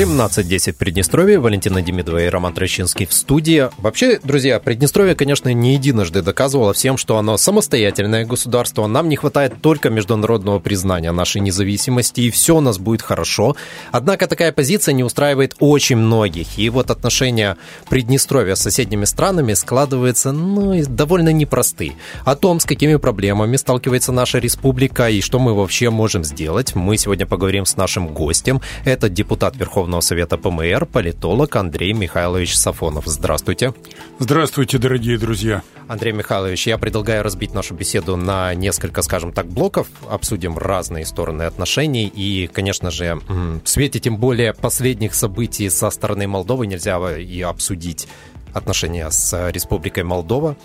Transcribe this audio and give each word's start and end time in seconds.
17.10 0.00 0.76
Приднестровье. 0.78 1.38
Валентина 1.38 1.82
Демидова 1.82 2.24
и 2.24 2.28
Роман 2.30 2.54
Трощинский 2.54 3.04
в 3.04 3.12
студии. 3.12 3.68
Вообще, 3.76 4.18
друзья, 4.24 4.58
Приднестровье, 4.58 5.14
конечно, 5.14 5.52
не 5.52 5.74
единожды 5.74 6.22
доказывало 6.22 6.72
всем, 6.72 6.96
что 6.96 7.18
оно 7.18 7.36
самостоятельное 7.36 8.24
государство. 8.24 8.86
Нам 8.86 9.10
не 9.10 9.16
хватает 9.16 9.60
только 9.60 9.90
международного 9.90 10.58
признания 10.58 11.12
нашей 11.12 11.42
независимости, 11.42 12.22
и 12.22 12.30
все 12.30 12.56
у 12.56 12.60
нас 12.62 12.78
будет 12.78 13.02
хорошо. 13.02 13.56
Однако 13.92 14.26
такая 14.26 14.52
позиция 14.52 14.94
не 14.94 15.04
устраивает 15.04 15.54
очень 15.58 15.96
многих. 15.96 16.58
И 16.58 16.70
вот 16.70 16.90
отношения 16.90 17.58
Приднестровья 17.90 18.54
с 18.54 18.62
соседними 18.62 19.04
странами 19.04 19.52
складываются, 19.52 20.32
ну, 20.32 20.82
довольно 20.88 21.28
непростые. 21.28 21.92
О 22.24 22.36
том, 22.36 22.58
с 22.60 22.64
какими 22.64 22.96
проблемами 22.96 23.56
сталкивается 23.56 24.12
наша 24.12 24.38
республика 24.38 25.10
и 25.10 25.20
что 25.20 25.38
мы 25.38 25.52
вообще 25.54 25.90
можем 25.90 26.24
сделать, 26.24 26.74
мы 26.74 26.96
сегодня 26.96 27.26
поговорим 27.26 27.66
с 27.66 27.76
нашим 27.76 28.08
гостем. 28.08 28.62
Это 28.86 29.10
депутат 29.10 29.56
Верховного 29.56 29.89
Верховного 29.90 30.00
Совета 30.02 30.36
ПМР, 30.38 30.86
политолог 30.86 31.56
Андрей 31.56 31.92
Михайлович 31.92 32.56
Сафонов. 32.56 33.06
Здравствуйте. 33.06 33.74
Здравствуйте, 34.20 34.78
дорогие 34.78 35.18
друзья. 35.18 35.62
Андрей 35.88 36.12
Михайлович, 36.12 36.68
я 36.68 36.78
предлагаю 36.78 37.24
разбить 37.24 37.54
нашу 37.54 37.74
беседу 37.74 38.14
на 38.14 38.54
несколько, 38.54 39.02
скажем 39.02 39.32
так, 39.32 39.46
блоков. 39.46 39.88
Обсудим 40.08 40.56
разные 40.56 41.04
стороны 41.04 41.42
отношений. 41.42 42.06
И, 42.06 42.46
конечно 42.46 42.92
же, 42.92 43.18
в 43.28 43.68
свете 43.68 43.98
тем 43.98 44.16
более 44.16 44.54
последних 44.54 45.12
событий 45.12 45.68
со 45.68 45.90
стороны 45.90 46.28
Молдовы 46.28 46.68
нельзя 46.68 47.00
и 47.18 47.42
обсудить 47.42 48.06
отношения 48.52 49.10
с 49.10 49.50
Республикой 49.50 50.04
Молдова. 50.04 50.56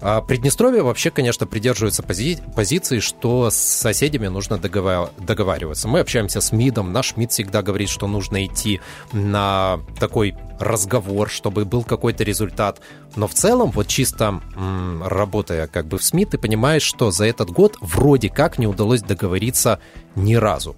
А 0.00 0.22
Приднестровье 0.22 0.82
вообще, 0.82 1.10
конечно, 1.10 1.46
придерживается 1.46 2.02
пози 2.02 2.38
позиции, 2.56 3.00
что 3.00 3.50
с 3.50 3.56
соседями 3.56 4.28
нужно 4.28 4.56
договар 4.58 5.10
договариваться. 5.18 5.88
Мы 5.88 6.00
общаемся 6.00 6.40
с 6.40 6.52
МИДом, 6.52 6.92
наш 6.92 7.16
МИД 7.16 7.32
всегда 7.32 7.62
говорит, 7.62 7.90
что 7.90 8.06
нужно 8.06 8.46
идти 8.46 8.80
на 9.12 9.80
такой 9.98 10.36
разговор, 10.58 11.28
чтобы 11.28 11.64
был 11.64 11.84
какой-то 11.84 12.24
результат. 12.24 12.80
Но 13.16 13.26
в 13.26 13.34
целом, 13.34 13.70
вот 13.70 13.88
чисто 13.88 14.40
работая 15.04 15.66
как 15.66 15.86
бы 15.86 15.98
в 15.98 16.04
СМИ, 16.04 16.26
ты 16.26 16.38
понимаешь, 16.38 16.82
что 16.82 17.10
за 17.10 17.26
этот 17.26 17.50
год 17.50 17.76
вроде 17.80 18.30
как 18.30 18.58
не 18.58 18.66
удалось 18.66 19.02
договориться 19.02 19.80
ни 20.14 20.34
разу. 20.34 20.76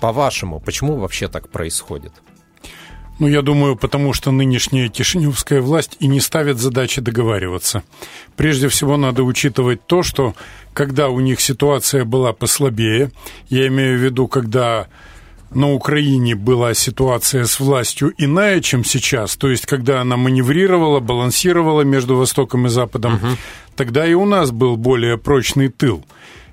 По-вашему, 0.00 0.60
почему 0.60 0.96
вообще 0.96 1.28
так 1.28 1.48
происходит? 1.50 2.12
Ну, 3.18 3.28
я 3.28 3.40
думаю, 3.40 3.76
потому 3.76 4.12
что 4.12 4.30
нынешняя 4.30 4.88
кишиневская 4.88 5.62
власть 5.62 5.96
и 6.00 6.06
не 6.06 6.20
ставит 6.20 6.58
задачи 6.58 7.00
договариваться. 7.00 7.82
Прежде 8.36 8.68
всего, 8.68 8.96
надо 8.96 9.22
учитывать 9.22 9.86
то, 9.86 10.02
что 10.02 10.34
когда 10.74 11.08
у 11.08 11.20
них 11.20 11.40
ситуация 11.40 12.04
была 12.04 12.34
послабее, 12.34 13.10
я 13.48 13.66
имею 13.68 13.98
в 13.98 14.02
виду, 14.02 14.28
когда 14.28 14.88
на 15.50 15.72
Украине 15.72 16.34
была 16.34 16.74
ситуация 16.74 17.46
с 17.46 17.58
властью 17.60 18.12
иная, 18.18 18.60
чем 18.60 18.84
сейчас, 18.84 19.36
то 19.36 19.48
есть 19.48 19.64
когда 19.64 20.00
она 20.00 20.16
маневрировала, 20.16 21.00
балансировала 21.00 21.82
между 21.82 22.16
Востоком 22.16 22.66
и 22.66 22.68
Западом, 22.68 23.14
угу. 23.14 23.26
тогда 23.76 24.06
и 24.06 24.14
у 24.14 24.26
нас 24.26 24.50
был 24.50 24.76
более 24.76 25.16
прочный 25.16 25.68
тыл. 25.68 26.04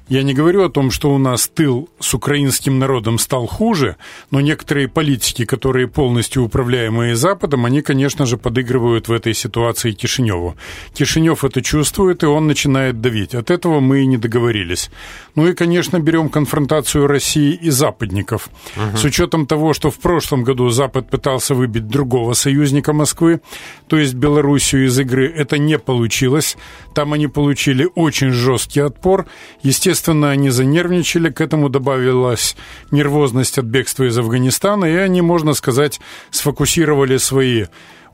Я 0.09 0.23
не 0.23 0.33
говорю 0.33 0.65
о 0.65 0.69
том, 0.69 0.91
что 0.91 1.13
у 1.13 1.17
нас 1.17 1.47
тыл 1.47 1.89
с 1.99 2.13
украинским 2.13 2.77
народом 2.77 3.17
стал 3.17 3.47
хуже, 3.47 3.95
но 4.31 4.41
некоторые 4.41 4.89
политики, 4.89 5.45
которые 5.45 5.87
полностью 5.87 6.43
управляемые 6.43 7.15
Западом, 7.15 7.65
они, 7.65 7.81
конечно 7.81 8.25
же, 8.25 8.37
подыгрывают 8.37 9.07
в 9.07 9.13
этой 9.13 9.33
ситуации 9.33 9.93
Кишиневу. 9.93 10.57
Кишинев 10.93 11.45
это 11.45 11.61
чувствует, 11.61 12.21
и 12.23 12.25
он 12.25 12.47
начинает 12.47 12.99
давить. 12.99 13.33
От 13.33 13.49
этого 13.49 13.79
мы 13.79 14.01
и 14.01 14.05
не 14.05 14.17
договорились. 14.17 14.91
Ну 15.35 15.47
и, 15.47 15.53
конечно, 15.53 15.99
берем 16.01 16.27
конфронтацию 16.27 17.07
России 17.07 17.53
и 17.53 17.69
западников. 17.69 18.49
Угу. 18.75 18.97
С 18.97 19.03
учетом 19.05 19.47
того, 19.47 19.73
что 19.73 19.89
в 19.89 19.99
прошлом 19.99 20.43
году 20.43 20.67
Запад 20.69 21.09
пытался 21.09 21.55
выбить 21.55 21.87
другого 21.87 22.33
союзника 22.33 22.91
Москвы, 22.91 23.39
то 23.87 23.97
есть 23.97 24.15
Белоруссию 24.15 24.87
из 24.87 24.99
игры, 24.99 25.31
это 25.33 25.57
не 25.57 25.79
получилось. 25.79 26.57
Там 26.93 27.13
они 27.13 27.27
получили 27.27 27.89
очень 27.95 28.31
жесткий 28.31 28.81
отпор. 28.81 29.27
Естественно, 29.61 29.92
Естественно, 29.93 30.31
они 30.31 30.49
занервничали, 30.49 31.29
к 31.29 31.39
этому 31.39 31.69
добавилась 31.69 32.55
нервозность 32.89 33.59
от 33.59 33.65
бегства 33.65 34.05
из 34.05 34.17
Афганистана, 34.17 34.85
и 34.85 34.95
они, 34.95 35.21
можно 35.21 35.53
сказать, 35.53 36.01
сфокусировали 36.31 37.17
свои 37.17 37.65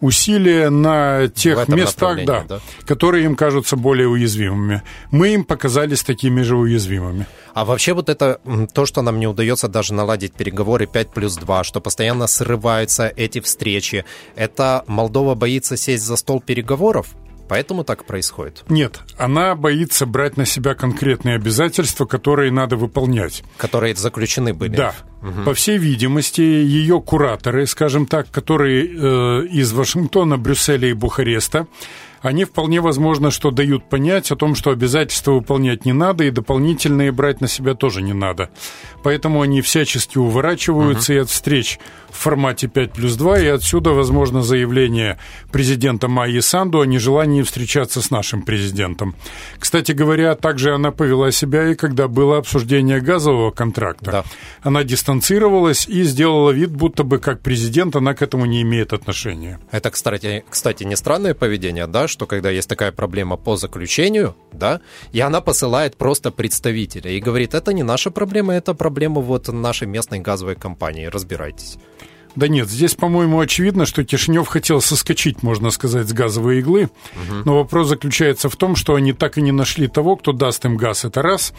усилия 0.02 0.70
на 0.70 1.30
тех 1.30 1.70
местах, 1.70 2.26
да, 2.26 2.44
да, 2.50 2.60
которые 2.86 3.24
им 3.24 3.38
кажутся 3.38 3.78
более 3.78 4.10
уязвимыми. 4.10 4.82
Мы 5.10 5.30
им 5.30 5.46
показались 5.46 6.04
такими 6.04 6.42
же 6.42 6.58
уязвимыми. 6.58 7.28
А 7.54 7.64
вообще 7.64 7.94
вот 7.94 8.10
это 8.10 8.42
то, 8.74 8.86
что 8.86 9.02
нам 9.02 9.18
не 9.18 9.28
удается 9.28 9.70
даже 9.70 9.94
наладить 9.94 10.34
переговоры 10.34 10.86
5 10.86 11.14
плюс 11.14 11.38
2, 11.38 11.64
что 11.64 11.80
постоянно 11.80 12.28
срываются 12.28 13.08
эти 13.08 13.40
встречи, 13.40 14.04
это 14.36 14.84
Молдова 14.86 15.34
боится 15.34 15.78
сесть 15.78 16.04
за 16.04 16.18
стол 16.18 16.42
переговоров? 16.42 17.16
Поэтому 17.50 17.84
так 17.84 18.06
происходит? 18.06 18.64
Нет, 18.70 19.00
она 19.18 19.56
боится 19.56 20.06
брать 20.06 20.38
на 20.38 20.46
себя 20.46 20.76
конкретные 20.76 21.36
обязательства, 21.36 22.06
которые 22.06 22.52
надо 22.52 22.76
выполнять. 22.78 23.44
Которые 23.58 23.96
заключены 23.96 24.54
были? 24.54 24.76
Да. 24.76 24.94
Угу. 25.24 25.44
По 25.46 25.54
всей 25.56 25.80
видимости, 25.80 26.42
ее 26.42 27.02
кураторы, 27.02 27.66
скажем 27.66 28.06
так, 28.06 28.30
которые 28.30 28.86
э, 28.86 29.48
из 29.48 29.74
Вашингтона, 29.74 30.38
Брюсселя 30.38 30.90
и 30.90 30.94
Бухареста, 30.94 31.68
они 32.22 32.46
вполне 32.46 32.82
возможно, 32.82 33.32
что 33.32 33.52
дают 33.52 33.90
понять 33.90 34.32
о 34.32 34.36
том, 34.36 34.56
что 34.56 34.72
обязательства 34.72 35.34
выполнять 35.34 35.86
не 35.86 35.94
надо, 35.94 36.26
и 36.26 36.32
дополнительные 36.32 37.12
брать 37.12 37.42
на 37.42 37.48
себя 37.48 37.74
тоже 37.76 38.02
не 38.02 38.14
надо. 38.14 38.50
Поэтому 39.04 39.42
они 39.42 39.62
всячески 39.62 40.18
уворачиваются 40.18 41.14
uh-huh. 41.14 41.18
и 41.18 41.20
от 41.20 41.30
встреч 41.30 41.80
в 42.10 42.18
формате 42.18 42.68
5 42.68 42.94
плюс 42.94 43.16
2, 43.16 43.40
и 43.40 43.48
отсюда, 43.48 43.92
возможно, 43.92 44.42
заявление 44.42 45.18
президента 45.52 46.08
Майи 46.08 46.40
Санду 46.40 46.82
о 46.82 46.86
нежелании 46.86 47.44
встречаться 47.44 48.02
с 48.02 48.12
нашим 48.12 48.42
президентом. 48.42 49.16
Кстати 49.58 49.92
говоря, 49.92 50.36
также 50.36 50.74
она 50.74 50.92
повела 50.92 51.32
себя 51.32 51.70
и 51.70 51.76
когда 51.76 52.08
было 52.08 52.38
обсуждение 52.38 53.00
газового 53.00 53.52
контракта. 53.52 54.12
Да. 54.12 54.24
Она 54.62 54.84
дистанцировалась 54.84 55.88
и 55.88 56.04
сделала 56.04 56.52
вид, 56.52 56.72
будто 56.72 57.04
бы 57.04 57.20
как 57.20 57.42
президент 57.42 57.96
она 57.96 58.14
к 58.14 58.22
этому 58.22 58.46
не 58.46 58.62
имеет 58.64 58.94
отношения. 58.94 59.60
Это, 59.72 59.92
кстати, 59.92 60.44
кстати 60.50 60.84
не 60.84 60.96
странное 60.96 61.34
поведение, 61.34 61.88
да, 61.88 62.08
что 62.10 62.26
когда 62.26 62.50
есть 62.50 62.68
такая 62.68 62.92
проблема 62.92 63.38
по 63.38 63.56
заключению, 63.56 64.36
да, 64.52 64.82
и 65.12 65.20
она 65.20 65.42
посылает 65.42 65.96
просто 65.96 66.32
представителя 66.32 67.12
и 67.12 67.20
говорит, 67.20 67.54
это 67.54 67.74
не 67.74 67.84
наша 67.84 68.12
проблема, 68.12 68.54
это 68.54 68.74
проблема 68.74 69.22
вот 69.22 69.48
нашей 69.48 69.88
местной 69.88 70.20
газовой 70.20 70.56
компании, 70.56 71.06
разбирайтесь. 71.06 71.78
Да 72.36 72.48
нет, 72.48 72.70
здесь, 72.70 72.96
по-моему, 72.96 73.40
очевидно, 73.40 73.86
что 73.86 74.04
Кишинев 74.04 74.48
хотел 74.48 74.82
соскочить, 74.82 75.42
можно 75.42 75.72
сказать, 75.72 76.08
с 76.08 76.14
газовой 76.14 76.60
иглы. 76.60 76.84
Угу. 76.84 77.42
Но 77.46 77.56
вопрос 77.56 77.88
заключается 77.88 78.50
в 78.50 78.56
том, 78.56 78.76
что 78.76 78.96
они 78.96 79.14
так 79.14 79.38
и 79.38 79.42
не 79.42 79.52
нашли 79.52 79.88
того, 79.88 80.16
кто 80.16 80.32
даст 80.32 80.64
им 80.66 80.78
газ, 80.78 81.06
это 81.06 81.22
раз. 81.22 81.54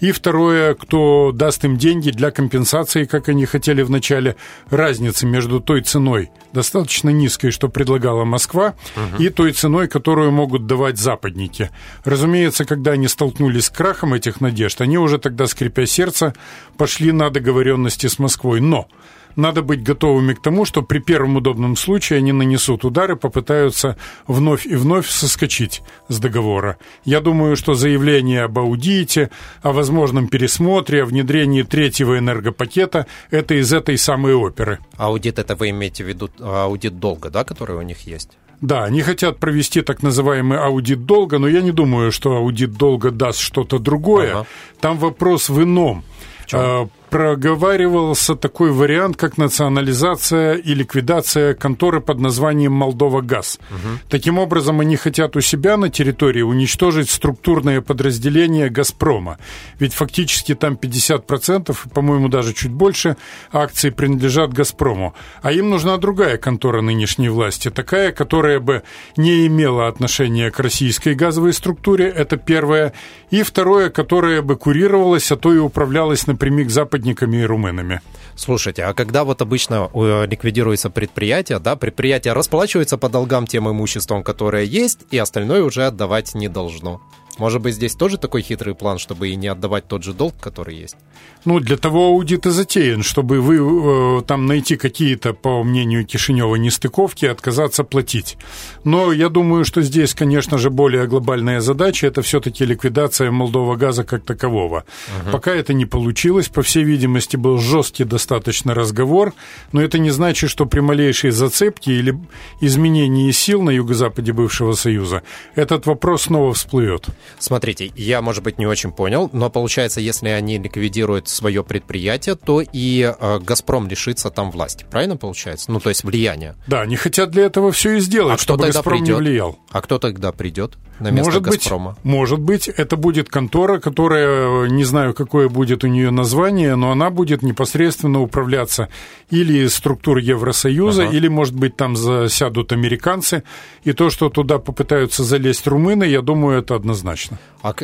И 0.00 0.10
второе, 0.12 0.74
кто 0.74 1.32
даст 1.32 1.64
им 1.64 1.76
деньги 1.76 2.10
для 2.10 2.30
компенсации, 2.30 3.04
как 3.04 3.28
они 3.28 3.46
хотели 3.46 3.82
вначале, 3.82 4.36
разницы 4.68 5.26
между 5.26 5.60
той 5.60 5.82
ценой, 5.82 6.30
достаточно 6.52 7.10
низкой, 7.10 7.50
что 7.50 7.68
предлагала 7.68 8.24
Москва, 8.24 8.74
угу. 8.96 9.22
и 9.22 9.28
той 9.28 9.52
ценой, 9.52 9.86
которую 9.88 10.32
могут 10.32 10.66
давать 10.66 10.98
западники. 10.98 11.70
Разумеется, 12.04 12.64
когда 12.64 12.92
они 12.92 13.06
столкнулись 13.06 13.66
с 13.66 13.70
крахом 13.70 14.12
этих 14.14 14.40
надежд, 14.40 14.80
они 14.80 14.98
уже 14.98 15.18
тогда, 15.18 15.46
скрипя 15.46 15.86
сердце, 15.86 16.34
пошли 16.76 17.12
на 17.12 17.30
договоренности 17.30 18.08
с 18.08 18.18
Москвой. 18.18 18.60
Но 18.60 18.88
надо 19.36 19.62
быть 19.62 19.82
готовыми 19.82 20.34
к 20.34 20.40
тому, 20.40 20.64
что 20.64 20.82
при 20.82 20.98
первом 20.98 21.36
удобном 21.36 21.76
случае 21.76 22.18
они 22.18 22.32
нанесут 22.32 22.84
удары, 22.84 23.16
попытаются 23.16 23.96
вновь 24.26 24.66
и 24.66 24.74
вновь 24.74 25.08
соскочить 25.08 25.82
с 26.08 26.18
договора. 26.18 26.78
Я 27.04 27.20
думаю, 27.20 27.56
что 27.56 27.74
заявление 27.74 28.44
об 28.44 28.58
аудите, 28.58 29.30
о 29.62 29.72
возможном 29.72 30.28
пересмотре, 30.28 31.02
о 31.02 31.06
внедрении 31.06 31.62
третьего 31.62 32.18
энергопакета– 32.18 33.06
это 33.30 33.54
из 33.54 33.72
этой 33.72 33.98
самой 33.98 34.34
оперы. 34.34 34.78
Аудит– 34.96 35.38
это 35.38 35.54
вы 35.54 35.70
имеете 35.70 36.04
в 36.04 36.08
виду 36.08 36.30
аудит 36.40 36.98
долга, 36.98 37.30
да, 37.30 37.44
который 37.44 37.76
у 37.76 37.82
них 37.82 38.06
есть? 38.06 38.30
Да, 38.60 38.84
они 38.84 39.02
хотят 39.02 39.38
провести 39.38 39.82
так 39.82 40.02
называемый 40.02 40.58
аудит 40.58 41.04
долга, 41.04 41.38
но 41.38 41.46
я 41.46 41.60
не 41.60 41.72
думаю, 41.72 42.10
что 42.10 42.36
аудит 42.36 42.72
долга 42.72 43.10
даст 43.10 43.38
что-то 43.38 43.78
другое. 43.78 44.32
Ага. 44.32 44.46
Там 44.80 44.98
вопрос 44.98 45.50
в 45.50 45.62
ином. 45.62 46.04
В? 46.50 46.88
Проговаривался 47.10 48.34
такой 48.34 48.72
вариант, 48.72 49.16
как 49.16 49.38
национализация 49.38 50.54
и 50.54 50.74
ликвидация 50.74 51.54
конторы 51.54 52.00
под 52.00 52.20
названием 52.20 52.72
«Молдова 52.72 53.20
Газ». 53.20 53.58
Угу. 53.70 54.08
Таким 54.08 54.38
образом, 54.38 54.80
они 54.80 54.96
хотят 54.96 55.36
у 55.36 55.40
себя 55.40 55.76
на 55.76 55.88
территории 55.88 56.42
уничтожить 56.42 57.10
структурное 57.10 57.80
подразделение 57.80 58.68
«Газпрома». 58.68 59.38
Ведь 59.78 59.94
фактически 59.94 60.54
там 60.54 60.74
50%, 60.74 61.76
по-моему, 61.92 62.28
даже 62.28 62.52
чуть 62.52 62.72
больше 62.72 63.16
акций 63.52 63.92
принадлежат 63.92 64.52
«Газпрому». 64.52 65.14
А 65.42 65.52
им 65.52 65.70
нужна 65.70 65.96
другая 65.98 66.36
контора 66.36 66.82
нынешней 66.82 67.28
власти, 67.28 67.70
такая, 67.70 68.12
которая 68.12 68.60
бы 68.60 68.82
не 69.16 69.46
имела 69.46 69.88
отношения 69.88 70.50
к 70.50 70.60
российской 70.60 71.14
газовой 71.14 71.52
структуре, 71.52 72.08
это 72.08 72.36
первое. 72.36 72.92
И 73.30 73.42
второе, 73.42 73.90
которое 73.90 74.42
бы 74.42 74.56
курировалось, 74.56 75.30
а 75.32 75.36
то 75.36 75.52
и 75.52 75.58
управлялось 75.58 76.26
напрямик 76.26 76.70
западниками 76.96 77.38
и 77.38 77.44
румынами. 77.44 78.00
Слушайте, 78.36 78.84
а 78.84 78.94
когда 78.94 79.24
вот 79.24 79.42
обычно 79.42 79.90
э, 79.94 80.26
ликвидируется 80.26 80.90
предприятие, 80.90 81.58
да, 81.58 81.76
предприятие 81.76 82.32
расплачивается 82.32 82.98
по 82.98 83.08
долгам 83.08 83.46
тем 83.46 83.68
имуществом, 83.68 84.22
которое 84.22 84.64
есть, 84.64 85.00
и 85.10 85.18
остальное 85.18 85.62
уже 85.62 85.86
отдавать 85.86 86.34
не 86.34 86.48
должно. 86.48 87.00
Может 87.38 87.60
быть, 87.60 87.74
здесь 87.74 87.94
тоже 87.94 88.16
такой 88.16 88.42
хитрый 88.42 88.74
план, 88.74 88.98
чтобы 88.98 89.28
и 89.28 89.36
не 89.36 89.48
отдавать 89.48 89.86
тот 89.88 90.02
же 90.02 90.14
долг, 90.14 90.34
который 90.40 90.76
есть? 90.76 90.96
Ну, 91.44 91.60
для 91.60 91.76
того 91.76 92.06
аудит 92.06 92.46
и 92.46 92.50
затеян, 92.50 93.02
чтобы 93.02 93.40
вы 93.40 93.56
э, 93.56 94.22
там 94.22 94.46
найти 94.46 94.76
какие-то, 94.76 95.32
по 95.32 95.62
мнению 95.62 96.04
Кишинева, 96.06 96.56
нестыковки 96.56 97.26
и 97.26 97.28
отказаться 97.28 97.84
платить. 97.84 98.36
Но 98.84 99.12
я 99.12 99.28
думаю, 99.28 99.64
что 99.64 99.82
здесь, 99.82 100.14
конечно 100.14 100.58
же, 100.58 100.70
более 100.70 101.06
глобальная 101.06 101.60
задача– 101.60 102.06
это 102.08 102.22
все-таки 102.22 102.64
ликвидация 102.64 103.30
Молдова 103.30 103.76
газа 103.76 104.02
как 104.02 104.24
такового. 104.24 104.84
Угу. 105.22 105.32
Пока 105.32 105.54
это 105.54 105.72
не 105.74 105.86
получилось, 105.86 106.48
по 106.48 106.62
всей 106.62 106.84
видимости, 106.84 107.36
был 107.36 107.58
жесткий 107.58 108.04
достаточно 108.04 108.74
разговор, 108.74 109.34
но 109.72 109.82
это 109.82 109.98
не 109.98 110.10
значит, 110.10 110.50
что 110.50 110.66
при 110.66 110.80
малейшей 110.80 111.30
зацепке 111.30 111.92
или 111.92 112.18
изменении 112.60 113.30
сил 113.30 113.62
на 113.62 113.70
юго-западе 113.70 114.32
бывшего 114.32 114.72
Союза 114.72 115.22
этот 115.54 115.86
вопрос 115.86 116.22
снова 116.22 116.54
всплывет. 116.54 117.06
Смотрите, 117.38 117.92
я, 117.96 118.22
может 118.22 118.42
быть, 118.42 118.58
не 118.58 118.66
очень 118.66 118.92
понял, 118.92 119.30
но 119.32 119.50
получается, 119.50 120.00
если 120.00 120.28
они 120.28 120.58
ликвидируют 120.58 121.28
свое 121.28 121.62
предприятие, 121.64 122.34
то 122.34 122.60
и 122.60 123.14
э, 123.18 123.38
«Газпром» 123.40 123.88
лишится 123.88 124.30
там 124.30 124.50
власти. 124.50 124.86
Правильно 124.90 125.16
получается? 125.16 125.70
Ну, 125.70 125.80
то 125.80 125.88
есть 125.88 126.04
влияния. 126.04 126.56
Да, 126.66 126.82
они 126.82 126.96
хотят 126.96 127.30
для 127.30 127.44
этого 127.44 127.72
все 127.72 127.96
и 127.96 128.00
сделать, 128.00 128.34
а 128.34 128.38
чтобы 128.38 128.66
«Газпром» 128.66 128.98
придет? 128.98 129.08
не 129.08 129.14
влиял. 129.14 129.58
А 129.70 129.80
кто 129.80 129.98
тогда 129.98 130.32
придет 130.32 130.76
на 131.00 131.10
место 131.10 131.30
может 131.30 131.42
«Газпрома»? 131.42 131.90
Быть, 131.90 132.04
может 132.04 132.40
быть, 132.40 132.68
это 132.68 132.96
будет 132.96 133.28
контора, 133.28 133.78
которая, 133.78 134.68
не 134.68 134.84
знаю, 134.84 135.14
какое 135.14 135.48
будет 135.48 135.84
у 135.84 135.86
нее 135.86 136.10
название, 136.10 136.76
но 136.76 136.90
она 136.90 137.10
будет 137.10 137.42
непосредственно 137.42 138.20
управляться 138.20 138.88
или 139.30 139.66
структурой 139.66 140.24
Евросоюза, 140.24 141.04
ага. 141.04 141.12
или, 141.16 141.28
может 141.28 141.54
быть, 141.54 141.76
там 141.76 141.96
засядут 141.96 142.72
американцы, 142.72 143.42
и 143.84 143.92
то, 143.92 144.10
что 144.10 144.30
туда 144.30 144.58
попытаются 144.58 145.24
залезть 145.24 145.66
румыны, 145.66 146.04
я 146.04 146.22
думаю, 146.22 146.60
это 146.60 146.74
однозначно. 146.74 147.15
А 147.62 147.74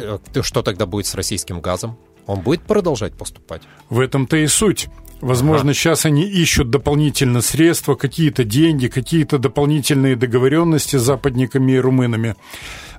что 0.42 0.62
тогда 0.62 0.86
будет 0.86 1.06
с 1.06 1.14
российским 1.14 1.60
газом? 1.60 1.98
Он 2.26 2.40
будет 2.40 2.62
продолжать 2.62 3.14
поступать? 3.14 3.62
В 3.90 3.98
этом-то 4.00 4.36
и 4.36 4.46
суть. 4.46 4.88
Возможно, 5.20 5.70
ага. 5.70 5.74
сейчас 5.74 6.04
они 6.04 6.24
ищут 6.24 6.70
дополнительно 6.70 7.42
средства, 7.42 7.94
какие-то 7.94 8.42
деньги, 8.42 8.88
какие-то 8.88 9.38
дополнительные 9.38 10.16
договоренности 10.16 10.96
с 10.96 11.02
западниками 11.02 11.72
и 11.72 11.78
румынами. 11.78 12.34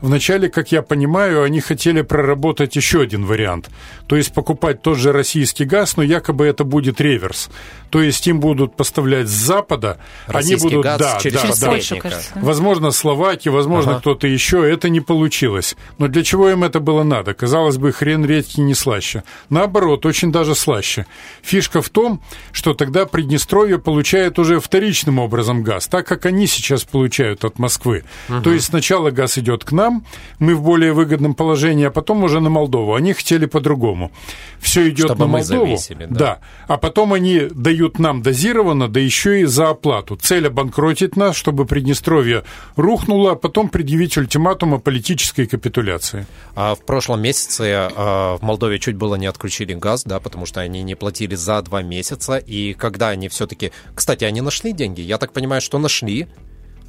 Вначале, 0.03 0.49
как 0.49 0.73
я 0.73 0.81
понимаю, 0.81 1.43
они 1.43 1.61
хотели 1.61 2.01
проработать 2.01 2.75
еще 2.75 3.03
один 3.03 3.25
вариант. 3.25 3.69
То 4.05 4.17
есть 4.17 4.33
покупать 4.33 4.81
тот 4.81 4.97
же 4.97 5.13
российский 5.13 5.63
газ, 5.63 5.95
но 5.95 6.03
якобы 6.03 6.45
это 6.45 6.65
будет 6.65 6.99
реверс. 6.99 7.49
То 7.89 8.01
есть 8.01 8.27
им 8.27 8.41
будут 8.41 8.75
поставлять 8.75 9.27
с 9.27 9.31
Запада, 9.31 9.99
российский 10.27 10.67
они 10.67 10.75
будут... 10.75 10.83
Газ 10.83 10.99
да, 10.99 11.19
через 11.21 11.59
да, 11.59 11.77
да. 12.01 12.41
Возможно, 12.41 12.91
Словаки, 12.91 13.47
возможно, 13.47 13.91
ага. 13.91 13.99
кто-то 14.01 14.27
еще. 14.27 14.69
Это 14.69 14.89
не 14.89 14.99
получилось. 14.99 15.77
Но 15.99 16.09
для 16.09 16.23
чего 16.23 16.49
им 16.49 16.65
это 16.65 16.81
было 16.81 17.03
надо? 17.03 17.33
Казалось 17.33 17.77
бы, 17.77 17.93
хрен 17.93 18.25
редкий 18.25 18.61
не 18.61 18.73
слаще. 18.73 19.23
Наоборот, 19.49 20.05
очень 20.05 20.31
даже 20.31 20.53
слаще. 20.53 21.05
Фишка 21.43 21.81
в 21.81 21.89
том, 21.89 22.19
что 22.51 22.73
тогда 22.73 23.05
Приднестровье 23.05 23.77
получает 23.77 24.39
уже 24.39 24.59
вторичным 24.59 25.19
образом 25.19 25.63
газ, 25.63 25.87
так 25.87 26.07
как 26.07 26.25
они 26.25 26.47
сейчас 26.47 26.83
получают 26.83 27.45
от 27.45 27.59
Москвы. 27.59 28.03
Угу. 28.27 28.41
То 28.41 28.51
есть 28.51 28.65
сначала 28.65 29.11
газ 29.11 29.37
идет 29.37 29.63
к 29.63 29.71
нам, 29.71 29.92
нам, 29.93 30.05
мы 30.39 30.55
в 30.55 30.61
более 30.61 30.93
выгодном 30.93 31.33
положении, 31.33 31.85
а 31.85 31.91
потом 31.91 32.23
уже 32.23 32.39
на 32.39 32.49
Молдову. 32.49 32.95
Они 32.95 33.13
хотели 33.13 33.45
по-другому. 33.45 34.11
Все 34.59 34.89
идет 34.89 35.07
Чтобы 35.07 35.25
на 35.25 35.27
Молдову. 35.27 35.65
Зависели, 35.65 36.05
да. 36.09 36.19
да. 36.19 36.39
А 36.67 36.77
потом 36.77 37.13
они 37.13 37.47
дают 37.51 37.99
нам 37.99 38.21
дозированно, 38.21 38.87
да 38.87 38.99
еще 38.99 39.41
и 39.41 39.45
за 39.45 39.69
оплату. 39.69 40.15
Цель 40.15 40.47
обанкротить 40.47 41.15
нас, 41.15 41.35
чтобы 41.35 41.65
Приднестровье 41.65 42.43
рухнуло, 42.75 43.31
а 43.31 43.35
потом 43.35 43.69
предъявить 43.69 44.17
ультиматум 44.17 44.73
о 44.73 44.79
политической 44.79 45.45
капитуляции. 45.45 46.25
А 46.55 46.75
в 46.75 46.85
прошлом 46.85 47.21
месяце 47.21 47.89
а, 47.95 48.37
в 48.37 48.41
Молдове 48.41 48.79
чуть 48.79 48.95
было 48.95 49.15
не 49.15 49.27
отключили 49.27 49.73
газ, 49.73 50.03
да, 50.03 50.19
потому 50.19 50.45
что 50.45 50.61
они 50.61 50.83
не 50.83 50.95
платили 50.95 51.35
за 51.35 51.61
два 51.61 51.81
месяца. 51.81 52.37
И 52.37 52.73
когда 52.73 53.09
они 53.09 53.27
все-таки... 53.27 53.71
Кстати, 53.95 54.23
они 54.23 54.41
нашли 54.41 54.73
деньги. 54.73 55.01
Я 55.01 55.17
так 55.17 55.33
понимаю, 55.33 55.61
что 55.61 55.79
нашли. 55.79 56.27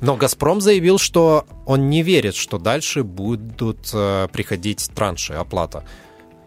Но 0.04 0.16
«Газпром» 0.16 0.60
заявил, 0.60 0.98
что 0.98 1.46
он 1.64 1.88
не 1.88 2.02
верит, 2.02 2.34
что 2.34 2.58
дальше 2.58 3.02
будут 3.02 3.88
э, 3.94 4.28
приходить 4.30 4.90
транши, 4.94 5.32
оплата. 5.32 5.82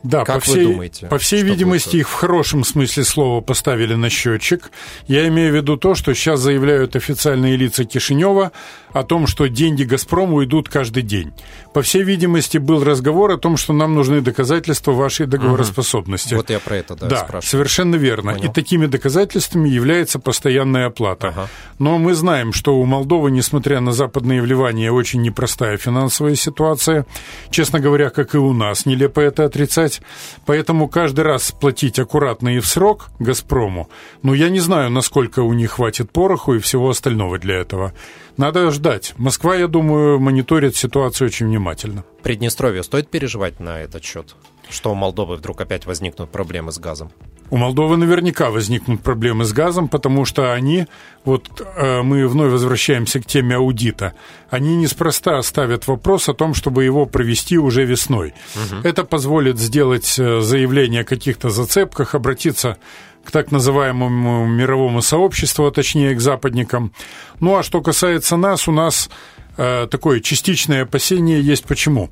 Да, 0.07 0.23
как 0.23 0.35
по 0.35 0.41
всей, 0.41 0.65
вы 0.65 0.71
думаете? 0.71 1.07
По 1.07 1.17
всей 1.17 1.43
видимости, 1.43 1.89
будет? 1.89 2.01
их 2.01 2.09
в 2.09 2.13
хорошем 2.13 2.63
смысле 2.63 3.03
слова 3.03 3.41
поставили 3.41 3.93
на 3.95 4.09
счетчик. 4.09 4.71
Я 5.07 5.27
имею 5.27 5.51
в 5.51 5.55
виду 5.55 5.77
то, 5.77 5.95
что 5.95 6.13
сейчас 6.13 6.39
заявляют 6.39 6.95
официальные 6.95 7.57
лица 7.57 7.83
Кишинева 7.83 8.51
о 8.93 9.03
том, 9.03 9.27
что 9.27 9.47
деньги 9.47 9.83
«Газпрому» 9.83 10.43
идут 10.43 10.69
каждый 10.69 11.03
день. 11.03 11.33
По 11.73 11.81
всей 11.81 12.03
видимости, 12.03 12.57
был 12.57 12.83
разговор 12.83 13.31
о 13.31 13.37
том, 13.37 13.57
что 13.57 13.73
нам 13.73 13.95
нужны 13.95 14.21
доказательства 14.21 14.91
вашей 14.91 15.27
договороспособности. 15.27 16.33
Угу. 16.33 16.37
Вот 16.37 16.49
я 16.49 16.59
про 16.59 16.77
это, 16.77 16.95
да, 16.95 17.07
да 17.07 17.17
спрашиваю. 17.17 17.41
совершенно 17.43 17.95
верно. 17.95 18.33
Понял. 18.33 18.49
И 18.49 18.53
такими 18.53 18.87
доказательствами 18.87 19.69
является 19.69 20.19
постоянная 20.19 20.87
оплата. 20.87 21.29
Ага. 21.29 21.47
Но 21.79 21.97
мы 21.97 22.13
знаем, 22.15 22.53
что 22.53 22.77
у 22.77 22.85
Молдовы, 22.85 23.29
несмотря 23.31 23.79
на 23.81 23.91
западные 23.91 24.41
вливания, 24.41 24.91
очень 24.91 25.21
непростая 25.21 25.77
финансовая 25.77 26.35
ситуация. 26.35 27.05
Честно 27.51 27.79
говоря, 27.79 28.09
как 28.09 28.33
и 28.33 28.37
у 28.37 28.53
нас, 28.53 28.85
нелепо 28.85 29.19
это 29.19 29.45
отрицать. 29.45 29.96
Поэтому 30.45 30.87
каждый 30.87 31.21
раз 31.21 31.51
платить 31.51 31.99
аккуратно 31.99 32.55
и 32.55 32.59
в 32.59 32.67
срок 32.67 33.09
«Газпрому», 33.19 33.89
ну, 34.23 34.33
я 34.33 34.49
не 34.49 34.59
знаю, 34.59 34.89
насколько 34.89 35.41
у 35.41 35.53
них 35.53 35.71
хватит 35.71 36.11
пороху 36.11 36.55
и 36.55 36.59
всего 36.59 36.89
остального 36.89 37.39
для 37.39 37.55
этого. 37.55 37.93
Надо 38.37 38.71
ждать. 38.71 39.13
Москва, 39.17 39.55
я 39.55 39.67
думаю, 39.67 40.19
мониторит 40.19 40.75
ситуацию 40.75 41.27
очень 41.27 41.47
внимательно. 41.47 42.03
Приднестровье 42.23 42.83
стоит 42.83 43.09
переживать 43.09 43.59
на 43.59 43.79
этот 43.79 44.03
счет? 44.03 44.35
Что 44.69 44.91
у 44.91 44.95
Молдовы 44.95 45.35
вдруг 45.35 45.61
опять 45.61 45.85
возникнут 45.85 46.29
проблемы 46.29 46.71
с 46.71 46.79
газом? 46.79 47.11
У 47.49 47.57
Молдовы 47.57 47.95
наверняка 47.95 48.49
возникнут 48.49 49.01
проблемы 49.01 49.45
с 49.45 49.53
газом, 49.53 49.87
потому 49.87 50.25
что 50.25 50.53
они, 50.53 50.85
вот 51.23 51.61
э, 51.61 52.01
мы 52.01 52.27
вновь 52.27 52.51
возвращаемся 52.51 53.21
к 53.21 53.25
теме 53.25 53.55
аудита, 53.55 54.13
они 54.49 54.75
неспроста 54.75 55.41
ставят 55.43 55.87
вопрос 55.87 56.27
о 56.27 56.33
том, 56.33 56.53
чтобы 56.53 56.83
его 56.83 57.05
провести 57.05 57.57
уже 57.57 57.85
весной. 57.85 58.33
Угу. 58.55 58.81
Это 58.83 59.05
позволит 59.05 59.59
сделать 59.59 60.19
э, 60.19 60.41
заявление 60.41 61.01
о 61.01 61.05
каких-то 61.05 61.49
зацепках, 61.49 62.15
обратиться 62.15 62.77
к 63.23 63.31
так 63.31 63.51
называемому 63.51 64.45
мировому 64.45 65.01
сообществу, 65.01 65.65
а 65.65 65.71
точнее 65.71 66.15
к 66.15 66.21
западникам. 66.21 66.91
Ну 67.39 67.55
а 67.55 67.63
что 67.63 67.81
касается 67.81 68.35
нас, 68.35 68.67
у 68.67 68.71
нас 68.73 69.09
такое 69.57 70.19
частичное 70.21 70.83
опасение 70.83 71.41
есть 71.41 71.65
почему. 71.65 72.09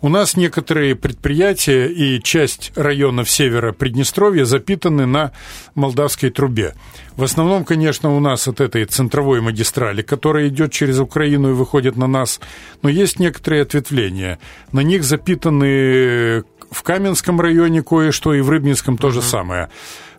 У 0.00 0.08
нас 0.08 0.36
некоторые 0.36 0.94
предприятия 0.94 1.86
и 1.86 2.22
часть 2.22 2.70
районов 2.76 3.28
севера 3.28 3.72
Приднестровья 3.72 4.44
запитаны 4.44 5.06
на 5.06 5.32
молдавской 5.74 6.30
трубе. 6.30 6.74
В 7.16 7.24
основном, 7.24 7.64
конечно, 7.64 8.14
у 8.14 8.20
нас 8.20 8.46
от 8.46 8.60
этой 8.60 8.84
центровой 8.84 9.40
магистрали, 9.40 10.02
которая 10.02 10.48
идет 10.48 10.70
через 10.70 11.00
Украину 11.00 11.50
и 11.50 11.54
выходит 11.54 11.96
на 11.96 12.06
нас, 12.06 12.40
но 12.82 12.88
есть 12.88 13.18
некоторые 13.18 13.62
ответвления. 13.62 14.38
На 14.70 14.80
них 14.80 15.02
запитаны 15.02 16.44
в 16.70 16.82
Каменском 16.82 17.40
районе 17.40 17.82
кое-что 17.82 18.34
и 18.34 18.40
в 18.40 18.50
Рыбинском 18.50 18.94
uh-huh. 18.94 19.00
то 19.00 19.10
же 19.10 19.22
самое. 19.22 19.68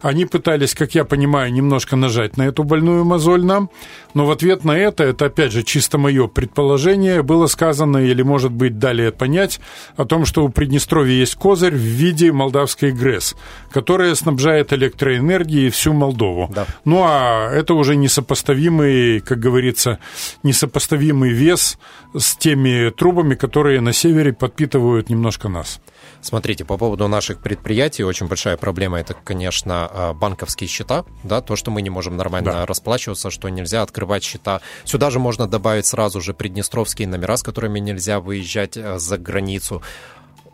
Они 0.02 0.26
пытались, 0.26 0.74
как 0.74 0.96
я 0.96 1.04
понимаю, 1.04 1.52
немножко 1.52 1.96
нажать 1.96 2.38
на 2.38 2.44
эту 2.44 2.64
больную 2.64 3.04
мозоль 3.06 3.44
нам, 3.44 3.70
но 4.14 4.26
в 4.26 4.32
ответ 4.32 4.64
на 4.64 4.78
это, 4.78 5.04
это 5.04 5.26
опять 5.26 5.52
же 5.52 5.64
чисто 5.64 5.98
мое 5.98 6.28
предположение, 6.28 7.22
было 7.22 7.48
сказано, 7.48 7.98
или 7.98 8.22
может 8.22 8.52
быть 8.52 8.80
далее 8.80 9.12
понять, 9.12 9.60
о 9.98 10.06
том, 10.06 10.26
что 10.26 10.46
у 10.46 10.50
Приднестровья 10.50 11.14
есть 11.14 11.36
козырь 11.36 11.74
в 11.74 11.78
виде 11.78 12.32
молдавской 12.32 12.92
ГРЭС, 12.92 13.36
которая 13.72 14.16
снабжает 14.16 14.74
электроэнергией 14.74 15.70
всю 15.70 15.94
Молдову. 15.94 16.50
Да. 16.54 16.66
Ну 16.86 17.04
а 17.04 17.52
это 17.52 17.74
уже 17.74 17.96
несопоставимый, 17.96 19.20
как 19.20 19.40
говорится, 19.40 20.00
несопоставимый 20.44 21.32
вес 21.32 21.78
с 22.18 22.36
теми 22.36 22.90
трубами, 22.90 23.36
которые 23.36 23.82
на 23.82 23.94
севере 23.94 24.34
подпитывают 24.34 25.10
немножко 25.10 25.50
нас. 25.50 25.82
Смотрите, 26.22 26.66
по 26.66 26.78
поводу 26.78 27.08
наших 27.08 27.40
предприятий, 27.40 28.04
очень 28.04 28.28
большая 28.28 28.58
проблема 28.58 29.00
это, 29.00 29.14
конечно, 29.14 29.88
а, 29.90 30.14
банковские 30.14 30.68
счета, 30.68 31.06
да, 31.24 31.42
то, 31.42 31.56
что 31.56 31.72
мы 31.72 31.82
не 31.82 31.90
можем 31.90 32.18
нормально 32.18 32.52
да. 32.52 32.66
расплачиваться, 32.66 33.30
что 33.30 33.48
нельзя 33.48 33.82
открывать 33.82 34.24
счета. 34.24 34.60
Сюда 34.84 35.12
же 35.12 35.20
можно 35.20 35.48
добавить 35.48 35.86
сразу 35.86 36.20
же 36.20 36.34
приднестровские 36.34 37.08
номера, 37.08 37.38
с 37.38 37.44
которыми 37.44 37.80
нельзя 37.80 38.20
выезжать 38.20 38.78
а, 38.78 39.00
за 39.00 39.18
границу. 39.18 39.82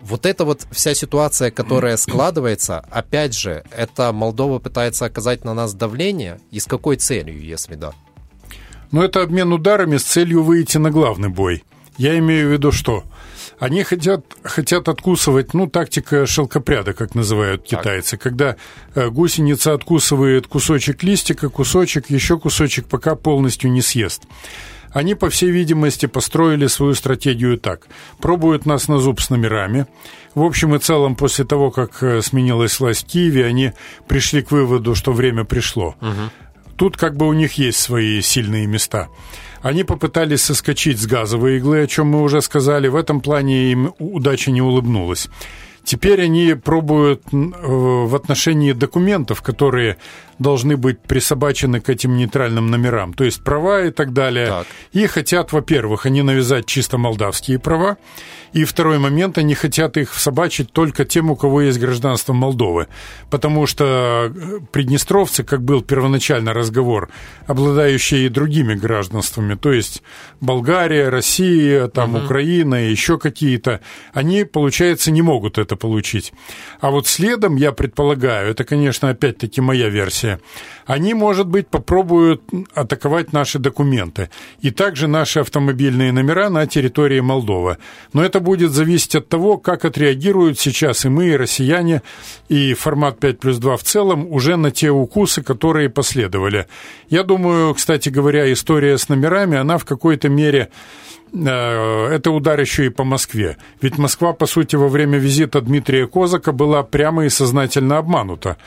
Вот 0.01 0.27
эта 0.27 0.45
вот 0.45 0.67
вся 0.71 0.93
ситуация, 0.93 1.49
которая 1.49 1.97
складывается, 1.97 2.85
опять 2.91 3.33
же, 3.33 3.63
это 3.75 4.11
Молдова 4.11 4.59
пытается 4.59 5.05
оказать 5.05 5.43
на 5.43 5.55
нас 5.55 5.73
давление, 5.73 6.39
и 6.51 6.59
с 6.59 6.65
какой 6.65 6.97
целью, 6.97 7.41
если 7.41 7.73
да? 7.73 7.93
Ну, 8.91 9.01
это 9.01 9.23
обмен 9.23 9.51
ударами 9.51 9.97
с 9.97 10.03
целью 10.03 10.43
выйти 10.43 10.77
на 10.77 10.91
главный 10.91 11.29
бой. 11.29 11.63
Я 11.97 12.19
имею 12.19 12.49
в 12.49 12.51
виду 12.51 12.71
что? 12.71 13.03
Они 13.59 13.83
хотят, 13.83 14.25
хотят 14.43 14.89
откусывать, 14.89 15.53
ну, 15.53 15.67
тактика 15.67 16.25
шелкопряда, 16.25 16.93
как 16.93 17.15
называют 17.15 17.63
китайцы, 17.63 18.11
так. 18.11 18.21
когда 18.21 18.55
э, 18.93 19.09
гусеница 19.09 19.73
откусывает 19.73 20.47
кусочек 20.47 21.03
листика, 21.03 21.49
кусочек, 21.49 22.09
еще 22.09 22.37
кусочек, 22.37 22.87
пока 22.87 23.15
полностью 23.15 23.71
не 23.71 23.81
съест. 23.81 24.23
Они, 24.91 25.13
по 25.13 25.29
всей 25.29 25.51
видимости, 25.51 26.05
построили 26.05 26.67
свою 26.67 26.95
стратегию 26.95 27.57
так. 27.57 27.87
Пробуют 28.19 28.65
нас 28.65 28.87
на 28.87 28.97
зуб 28.97 29.19
с 29.19 29.29
номерами. 29.29 29.87
В 30.35 30.41
общем 30.41 30.73
и 30.73 30.79
целом, 30.79 31.15
после 31.15 31.43
того, 31.43 31.69
как 31.69 32.01
э, 32.01 32.21
сменилась 32.21 32.79
власть 32.79 33.03
в 33.03 33.07
Киеве, 33.07 33.45
они 33.45 33.73
пришли 34.07 34.41
к 34.41 34.51
выводу, 34.51 34.95
что 34.95 35.11
время 35.11 35.43
пришло. 35.43 35.95
Угу. 36.01 36.75
Тут 36.77 36.97
как 36.97 37.15
бы 37.15 37.27
у 37.27 37.33
них 37.33 37.53
есть 37.53 37.79
свои 37.79 38.21
сильные 38.21 38.67
места. 38.67 39.09
Они 39.61 39.83
попытались 39.83 40.41
соскочить 40.41 40.99
с 40.99 41.07
газовой 41.07 41.57
иглы, 41.57 41.81
о 41.81 41.87
чем 41.87 42.07
мы 42.07 42.21
уже 42.21 42.41
сказали. 42.41 42.87
В 42.87 42.95
этом 42.95 43.21
плане 43.21 43.71
им 43.71 43.93
удача 43.99 44.51
не 44.51 44.61
улыбнулась. 44.61 45.29
Теперь 45.83 46.23
они 46.23 46.55
пробуют 46.55 47.21
э, 47.31 47.37
в 47.37 48.15
отношении 48.15 48.71
документов, 48.71 49.43
которые 49.43 49.97
должны 50.39 50.77
быть 50.77 50.99
присобачены 50.99 51.79
к 51.79 51.89
этим 51.89 52.17
нейтральным 52.17 52.67
номерам, 52.67 53.13
то 53.13 53.23
есть 53.23 53.43
права 53.43 53.85
и 53.85 53.91
так 53.91 54.13
далее. 54.13 54.47
Так. 54.47 54.67
И 54.91 55.07
хотят, 55.07 55.51
во-первых, 55.53 56.05
они 56.05 56.21
навязать 56.21 56.65
чисто 56.65 56.97
молдавские 56.97 57.59
права, 57.59 57.97
и 58.55 58.63
второй 58.63 58.99
момент, 58.99 59.37
они 59.37 59.53
хотят 59.53 59.97
их 59.97 60.13
собачить 60.13 60.71
только 60.71 61.03
тем, 61.03 61.29
у 61.29 61.35
кого 61.35 61.61
есть 61.61 61.77
гражданство 61.77 62.31
Молдовы, 62.31 62.87
потому 63.29 63.67
что 63.67 64.31
э, 64.33 64.59
приднестровцы, 64.71 65.43
как 65.43 65.61
был 65.61 65.81
первоначально 65.81 66.53
разговор, 66.53 67.09
обладающие 67.47 68.25
и 68.25 68.29
другими 68.29 68.73
гражданствами, 68.73 69.55
то 69.55 69.73
есть 69.73 70.03
Болгария, 70.39 71.09
Россия, 71.09 71.87
там 71.87 72.15
угу. 72.15 72.23
Украина, 72.23 72.75
еще 72.75 73.17
какие-то, 73.17 73.81
они, 74.13 74.45
получается, 74.45 75.11
не 75.11 75.21
могут 75.21 75.57
это 75.57 75.75
получить. 75.75 76.31
А 76.79 76.91
вот 76.91 77.07
следом, 77.07 77.57
я 77.57 77.73
предполагаю, 77.73 78.51
это, 78.51 78.63
конечно, 78.63 79.09
опять-таки 79.09 79.59
моя 79.59 79.89
версия, 79.89 80.24
версия, 80.25 80.39
они, 80.85 81.13
может 81.13 81.47
быть, 81.47 81.67
попробуют 81.67 82.41
атаковать 82.73 83.33
наши 83.33 83.59
документы 83.59 84.29
и 84.61 84.71
также 84.71 85.07
наши 85.07 85.39
автомобильные 85.39 86.11
номера 86.11 86.49
на 86.49 86.67
территории 86.67 87.21
Молдовы. 87.21 87.77
Но 88.13 88.23
это 88.23 88.39
будет 88.39 88.71
зависеть 88.71 89.15
от 89.15 89.29
того, 89.29 89.57
как 89.57 89.85
отреагируют 89.85 90.59
сейчас 90.59 91.05
и 91.05 91.09
мы, 91.09 91.27
и 91.27 91.37
россияне, 91.37 92.01
и 92.49 92.73
формат 92.73 93.19
5 93.19 93.39
плюс 93.39 93.57
2 93.57 93.77
в 93.77 93.83
целом 93.83 94.27
уже 94.31 94.57
на 94.57 94.71
те 94.71 94.89
укусы, 94.89 95.41
которые 95.41 95.89
последовали. 95.89 96.67
Я 97.09 97.23
думаю, 97.23 97.73
кстати 97.73 98.09
говоря, 98.09 98.51
история 98.51 98.97
с 98.97 99.09
номерами, 99.09 99.57
она 99.57 99.77
в 99.77 99.85
какой-то 99.85 100.29
мере 100.29 100.69
э, 101.33 102.07
это 102.11 102.31
удар 102.31 102.59
еще 102.59 102.85
и 102.85 102.89
по 102.89 103.03
Москве. 103.03 103.57
Ведь 103.81 103.97
Москва, 103.97 104.33
по 104.33 104.45
сути, 104.45 104.75
во 104.75 104.87
время 104.87 105.17
визита 105.17 105.61
Дмитрия 105.61 106.07
Козака 106.07 106.51
была 106.51 106.83
прямо 106.83 107.25
и 107.25 107.29
сознательно 107.29 107.97
обманута 107.97 108.57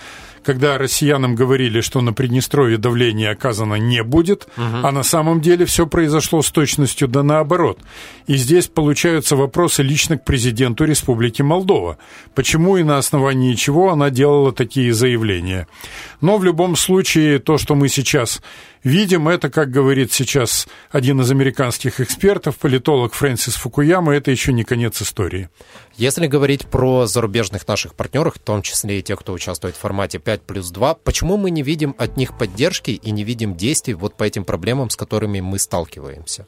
когда 0.49 0.79
россиянам 0.79 1.35
говорили, 1.35 1.83
что 1.83 2.01
на 2.01 2.15
Приднестровье 2.15 2.79
давление 2.79 3.33
оказано 3.33 3.75
не 3.75 4.03
будет, 4.03 4.49
угу. 4.57 4.79
а 4.83 4.93
на 4.93 5.03
самом 5.03 5.43
деле 5.43 5.67
все 5.67 5.87
произошло 5.87 6.41
с 6.41 6.51
точностью 6.51 7.07
да 7.07 7.23
наоборот. 7.23 7.81
И 8.27 8.37
здесь 8.37 8.67
получаются 8.67 9.37
вопросы 9.37 9.83
лично 9.83 10.17
к 10.17 10.25
президенту 10.25 10.85
Республики 10.85 11.43
Молдова. 11.43 11.99
Почему 12.35 12.79
и 12.79 12.83
на 12.83 12.97
основании 12.97 13.53
чего 13.57 13.93
она 13.93 14.09
делала 14.09 14.53
такие 14.53 14.95
заявления. 14.95 15.69
Но 16.23 16.39
в 16.39 16.45
любом 16.45 16.77
случае 16.77 17.41
то, 17.41 17.59
что 17.59 17.75
мы 17.75 17.91
сейчас 17.91 18.41
видим, 18.89 19.29
это, 19.29 19.51
как 19.51 19.71
говорит 19.71 20.13
сейчас 20.13 20.67
один 20.91 21.21
из 21.21 21.31
американских 21.31 22.01
экспертов, 22.01 22.57
политолог 22.57 23.15
Фрэнсис 23.15 23.55
Фукуяма, 23.55 24.15
это 24.15 24.31
еще 24.31 24.53
не 24.53 24.65
конец 24.65 25.01
истории. 25.03 25.49
Если 25.97 26.27
говорить 26.27 26.67
про 26.67 27.07
зарубежных 27.07 27.67
наших 27.69 27.95
партнеров, 27.95 28.35
в 28.37 28.39
том 28.39 28.63
числе 28.63 28.99
и 28.99 29.03
тех, 29.03 29.21
кто 29.21 29.33
участвует 29.33 29.77
в 29.77 29.81
формате 29.81 30.19
5 30.19 30.43
плюс 30.43 30.71
2, 30.71 30.95
почему 30.95 31.37
мы 31.37 31.51
не 31.51 31.63
видим 31.63 31.95
от 31.99 32.17
них 32.17 32.37
поддержки 32.37 32.91
и 32.91 33.11
не 33.11 33.25
видим 33.25 33.57
действий 33.57 33.95
вот 33.95 34.17
по 34.17 34.25
этим 34.25 34.45
проблемам, 34.45 34.91
с 34.91 34.97
которыми 34.97 35.41
мы 35.41 35.59
сталкиваемся? 35.59 36.47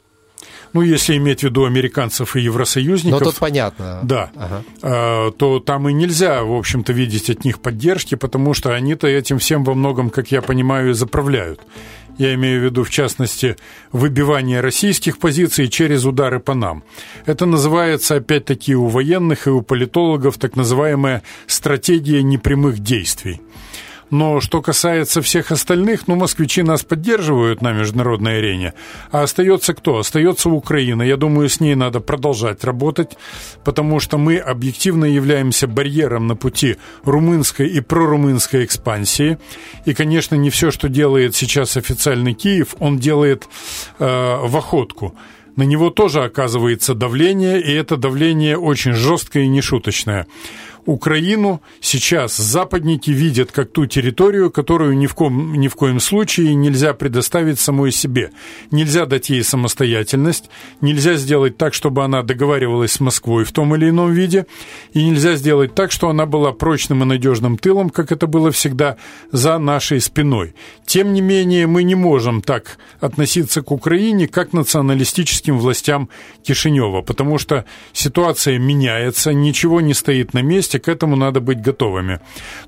ну, 0.73 0.81
если 0.81 1.17
иметь 1.17 1.41
в 1.41 1.43
виду 1.43 1.65
американцев 1.65 2.35
и 2.35 2.41
евросоюзников... 2.41 3.19
Ну, 3.19 3.25
тут 3.25 3.35
понятно. 3.39 3.99
Да. 4.03 4.31
Ага. 4.35 4.63
А, 4.81 5.31
то 5.31 5.59
там 5.59 5.89
и 5.89 5.93
нельзя, 5.93 6.43
в 6.43 6.53
общем-то, 6.53 6.93
видеть 6.93 7.29
от 7.29 7.43
них 7.43 7.59
поддержки, 7.61 8.15
потому 8.15 8.53
что 8.53 8.73
они-то 8.73 9.07
этим 9.07 9.39
всем 9.39 9.63
во 9.63 9.73
многом, 9.73 10.09
как 10.09 10.31
я 10.31 10.41
понимаю, 10.41 10.91
и 10.91 10.93
заправляют. 10.93 11.59
Я 12.17 12.33
имею 12.35 12.61
в 12.61 12.63
виду, 12.65 12.83
в 12.83 12.89
частности, 12.89 13.55
выбивание 13.91 14.61
российских 14.61 15.17
позиций 15.17 15.67
через 15.67 16.05
удары 16.05 16.39
по 16.39 16.53
нам. 16.53 16.83
Это 17.25 17.45
называется, 17.45 18.15
опять-таки, 18.15 18.75
у 18.75 18.87
военных 18.87 19.47
и 19.47 19.49
у 19.49 19.61
политологов 19.61 20.37
так 20.37 20.55
называемая 20.55 21.23
стратегия 21.47 22.21
непрямых 22.21 22.79
действий. 22.79 23.41
Но 24.11 24.41
что 24.41 24.61
касается 24.61 25.21
всех 25.21 25.51
остальных, 25.51 26.07
ну, 26.07 26.15
москвичи 26.15 26.63
нас 26.63 26.83
поддерживают 26.83 27.61
на 27.61 27.71
международной 27.71 28.39
арене. 28.39 28.73
А 29.09 29.23
остается 29.23 29.73
кто? 29.73 29.99
Остается 29.99 30.49
Украина. 30.49 31.01
Я 31.01 31.15
думаю, 31.15 31.47
с 31.47 31.61
ней 31.61 31.75
надо 31.75 32.01
продолжать 32.01 32.65
работать, 32.65 33.17
потому 33.63 34.01
что 34.01 34.17
мы 34.17 34.37
объективно 34.37 35.05
являемся 35.05 35.65
барьером 35.65 36.27
на 36.27 36.35
пути 36.35 36.75
румынской 37.05 37.67
и 37.67 37.79
прорумынской 37.79 38.65
экспансии. 38.65 39.37
И, 39.85 39.93
конечно, 39.93 40.35
не 40.35 40.49
все, 40.49 40.71
что 40.71 40.89
делает 40.89 41.33
сейчас 41.35 41.77
официальный 41.77 42.33
Киев, 42.33 42.75
он 42.79 42.99
делает 42.99 43.47
э, 43.99 44.05
в 44.05 44.57
охотку 44.57 45.15
на 45.55 45.63
него 45.63 45.89
тоже 45.89 46.23
оказывается 46.23 46.95
давление, 46.95 47.61
и 47.61 47.73
это 47.73 47.97
давление 47.97 48.57
очень 48.57 48.93
жесткое 48.93 49.43
и 49.43 49.47
нешуточное. 49.47 50.25
Украину 50.85 51.61
сейчас 51.79 52.37
западники 52.37 53.11
видят 53.11 53.51
как 53.51 53.71
ту 53.71 53.85
территорию, 53.85 54.51
которую 54.51 54.97
ни 54.97 55.07
в, 55.07 55.13
ком, 55.13 55.53
ни 55.55 55.67
в 55.67 55.75
коем 55.75 55.99
случае 55.99 56.55
нельзя 56.55 56.93
предоставить 56.93 57.59
самой 57.59 57.91
себе. 57.91 58.31
Нельзя 58.71 59.05
дать 59.05 59.29
ей 59.29 59.43
самостоятельность, 59.43 60.49
нельзя 60.81 61.15
сделать 61.15 61.57
так, 61.57 61.73
чтобы 61.73 62.03
она 62.03 62.23
договаривалась 62.23 62.93
с 62.93 62.99
Москвой 62.99 63.43
в 63.43 63.51
том 63.51 63.75
или 63.75 63.89
ином 63.89 64.11
виде, 64.11 64.45
и 64.93 65.03
нельзя 65.03 65.35
сделать 65.35 65.75
так, 65.75 65.91
что 65.91 66.09
она 66.09 66.25
была 66.25 66.51
прочным 66.51 67.03
и 67.03 67.05
надежным 67.05 67.57
тылом, 67.57 67.89
как 67.89 68.11
это 68.11 68.27
было 68.27 68.51
всегда, 68.51 68.97
за 69.31 69.57
нашей 69.57 70.01
спиной. 70.01 70.55
Тем 70.85 71.13
не 71.13 71.21
менее, 71.21 71.67
мы 71.67 71.83
не 71.83 71.95
можем 71.95 72.41
так 72.41 72.77
относиться 72.99 73.61
к 73.61 73.71
Украине, 73.71 74.27
как 74.27 74.53
националистическим 74.53 75.59
властям 75.59 76.09
Кишинева, 76.43 77.01
потому 77.01 77.37
что 77.37 77.65
ситуация 77.93 78.57
меняется, 78.57 79.33
ничего 79.33 79.81
не 79.81 79.93
стоит 79.93 80.33
на 80.33 80.41
месте, 80.41 80.70
к 80.79 80.87
этому 80.87 81.15
надо 81.15 81.39
быть 81.39 81.61
готовыми. 81.61 82.19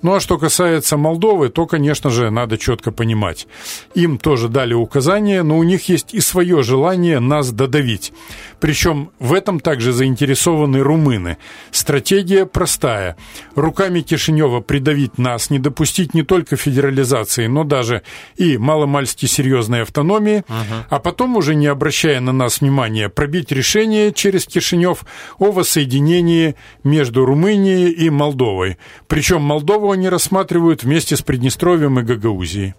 Ну 0.02 0.16
а 0.16 0.20
что 0.20 0.38
касается 0.38 0.98
Молдовы, 0.98 1.50
то, 1.50 1.66
конечно 1.66 2.10
же, 2.10 2.30
надо 2.30 2.58
четко 2.58 2.92
понимать. 2.92 3.48
Им 3.96 4.18
тоже 4.18 4.50
дали 4.50 4.74
указания, 4.74 5.44
но 5.44 5.58
у 5.58 5.64
них 5.64 5.90
есть 5.90 6.14
и 6.14 6.20
свое 6.20 6.64
желание 6.64 7.20
нас 7.20 7.52
додавить. 7.52 8.14
Причем 8.60 9.12
в 9.20 9.34
этом 9.34 9.60
также 9.60 9.92
заинтересованы 9.92 10.80
румыны. 10.80 11.38
Стратегия 11.72 12.46
простая. 12.46 13.18
Руками 13.56 14.02
Кишинева 14.02 14.62
придавить 14.62 15.18
нас, 15.18 15.50
не 15.50 15.60
допустить 15.60 16.14
не 16.14 16.24
только 16.24 16.56
федерализации, 16.56 17.48
но 17.48 17.64
даже 17.64 18.04
и 18.38 18.58
маломальски 18.58 19.26
серьезной 19.26 19.82
автономии, 19.82 20.44
uh 20.48 20.64
а 20.90 21.00
потом 21.00 21.38
уже 21.38 21.56
не 21.56 21.68
обращая 21.68 22.20
на 22.20 22.32
нас 22.32 22.62
внимания, 22.62 23.10
пробить 23.10 23.52
решение 23.52 24.14
через 24.14 24.46
Кишинев 24.46 25.06
о 25.40 25.52
воссоединении 25.52 26.56
между 26.84 27.26
Румынией 27.26 27.93
и 27.94 28.10
Молдовой. 28.10 28.78
Причем 29.08 29.42
Молдову 29.42 29.92
они 29.92 30.10
рассматривают 30.10 30.84
вместе 30.84 31.16
с 31.16 31.22
Приднестровьем 31.22 32.00
и 32.00 32.04
Гагаузией. 32.04 32.74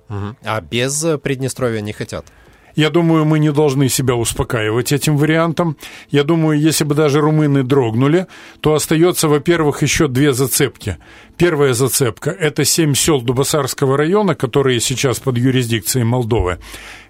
А 0.44 0.60
без 0.60 1.06
Приднестровья 1.22 1.80
не 1.80 1.92
хотят? 1.92 2.26
Я 2.76 2.90
думаю, 2.90 3.24
мы 3.24 3.38
не 3.38 3.52
должны 3.52 3.88
себя 3.88 4.16
успокаивать 4.16 4.92
этим 4.92 5.16
вариантом. 5.16 5.76
Я 6.10 6.24
думаю, 6.24 6.58
если 6.58 6.84
бы 6.84 6.94
даже 6.94 7.20
румыны 7.20 7.62
дрогнули, 7.62 8.26
то 8.60 8.74
остается, 8.74 9.28
во-первых, 9.28 9.82
еще 9.82 10.08
две 10.08 10.32
зацепки. 10.32 10.98
Первая 11.36 11.74
зацепка– 11.74 12.30
это 12.40 12.64
семь 12.64 12.94
сел 12.94 13.20
Дубасарского 13.20 13.96
района, 13.96 14.34
которые 14.34 14.80
сейчас 14.80 15.18
под 15.18 15.38
юрисдикцией 15.38 16.04
Молдовы. 16.04 16.58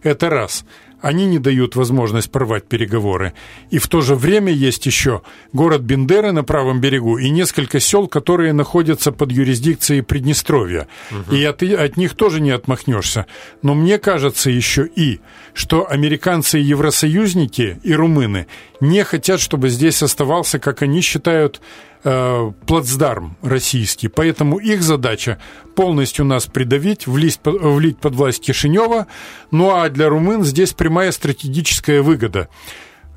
Это 0.02 0.30
раз– 0.30 0.64
они 1.04 1.26
не 1.26 1.38
дают 1.38 1.76
возможность 1.76 2.30
порвать 2.30 2.64
переговоры. 2.64 3.34
И 3.68 3.78
в 3.78 3.88
то 3.88 4.00
же 4.00 4.14
время 4.14 4.50
есть 4.50 4.86
еще 4.86 5.20
город 5.52 5.82
Бендеры 5.82 6.32
на 6.32 6.44
правом 6.44 6.80
берегу 6.80 7.18
и 7.18 7.28
несколько 7.28 7.78
сел, 7.78 8.08
которые 8.08 8.54
находятся 8.54 9.12
под 9.12 9.30
юрисдикцией 9.30 10.02
Приднестровья. 10.02 10.88
Угу. 11.10 11.36
И 11.36 11.44
от, 11.44 11.62
от 11.62 11.98
них 11.98 12.14
тоже 12.14 12.40
не 12.40 12.52
отмахнешься. 12.52 13.26
Но 13.60 13.74
мне 13.74 13.98
кажется 13.98 14.48
еще 14.48 14.86
и, 14.86 15.20
что 15.52 15.86
американцы 15.90 16.58
и 16.58 16.64
евросоюзники 16.64 17.78
и 17.82 17.92
румыны 17.92 18.46
не 18.80 19.04
хотят, 19.04 19.40
чтобы 19.40 19.68
здесь 19.68 20.02
оставался, 20.02 20.58
как 20.58 20.80
они 20.80 21.02
считают, 21.02 21.60
э, 22.04 22.52
плацдарм 22.66 23.36
российский. 23.42 24.08
Поэтому 24.08 24.58
их 24.58 24.82
задача 24.82 25.38
полностью 25.74 26.24
нас 26.24 26.46
придавить, 26.46 27.06
влить, 27.06 27.40
влить 27.44 27.98
под 27.98 28.14
власть 28.14 28.42
Кишинева. 28.42 29.06
Ну 29.50 29.74
а 29.74 29.88
для 29.88 30.08
румын 30.08 30.44
здесь 30.44 30.72
прямая 30.72 31.12
стратегическая 31.12 32.02
выгода. 32.02 32.48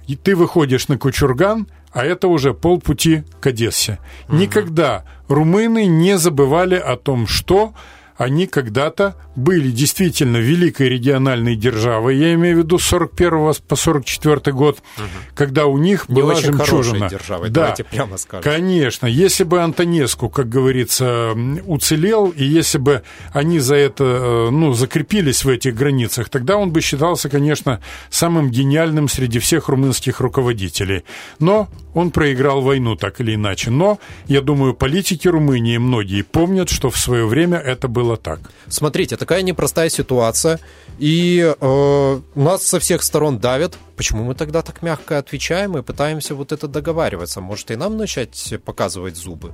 И 0.08 0.16
ты 0.16 0.36
выходишь 0.36 0.88
на 0.88 0.98
Кучурган, 0.98 1.68
а 1.92 2.06
это 2.06 2.28
уже 2.28 2.54
полпути 2.54 3.24
к 3.40 3.48
Одессе. 3.48 4.00
Угу. 4.28 4.38
Никогда 4.38 5.04
румыны 5.28 5.86
не 5.86 6.18
забывали 6.18 6.76
о 6.76 6.96
том, 6.96 7.28
что 7.28 7.74
они 8.18 8.48
когда-то 8.48 9.16
были 9.36 9.70
действительно 9.70 10.38
великой 10.38 10.90
региональной 10.90 11.56
державой, 11.56 12.18
я 12.18 12.34
имею 12.34 12.56
в 12.56 12.60
виду 12.60 12.80
с 12.80 12.86
41 12.86 13.54
по 13.68 13.76
44 13.76 14.56
год, 14.56 14.80
угу. 14.98 15.06
когда 15.36 15.68
у 15.68 15.78
них 15.78 16.10
Не 16.10 16.16
была 16.16 16.34
очень 16.34 16.54
жемчужина. 16.54 17.10
державой, 17.10 17.50
да, 17.50 17.62
давайте 17.62 17.84
прямо 17.84 18.18
скажем. 18.18 18.44
Конечно, 18.44 19.06
если 19.06 19.44
бы 19.44 19.62
Антонеску, 19.62 20.30
как 20.30 20.50
говорится, 20.50 21.36
уцелел, 21.66 22.30
и 22.30 22.44
если 22.44 22.80
бы 22.80 23.04
они 23.32 23.60
за 23.60 23.76
это, 23.76 24.04
э, 24.04 24.50
ну, 24.50 24.74
закрепились 24.74 25.46
в 25.46 25.50
этих 25.50 25.76
границах, 25.76 26.30
тогда 26.30 26.58
он 26.58 26.72
бы 26.72 26.82
считался, 26.82 27.30
конечно, 27.30 27.82
самым 28.10 28.50
гениальным 28.50 29.08
среди 29.08 29.40
всех 29.40 29.70
румынских 29.70 30.20
руководителей. 30.20 31.04
Но 31.40 31.70
он 31.94 32.12
проиграл 32.12 32.62
войну 32.62 32.96
так 32.96 33.20
или 33.22 33.36
иначе. 33.36 33.72
Но, 33.72 34.00
я 34.28 34.42
думаю, 34.42 34.74
политики 34.74 35.28
Румынии 35.28 35.78
многие 35.78 36.22
помнят, 36.22 36.70
что 36.70 36.90
в 36.90 36.98
свое 36.98 37.26
время 37.26 37.58
это 37.58 37.88
было 37.88 38.07
так. 38.16 38.40
Смотрите, 38.68 39.18
такая 39.18 39.42
непростая 39.42 39.90
ситуация, 39.90 40.60
и 41.00 41.54
э, 41.60 42.22
нас 42.36 42.64
со 42.64 42.80
всех 42.80 43.04
сторон 43.04 43.40
давят. 43.40 43.78
Почему 43.96 44.24
мы 44.24 44.36
тогда 44.36 44.62
так 44.62 44.82
мягко 44.82 45.18
отвечаем 45.18 45.78
и 45.78 45.82
пытаемся 45.82 46.36
вот 46.36 46.52
это 46.52 46.68
договариваться? 46.68 47.42
Может, 47.42 47.72
и 47.72 47.76
нам 47.76 47.98
начать 47.98 48.54
показывать 48.64 49.16
зубы? 49.16 49.54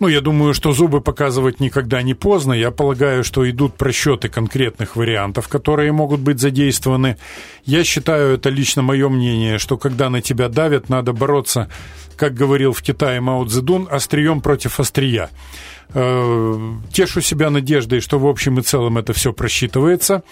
Ну, 0.00 0.08
я 0.08 0.20
думаю, 0.20 0.54
что 0.54 0.72
зубы 0.72 1.00
показывать 1.00 1.60
никогда 1.60 2.02
не 2.02 2.14
поздно. 2.14 2.52
Я 2.52 2.70
полагаю, 2.70 3.24
что 3.24 3.48
идут 3.48 3.76
просчеты 3.76 4.28
конкретных 4.28 4.96
вариантов, 4.96 5.48
которые 5.48 5.92
могут 5.92 6.20
быть 6.20 6.40
задействованы. 6.40 7.18
Я 7.64 7.84
считаю, 7.84 8.34
это 8.34 8.48
лично 8.48 8.82
мое 8.82 9.08
мнение, 9.08 9.58
что 9.58 9.76
когда 9.78 10.10
на 10.10 10.20
тебя 10.20 10.48
давят, 10.48 10.88
надо 10.88 11.12
бороться, 11.12 11.68
как 12.16 12.34
говорил 12.34 12.72
в 12.72 12.82
Китае 12.82 13.20
Мао 13.20 13.44
Цзэдун, 13.44 13.88
острием 13.90 14.40
против 14.40 14.80
острия. 14.80 15.30
Э, 15.94 16.74
тешу 16.92 17.20
себя 17.20 17.50
надеждой, 17.50 18.00
что 18.00 18.18
в 18.18 18.26
общем 18.26 18.58
и 18.58 18.62
целом 18.62 18.98
это 18.98 19.12
все 19.12 19.32
просчитывается. 19.32 20.22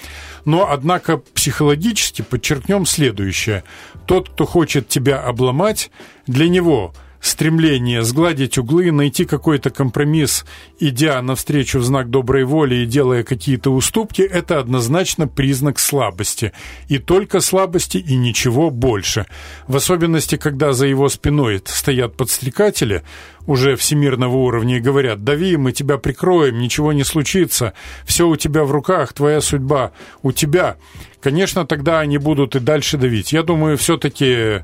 Но, 0.44 0.70
однако, 0.70 1.18
психологически 1.18 2.22
подчеркнем 2.22 2.86
следующее. 2.86 3.64
Тот, 4.06 4.30
кто 4.30 4.46
хочет 4.46 4.88
тебя 4.88 5.20
обломать, 5.20 5.90
для 6.26 6.48
него– 6.48 6.94
стремление 7.20 8.02
сгладить 8.02 8.58
углы, 8.58 8.90
найти 8.90 9.24
какой-то 9.24 9.70
компромисс, 9.70 10.44
идя 10.78 11.20
навстречу 11.22 11.78
в 11.78 11.84
знак 11.84 12.10
доброй 12.10 12.44
воли 12.44 12.76
и 12.76 12.86
делая 12.86 13.22
какие-то 13.24 13.70
уступки, 13.70 14.22
это 14.22 14.58
однозначно 14.58 15.28
признак 15.28 15.78
слабости. 15.78 16.52
И 16.88 16.98
только 16.98 17.40
слабости, 17.40 17.98
и 17.98 18.16
ничего 18.16 18.70
больше. 18.70 19.26
В 19.68 19.76
особенности, 19.76 20.36
когда 20.36 20.72
за 20.72 20.86
его 20.86 21.08
спиной 21.08 21.62
стоят 21.64 22.16
подстрекатели, 22.16 23.02
уже 23.46 23.74
всемирного 23.76 24.36
уровня, 24.36 24.76
и 24.76 24.80
говорят, 24.80 25.24
дави, 25.24 25.56
мы 25.56 25.72
тебя 25.72 25.98
прикроем, 25.98 26.58
ничего 26.58 26.92
не 26.92 27.04
случится, 27.04 27.72
все 28.04 28.28
у 28.28 28.36
тебя 28.36 28.64
в 28.64 28.70
руках, 28.70 29.12
твоя 29.12 29.40
судьба 29.40 29.92
у 30.22 30.32
тебя. 30.32 30.76
Конечно, 31.20 31.66
тогда 31.66 32.00
они 32.00 32.18
будут 32.18 32.56
и 32.56 32.60
дальше 32.60 32.96
давить. 32.96 33.32
Я 33.32 33.42
думаю, 33.42 33.76
все-таки 33.76 34.62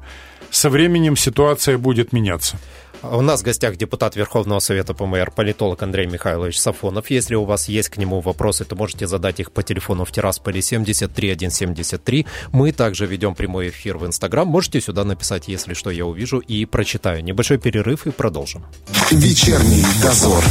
со 0.50 0.70
временем 0.70 1.16
ситуация 1.16 1.78
будет 1.78 2.12
меняться. 2.12 2.58
У 3.02 3.20
нас 3.20 3.40
в 3.40 3.44
гостях 3.44 3.76
депутат 3.76 4.16
Верховного 4.16 4.58
Совета 4.58 4.94
ПМР, 4.94 5.30
политолог 5.30 5.82
Андрей 5.82 6.06
Михайлович 6.06 6.58
Сафонов. 6.58 7.10
Если 7.10 7.34
у 7.34 7.44
вас 7.44 7.68
есть 7.68 7.88
к 7.88 7.98
нему 7.98 8.20
вопросы, 8.20 8.64
то 8.64 8.74
можете 8.74 9.06
задать 9.06 9.38
их 9.38 9.52
по 9.52 9.62
телефону 9.62 10.04
в 10.04 10.12
Тирасполе 10.12 10.62
73173. 10.62 12.26
Мы 12.52 12.72
также 12.72 13.06
ведем 13.06 13.34
прямой 13.34 13.68
эфир 13.68 13.98
в 13.98 14.06
Инстаграм. 14.06 14.48
Можете 14.48 14.80
сюда 14.80 15.04
написать, 15.04 15.46
если 15.48 15.74
что, 15.74 15.90
я 15.90 16.06
увижу 16.06 16.38
и 16.38 16.64
прочитаю. 16.64 17.22
Небольшой 17.22 17.58
перерыв 17.58 18.06
и 18.06 18.10
продолжим. 18.10 18.64
Вечерний 19.10 19.84
дозор. 20.02 20.42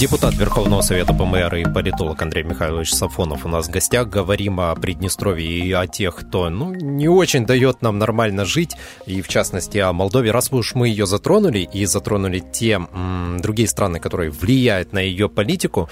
Депутат 0.00 0.34
Верховного 0.34 0.80
Совета 0.80 1.12
ПМР 1.12 1.56
и 1.56 1.64
политолог 1.64 2.22
Андрей 2.22 2.42
Михайлович 2.42 2.90
Сафонов 2.90 3.44
у 3.44 3.50
нас 3.50 3.68
в 3.68 3.70
гостях. 3.70 4.08
Говорим 4.08 4.58
о 4.58 4.74
Приднестровье 4.74 5.58
и 5.58 5.70
о 5.72 5.86
тех, 5.86 6.16
кто 6.16 6.48
ну, 6.48 6.72
не 6.72 7.06
очень 7.06 7.44
дает 7.44 7.82
нам 7.82 7.98
нормально 7.98 8.46
жить, 8.46 8.74
и 9.04 9.20
в 9.20 9.28
частности 9.28 9.76
о 9.76 9.92
Молдове. 9.92 10.30
Раз 10.30 10.50
уж 10.52 10.74
мы 10.74 10.88
ее 10.88 11.04
затронули 11.04 11.68
и 11.70 11.84
затронули 11.84 12.38
те 12.38 12.80
м, 12.90 13.40
другие 13.42 13.68
страны, 13.68 14.00
которые 14.00 14.30
влияют 14.30 14.94
на 14.94 15.00
ее 15.00 15.28
политику, 15.28 15.90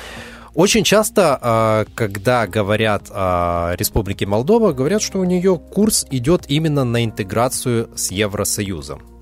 очень 0.54 0.84
часто, 0.84 1.38
а, 1.42 1.84
когда 1.94 2.46
говорят 2.46 3.10
о 3.10 3.74
Республике 3.76 4.24
Молдова, 4.24 4.72
говорят, 4.72 5.02
что 5.02 5.18
у 5.18 5.24
нее 5.24 5.58
курс 5.58 6.06
идет 6.10 6.46
именно 6.48 6.84
на 6.84 7.04
интеграцию 7.04 7.90
с 7.94 8.10
Евросоюзом. 8.10 9.17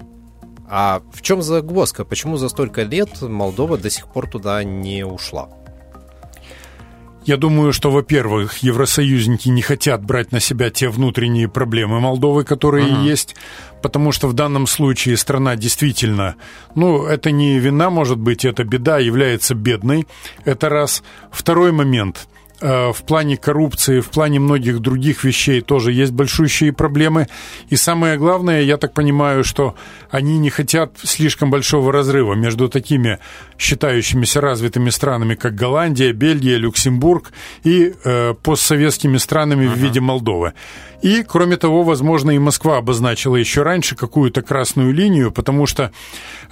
А 0.69 1.03
в 1.13 1.23
чем 1.23 1.43
загвоздка? 1.43 2.05
Почему 2.05 2.37
за 2.37 2.49
столько 2.49 2.83
лет 2.83 3.23
Молдова 3.23 3.79
до 3.79 3.91
сих 3.91 4.09
пор 4.09 4.29
туда 4.29 4.63
не 4.65 5.05
ушла? 5.05 5.49
Я 7.25 7.37
думаю, 7.37 7.73
что, 7.73 7.91
во-первых, 7.91 8.59
евросоюзники 8.59 9.49
не 9.49 9.61
хотят 9.61 10.05
брать 10.05 10.31
на 10.31 10.39
себя 10.39 10.71
те 10.71 10.89
внутренние 10.89 11.49
проблемы 11.49 11.99
Молдовы, 11.99 12.45
которые 12.45 12.87
uh-huh. 12.87 13.05
есть, 13.05 13.35
потому 13.83 14.13
что 14.13 14.29
в 14.29 14.33
данном 14.33 14.69
случае 14.69 15.17
страна 15.17 15.57
действительно, 15.57 16.37
ну, 16.77 17.05
это 17.05 17.33
не 17.33 17.59
вина, 17.59 17.91
может 17.91 18.19
быть, 18.19 18.45
это 18.45 18.63
беда, 18.63 18.99
является 18.99 19.57
бедной. 19.57 20.07
Это 20.45 20.69
раз. 20.69 21.03
Второй 21.33 21.73
момент– 21.73 22.29
в 22.61 22.97
плане 23.07 23.37
коррупции, 23.37 24.01
в 24.01 24.09
плане 24.09 24.41
многих 24.41 24.81
других 24.81 25.25
вещей 25.25 25.61
тоже 25.61 25.93
есть 25.93 26.13
большущие 26.13 26.73
проблемы. 26.73 27.27
И 27.69 27.77
самое 27.77 28.17
главное, 28.17 28.63
я 28.63 28.77
так 28.77 28.95
понимаю, 28.95 29.45
что 29.45 29.75
они 30.11 30.39
не 30.39 30.51
хотят 30.51 30.93
слишком 31.03 31.51
большого 31.51 31.93
разрыва 31.93 32.35
между 32.35 32.69
такими 32.69 33.19
считающимися 33.59 34.41
развитыми 34.41 34.91
странами, 34.91 35.35
как 35.35 35.55
Голландия, 35.55 36.13
Бельгия, 36.13 36.57
Люксембург 36.57 37.33
и 37.65 37.95
э, 38.05 38.35
постсоветскими 38.43 39.19
странами 39.19 39.67
uh-huh. 39.67 39.75
в 39.75 39.79
виде 39.79 40.01
Молдовы. 40.01 40.53
И, 41.03 41.23
кроме 41.23 41.57
того, 41.57 41.83
возможно, 41.83 42.31
и 42.31 42.39
Москва 42.39 42.79
обозначила 42.79 43.37
еще 43.37 43.63
раньше 43.63 43.97
какую-то 43.97 44.43
красную 44.43 44.93
линию, 44.93 45.31
потому 45.31 45.67
что 45.67 45.93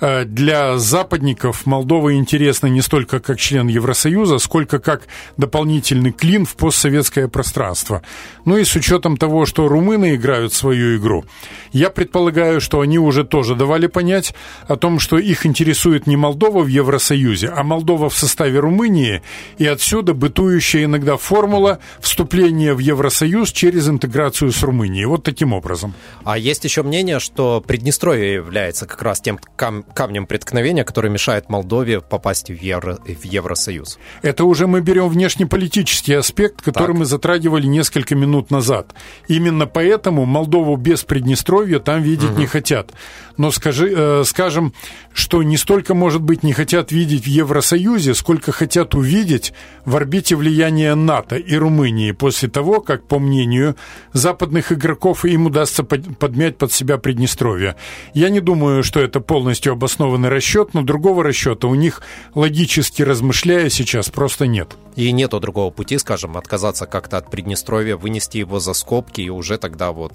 э, 0.00 0.24
для 0.24 0.78
западников 0.78 1.66
Молдова 1.66 2.14
интересна 2.14 2.66
не 2.66 2.83
столько 2.83 3.20
как 3.20 3.38
член 3.38 3.68
Евросоюза, 3.68 4.38
сколько 4.38 4.78
как 4.78 5.02
дополнительный 5.37 6.12
клин 6.12 6.44
в 6.44 6.57
постсоветское 6.57 7.28
пространство. 7.28 8.02
Ну 8.44 8.57
и 8.59 8.64
с 8.64 8.76
учетом 8.76 9.16
того, 9.16 9.46
что 9.46 9.68
румыны 9.68 10.14
играют 10.14 10.52
свою 10.52 10.96
игру, 10.98 11.24
я 11.72 11.90
предполагаю, 11.90 12.61
что 12.61 12.80
они 12.80 12.98
уже 12.98 13.24
тоже 13.24 13.54
давали 13.54 13.87
понять 13.87 14.35
о 14.68 14.76
том, 14.76 14.98
что 14.98 15.18
их 15.18 15.46
интересует 15.46 16.07
не 16.07 16.16
Молдова 16.16 16.62
в 16.62 16.68
Евросоюзе, 16.68 17.48
а 17.48 17.62
Молдова 17.62 18.09
в 18.09 18.16
составе 18.16 18.59
Румынии, 18.59 19.22
и 19.59 19.66
отсюда 19.66 20.14
бытующая 20.14 20.85
иногда 20.85 21.16
формула 21.16 21.78
вступления 22.00 22.74
в 22.74 22.78
Евросоюз 22.78 23.52
через 23.52 23.88
интеграцию 23.88 24.34
интеграцию 24.35 24.53
с 24.53 24.62
Румынией. 24.62 25.05
Вот 25.07 25.23
таким 25.23 25.53
образом. 25.53 25.94
А 26.25 26.37
есть 26.37 26.64
еще 26.64 26.83
мнение, 26.83 27.20
что 27.20 27.62
Приднестровье 27.66 28.35
является 28.35 28.87
как 28.87 29.03
раз 29.03 29.20
тем 29.20 29.38
кам- 29.57 29.85
камнем 29.94 30.27
преткновения, 30.27 30.85
который 30.85 31.11
мешает 31.11 31.49
Молдове 31.49 32.01
попасть 32.01 32.51
в, 32.51 32.55
Евро- 32.61 32.99
в 33.07 33.25
Евросоюз. 33.25 33.99
Это 34.23 34.44
уже 34.44 34.66
мы 34.66 34.81
берем 34.81 35.09
внешнеполитический 35.09 35.55
политический 35.55 36.14
аспект, 36.14 36.62
который 36.62 36.88
Так. 36.92 36.97
мы 36.97 37.05
затрагивали 37.05 37.66
несколько 37.66 38.14
минут 38.14 38.51
назад. 38.51 38.94
Именно 39.29 39.66
поэтому 39.66 40.25
Молдову 40.25 40.77
без 40.77 41.05
Приднестровья 41.05 41.79
там 41.79 42.03
видеть 42.03 42.37
не 42.37 42.47
хотят. 42.47 42.92
Но 43.37 43.51
скажи, 43.51 43.92
э, 43.97 44.23
скажем, 44.25 44.73
что 45.12 45.42
не 45.42 45.57
столько, 45.57 45.94
может 45.94 46.23
быть, 46.23 46.42
не 46.42 46.53
хотят 46.53 46.92
видеть 46.92 47.25
в 47.25 47.29
Евросоюзе, 47.29 48.14
сколько 48.14 48.53
хотят 48.53 48.94
увидеть 48.94 49.53
в 49.85 49.97
орбите 49.97 50.37
влияния 50.37 50.94
НАТО 50.94 51.37
и 51.37 51.57
Румынии 51.57 52.12
после 52.12 52.49
того, 52.49 52.81
как, 52.81 53.07
по 53.07 53.18
мнению 53.18 53.77
западных 54.24 54.72
игроков, 54.72 55.26
им 55.26 55.44
удастся 55.46 55.84
под- 55.84 56.16
подмять 56.18 56.56
под 56.56 56.72
себя 56.72 56.96
Приднестровье. 56.96 57.76
Я 58.14 58.30
не 58.30 58.40
думаю, 58.40 58.82
что 58.82 59.00
это 59.00 59.20
полностью 59.20 59.72
обоснованный 59.74 60.30
расчет, 60.30 60.72
но 60.72 60.80
другого 60.80 61.22
расчета 61.22 61.68
у 61.68 61.74
них, 61.74 62.00
логически 62.34 63.02
размышляя, 63.02 63.68
сейчас 63.68 64.08
просто 64.08 64.46
нет. 64.46 64.76
И 64.96 65.12
нету 65.12 65.40
другого 65.40 65.70
пути, 65.70 65.98
скажем, 65.98 66.37
отказаться 66.38 66.87
как-то 66.87 67.18
от 67.18 67.30
Приднестровья, 67.30 67.96
вынести 67.96 68.38
его 68.38 68.60
за 68.60 68.72
скобки 68.72 69.20
и 69.20 69.28
уже 69.28 69.58
тогда 69.58 69.92
вот 69.92 70.12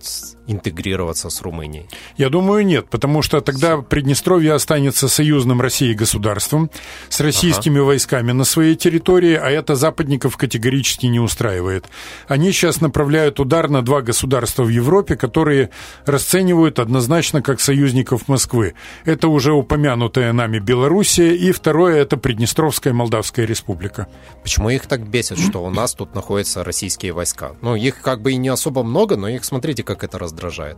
интегрироваться 0.48 1.30
с 1.30 1.42
Румынией. 1.42 1.88
Я 2.18 2.30
думаю, 2.30 2.66
нет, 2.66 2.90
потому 2.90 3.22
что 3.22 3.42
тогда 3.42 3.78
Приднестровье 3.78 4.54
останется 4.54 5.08
союзным 5.08 5.62
России 5.62 5.94
государством 5.94 6.72
с 7.10 7.20
российскими 7.20 7.78
войсками 7.80 8.32
на 8.32 8.46
своей 8.46 8.76
территории, 8.76 9.36
а 9.36 9.50
это 9.52 9.76
западников 9.76 10.38
категорически 10.38 11.06
не 11.08 11.20
устраивает. 11.20 11.86
Они 12.28 12.52
сейчас 12.52 12.82
направляют 12.82 13.40
удар 13.40 13.70
на 13.70 13.82
два 13.84 13.99
государства 14.02 14.64
в 14.64 14.70
Европе, 14.70 15.16
которые 15.16 15.70
расценивают 16.06 16.80
однозначно 16.80 17.42
как 17.42 17.60
союзников 17.60 18.28
Москвы. 18.28 18.74
Это 19.06 19.28
уже 19.28 19.54
упомянутая 19.54 20.34
нами 20.34 20.60
Белоруссия, 20.60 21.36
и 21.36 21.52
второе– 21.52 21.96
это 22.02 22.18
Приднестровская 22.18 22.94
Молдавская 22.94 23.46
республика. 23.46 24.08
Почему 24.44 24.70
их 24.70 24.88
так 24.88 25.08
бесит, 25.08 25.40
что 25.40 25.64
у 25.64 25.70
нас 25.70 25.94
тут 25.94 26.16
находятся 26.16 26.64
российские 26.64 27.14
войска? 27.14 27.54
Ну, 27.62 27.76
их 27.76 28.02
как 28.02 28.22
бы 28.22 28.32
и 28.32 28.38
не 28.38 28.50
особо 28.50 28.84
много, 28.84 29.16
но 29.16 29.28
их, 29.28 29.46
смотрите, 29.46 29.84
как 29.84 30.04
это 30.04 30.18
раздражает. 30.20 30.78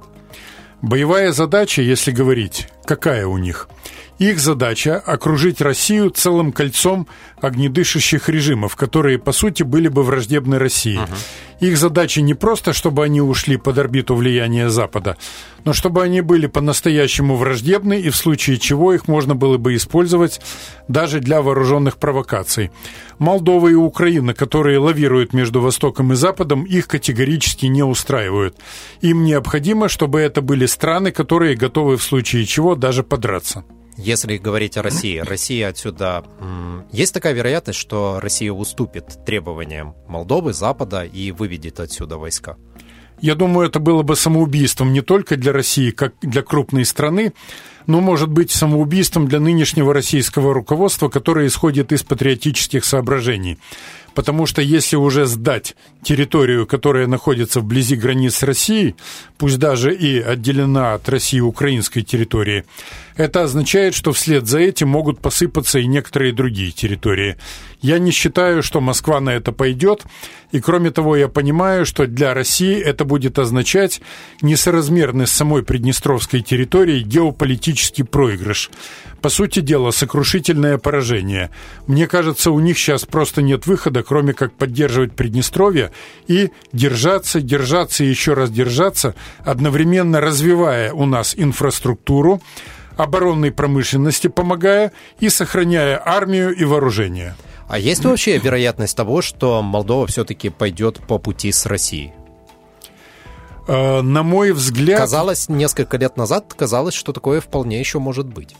Боевая 0.82 1.32
задача, 1.32 1.84
если 1.84 2.12
говорить, 2.12 2.68
какая 2.92 3.26
у 3.26 3.38
них? 3.38 3.70
Их 4.20 4.40
задача– 4.40 5.00
окружить 5.06 5.62
Россию 5.62 6.10
целым 6.10 6.52
кольцом 6.52 7.08
огнедышащих 7.42 8.30
режимов, 8.30 8.76
которые, 8.76 9.18
по 9.18 9.32
сути, 9.32 9.64
были 9.64 9.88
бы 9.88 10.04
враждебны 10.04 10.60
России. 10.60 11.00
Их 11.60 11.78
задача 11.78 12.22
не 12.22 12.34
просто, 12.34 12.74
чтобы 12.74 13.04
они 13.04 13.22
ушли 13.22 13.58
под 13.58 13.78
орбиту 13.78 14.16
влияния 14.16 14.70
Запада, 14.70 15.16
но 15.64 15.74
чтобы 15.74 16.04
они 16.04 16.22
были 16.22 16.48
по-настоящему 16.48 17.36
враждебны 17.36 18.00
и 18.00 18.10
в 18.10 18.16
случае 18.16 18.58
чего 18.58 18.94
их 18.94 19.08
можно 19.08 19.36
было 19.36 19.58
бы 19.58 19.76
использовать 19.76 20.42
даже 20.88 21.20
для 21.20 21.42
вооруженных 21.42 21.98
провокаций. 21.98 22.72
Молдова 23.20 23.68
и 23.68 23.76
Украина, 23.76 24.34
которые 24.34 24.80
лавируют 24.80 25.34
между 25.34 25.62
Востоком 25.62 26.14
и 26.14 26.16
Западом, 26.16 26.64
их 26.64 26.88
категорически 26.88 27.68
не 27.68 27.84
устраивают. 27.84 28.56
Им 29.02 29.24
необходимо, 29.24 29.88
чтобы 29.88 30.20
это 30.20 30.42
были 30.42 30.66
страны, 30.66 31.12
которые 31.12 31.56
готовы 31.56 31.98
в 31.98 32.04
случае 32.04 32.46
чего 32.46 32.76
даже 32.82 33.04
подраться. 33.04 33.64
Если 33.96 34.38
говорить 34.38 34.76
о 34.76 34.82
России, 34.82 35.20
Россия 35.20 35.70
отсюда... 35.70 36.26
Есть 36.92 37.14
такая 37.14 37.34
вероятность, 37.34 37.80
что 37.80 38.20
Россия 38.22 38.52
уступит 38.52 39.24
требованиям 39.26 39.96
Молдовы, 40.10 40.52
Запада 40.52 41.06
и 41.06 41.32
выведет 41.32 41.80
отсюда 41.80 42.18
войска? 42.18 42.58
Я 43.22 43.36
думаю, 43.36 43.68
это 43.68 43.80
было 43.80 44.02
бы 44.02 44.16
самоубийством 44.16 44.92
не 44.94 45.02
только 45.02 45.38
для 45.38 45.54
России, 45.54 45.92
как 45.92 46.16
для 46.22 46.42
крупной 46.42 46.86
страны, 46.86 47.34
но, 47.86 48.02
может 48.02 48.30
быть, 48.30 48.50
самоубийством 48.50 49.28
для 49.28 49.40
нынешнего 49.40 49.94
российского 49.94 50.54
руководства, 50.54 51.08
которое 51.08 51.46
исходит 51.46 51.92
из 51.92 52.02
патриотических 52.02 52.84
соображений. 52.84 53.60
Потому 54.14 54.46
что 54.46 54.62
если 54.62 54.96
уже 54.96 55.26
сдать 55.26 55.76
территорию, 56.04 56.68
которая 56.68 57.08
находится 57.08 57.62
вблизи 57.62 57.96
границ 57.96 58.36
с 58.36 58.44
Россией, 58.44 58.96
пусть 59.38 59.58
даже 59.58 59.96
и 59.96 60.20
отделена 60.20 60.94
от 60.94 61.08
России 61.10 61.40
украинской 61.40 62.02
территории, 62.02 62.66
это 63.16 63.44
означает, 63.44 63.94
что 63.94 64.14
вслед 64.14 64.48
за 64.48 64.60
этим 64.60 64.90
могут 64.90 65.20
посыпаться 65.20 65.80
и 65.80 65.88
некоторые 65.88 66.34
другие 66.34 66.72
территории. 66.72 67.38
Я 67.82 68.00
не 68.00 68.12
считаю, 68.12 68.64
что 68.64 68.82
Москва 68.82 69.20
на 69.20 69.32
это 69.32 69.52
пойдет, 69.52 70.04
и 70.52 70.60
кроме 70.60 70.92
того, 70.92 71.16
я 71.16 71.28
понимаю, 71.28 71.86
что 71.86 72.06
для 72.06 72.34
России 72.34 72.80
это 72.80 73.06
будет 73.06 73.40
означать 73.40 74.02
несоразмерный 74.42 75.28
с 75.28 75.32
самой 75.32 75.64
Приднестровской 75.64 76.42
территорией 76.42 77.04
геополитический 77.04 78.04
проигрыш. 78.04 78.70
По 79.22 79.30
сути 79.30 79.60
дела, 79.60 79.92
сокрушительное 79.92 80.80
поражение. 80.80 81.52
Мне 81.86 82.08
кажется, 82.08 82.50
у 82.50 82.60
них 82.60 82.78
сейчас 82.80 83.06
просто 83.06 83.44
нет 83.44 83.68
выхода, 83.68 84.02
кроме 84.02 84.34
как 84.34 84.54
поддерживать 84.54 85.14
Приднестровье 85.14 85.92
и 86.28 86.50
держаться, 86.74 87.40
держаться 87.40 88.04
и 88.04 88.08
еще 88.08 88.34
раз 88.34 88.50
держаться, 88.50 89.14
одновременно 89.46 90.22
развивая 90.22 90.92
у 90.92 91.06
нас 91.06 91.36
инфраструктуру, 91.38 92.42
оборонной 92.98 93.52
промышленности 93.52 94.28
помогая 94.28 94.92
и 95.20 95.30
сохраняя 95.30 96.02
армию 96.04 96.56
и 96.56 96.64
вооружение. 96.64 97.36
А 97.68 97.78
есть 97.78 98.04
вообще 98.04 98.38
вероятность 98.40 98.98
того, 98.98 99.22
что 99.22 99.62
Молдова 99.62 100.08
все-таки 100.08 100.50
пойдет 100.50 101.00
по 101.08 101.20
пути 101.20 101.52
с 101.52 101.66
Россией? 101.68 102.12
Э, 103.68 104.02
На 104.02 104.24
мой 104.24 104.52
взгляд... 104.52 105.00
Казалось, 105.00 105.48
несколько 105.48 105.98
лет 105.98 106.18
назад 106.18 106.54
казалось, 106.58 106.96
что 106.96 107.14
такое 107.14 107.40
вполне 107.40 107.80
еще 107.80 108.00
может 108.00 108.26
быть. 108.26 108.56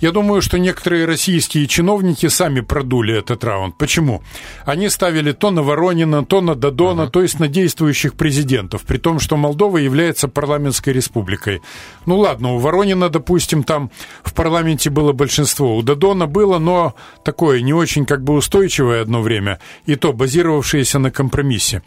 Я 0.00 0.12
думаю, 0.12 0.42
что 0.42 0.58
некоторые 0.58 1.06
российские 1.06 1.66
чиновники 1.66 2.26
сами 2.28 2.60
продули 2.60 3.18
этот 3.18 3.44
раунд. 3.44 3.76
Почему? 3.78 4.22
Они 4.64 4.88
ставили 4.88 5.32
то 5.32 5.50
на 5.50 5.62
Воронина, 5.62 6.24
то 6.24 6.40
на 6.40 6.54
Додона, 6.54 7.08
то 7.08 7.22
есть 7.22 7.40
на 7.40 7.48
действующих 7.48 8.14
президентов, 8.14 8.82
при 8.82 8.98
том, 8.98 9.20
что 9.20 9.36
Молдова 9.36 9.78
является 9.78 10.28
парламентской 10.28 10.90
республикой. 10.90 11.62
Ну 12.04 12.18
ладно, 12.18 12.54
у 12.54 12.58
Воронина, 12.58 13.08
допустим, 13.08 13.62
там 13.62 13.90
в 14.22 14.34
парламенте 14.34 14.90
было 14.90 15.12
большинство, 15.12 15.76
у 15.76 15.82
Додона 15.82 16.26
было, 16.26 16.58
но 16.58 16.94
такое 17.24 17.60
не 17.60 17.72
очень 17.72 18.04
как 18.04 18.22
бы 18.22 18.34
устойчивое 18.34 19.02
одно 19.02 19.22
время, 19.22 19.58
и 19.86 19.96
то 19.96 20.12
базировавшееся 20.12 20.98
на 20.98 21.10
компромиссе. 21.10 21.82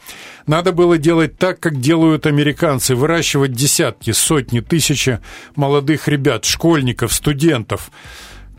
Надо 0.49 0.71
было 0.71 0.97
делать 0.97 1.37
так, 1.37 1.59
как 1.59 1.79
делают 1.79 2.25
американцы, 2.25 2.95
выращивать 2.95 3.51
десятки, 3.51 4.09
сотни, 4.13 4.61
тысячи 4.61 5.19
молодых 5.55 6.07
ребят, 6.07 6.43
школьников, 6.43 7.13
студентов. 7.13 7.91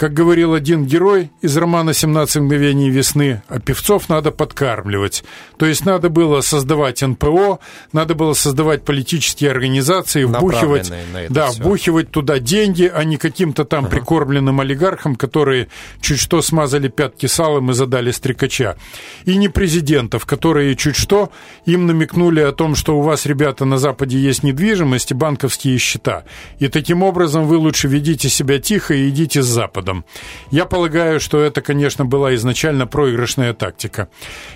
Как 0.00 0.14
говорил 0.14 0.54
один 0.54 0.86
герой 0.86 1.30
из 1.42 1.54
романа 1.58 1.90
«17 1.90 2.40
мгновений 2.40 2.88
весны», 2.88 3.42
а 3.48 3.60
певцов 3.60 4.08
надо 4.08 4.30
подкармливать. 4.30 5.22
То 5.58 5.66
есть 5.66 5.84
надо 5.84 6.08
было 6.08 6.40
создавать 6.40 7.02
НПО, 7.02 7.58
надо 7.92 8.14
было 8.14 8.32
создавать 8.32 8.82
политические 8.82 9.50
организации, 9.50 10.24
вбухивать, 10.24 10.90
да, 11.28 11.48
всё. 11.48 11.62
вбухивать 11.62 12.10
туда 12.10 12.38
деньги, 12.38 12.90
а 12.90 13.04
не 13.04 13.18
каким-то 13.18 13.66
там 13.66 13.90
прикормленным 13.90 14.58
олигархам, 14.60 15.16
которые 15.16 15.68
чуть 16.00 16.18
что 16.18 16.40
смазали 16.40 16.88
пятки 16.88 17.26
салом 17.26 17.70
и 17.70 17.74
задали 17.74 18.10
стрекача. 18.10 18.78
И 19.26 19.36
не 19.36 19.50
президентов, 19.50 20.24
которые 20.24 20.76
чуть 20.76 20.96
что 20.96 21.30
им 21.66 21.86
намекнули 21.86 22.40
о 22.40 22.52
том, 22.52 22.74
что 22.74 22.98
у 22.98 23.02
вас, 23.02 23.26
ребята, 23.26 23.66
на 23.66 23.76
Западе 23.76 24.18
есть 24.18 24.44
недвижимость 24.44 25.10
и 25.10 25.14
банковские 25.14 25.76
счета. 25.76 26.24
И 26.58 26.68
таким 26.68 27.02
образом 27.02 27.44
вы 27.44 27.58
лучше 27.58 27.86
ведите 27.86 28.30
себя 28.30 28.58
тихо 28.58 28.94
и 28.94 29.10
идите 29.10 29.42
с 29.42 29.46
Западом. 29.90 30.04
Я 30.50 30.64
полагаю, 30.64 31.20
что 31.20 31.40
это, 31.40 31.60
конечно, 31.60 32.04
была 32.04 32.34
изначально 32.34 32.86
проигрышная 32.86 33.52
тактика. 33.52 34.08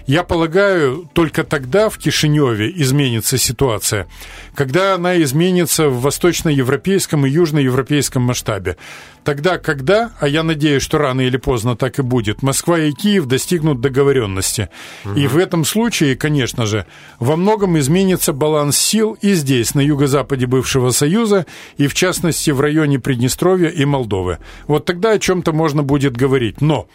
Я 0.07 0.23
полагаю, 0.23 1.09
только 1.13 1.45
тогда 1.45 1.89
в 1.89 1.99
Кишиневе 1.99 2.73
изменится 2.77 3.39
ситуация, 3.39 4.07
когда 4.55 4.95
она 4.95 5.21
изменится 5.23 5.89
в 5.89 6.01
восточноевропейском 6.01 7.27
и 7.27 7.31
южноевропейском 7.31 8.23
масштабе. 8.23 8.77
Тогда, 9.25 9.57
когда, 9.57 10.11
а 10.21 10.29
я 10.29 10.43
надеюсь, 10.43 10.83
что 10.83 10.99
рано 10.99 11.23
или 11.23 11.39
поздно 11.39 11.77
так 11.77 11.99
и 11.99 12.03
будет, 12.03 12.43
Москва 12.43 12.79
и 12.79 12.93
Киев 12.93 13.25
достигнут 13.25 13.81
договоренности. 13.81 14.69
И 15.17 15.27
в 15.27 15.39
этом 15.39 15.65
случае, 15.65 16.15
конечно 16.15 16.67
же, 16.67 16.85
во 17.19 17.37
многом 17.37 17.79
изменится 17.79 18.35
баланс 18.35 18.77
сил 18.77 19.17
и 19.23 19.33
здесь, 19.33 19.75
на 19.75 19.81
юго-западе 19.81 20.47
бывшего 20.47 20.91
Союза, 20.91 21.47
и 21.79 21.87
в 21.87 21.95
частности 21.95 22.51
в 22.51 22.61
районе 22.61 22.99
Приднестровья 22.99 23.71
и 23.71 23.85
Молдовы. 23.87 24.39
Вот 24.67 24.85
тогда 24.85 25.19
чем-то 25.25 25.53
можно 25.53 25.83
будет 25.83 26.17
говорить. 26.17 26.61
Но 26.61 26.87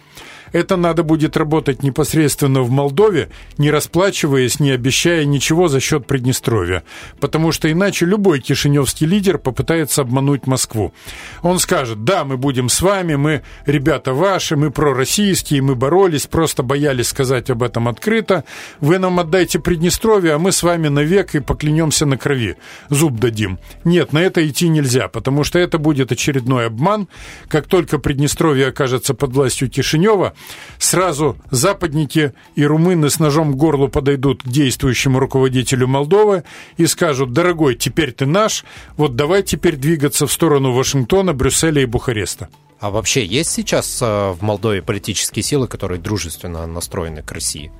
это 0.51 0.75
надо 0.75 1.03
будет 1.03 1.37
работать 1.37 1.83
непосредственно 1.83 2.61
в 2.61 2.69
Молдове, 2.69 3.29
не 3.57 3.71
расплачиваясь, 3.71 4.59
не 4.59 4.71
обещая 4.71 5.25
ничего 5.25 5.67
за 5.67 5.79
счет 5.79 6.07
Приднестровья. 6.07 6.83
Потому 7.19 7.51
что 7.51 7.71
иначе 7.71 8.05
любой 8.05 8.39
кишиневский 8.39 9.07
лидер 9.07 9.37
попытается 9.37 10.01
обмануть 10.01 10.47
Москву. 10.47 10.93
Он 11.41 11.59
скажет, 11.59 12.03
да, 12.03 12.23
мы 12.23 12.37
будем 12.37 12.69
с 12.69 12.81
вами, 12.81 13.15
мы 13.15 13.43
ребята 13.65 14.13
ваши, 14.13 14.55
мы 14.55 14.71
пророссийские, 14.71 15.61
мы 15.61 15.75
боролись, 15.75 16.27
просто 16.27 16.63
боялись 16.63 17.07
сказать 17.07 17.49
об 17.49 17.63
этом 17.63 17.87
открыто. 17.87 18.43
Вы 18.79 18.97
нам 18.99 19.19
отдайте 19.19 19.59
Приднестровье, 19.59 20.33
а 20.33 20.39
мы 20.39 20.51
с 20.51 20.63
вами 20.63 20.87
навек 20.87 21.35
и 21.35 21.39
поклянемся 21.39 22.05
на 22.05 22.17
крови. 22.17 22.55
Зуб 22.89 23.19
дадим. 23.19 23.59
Нет, 23.83 24.13
на 24.13 24.19
это 24.19 24.47
идти 24.47 24.69
нельзя, 24.69 25.07
потому 25.07 25.43
что 25.43 25.59
это 25.59 25.77
будет 25.77 26.11
очередной 26.11 26.67
обман. 26.67 27.07
Как 27.47 27.67
только 27.67 27.99
Приднестровье 27.99 28.67
окажется 28.67 29.13
под 29.13 29.33
властью 29.33 29.69
Кишинева, 29.69 30.33
сразу 30.77 31.37
западники 31.51 32.33
и 32.55 32.65
румыны 32.65 33.09
с 33.09 33.19
ножом 33.19 33.53
к 33.53 33.55
горлу 33.55 33.89
подойдут 33.89 34.43
к 34.43 34.47
действующему 34.47 35.19
руководителю 35.19 35.87
Молдовы 35.87 36.43
и 36.77 36.87
скажут, 36.87 37.33
дорогой, 37.33 37.75
теперь 37.75 38.11
ты 38.11 38.25
наш, 38.25 38.63
вот 38.97 39.15
давай 39.15 39.43
теперь 39.43 39.75
двигаться 39.75 40.25
в 40.25 40.31
сторону 40.31 40.73
Вашингтона, 40.73 41.33
Брюсселя 41.33 41.81
и 41.81 41.85
Бухареста. 41.85 42.49
А 42.79 42.89
вообще 42.89 43.25
есть 43.25 43.51
сейчас 43.51 44.01
э, 44.01 44.31
в 44.31 44.41
Молдове 44.41 44.81
политические 44.81 45.43
силы, 45.43 45.67
которые 45.67 45.99
дружественно 45.99 46.65
настроены 46.65 47.21
к 47.21 47.31
России? 47.31 47.71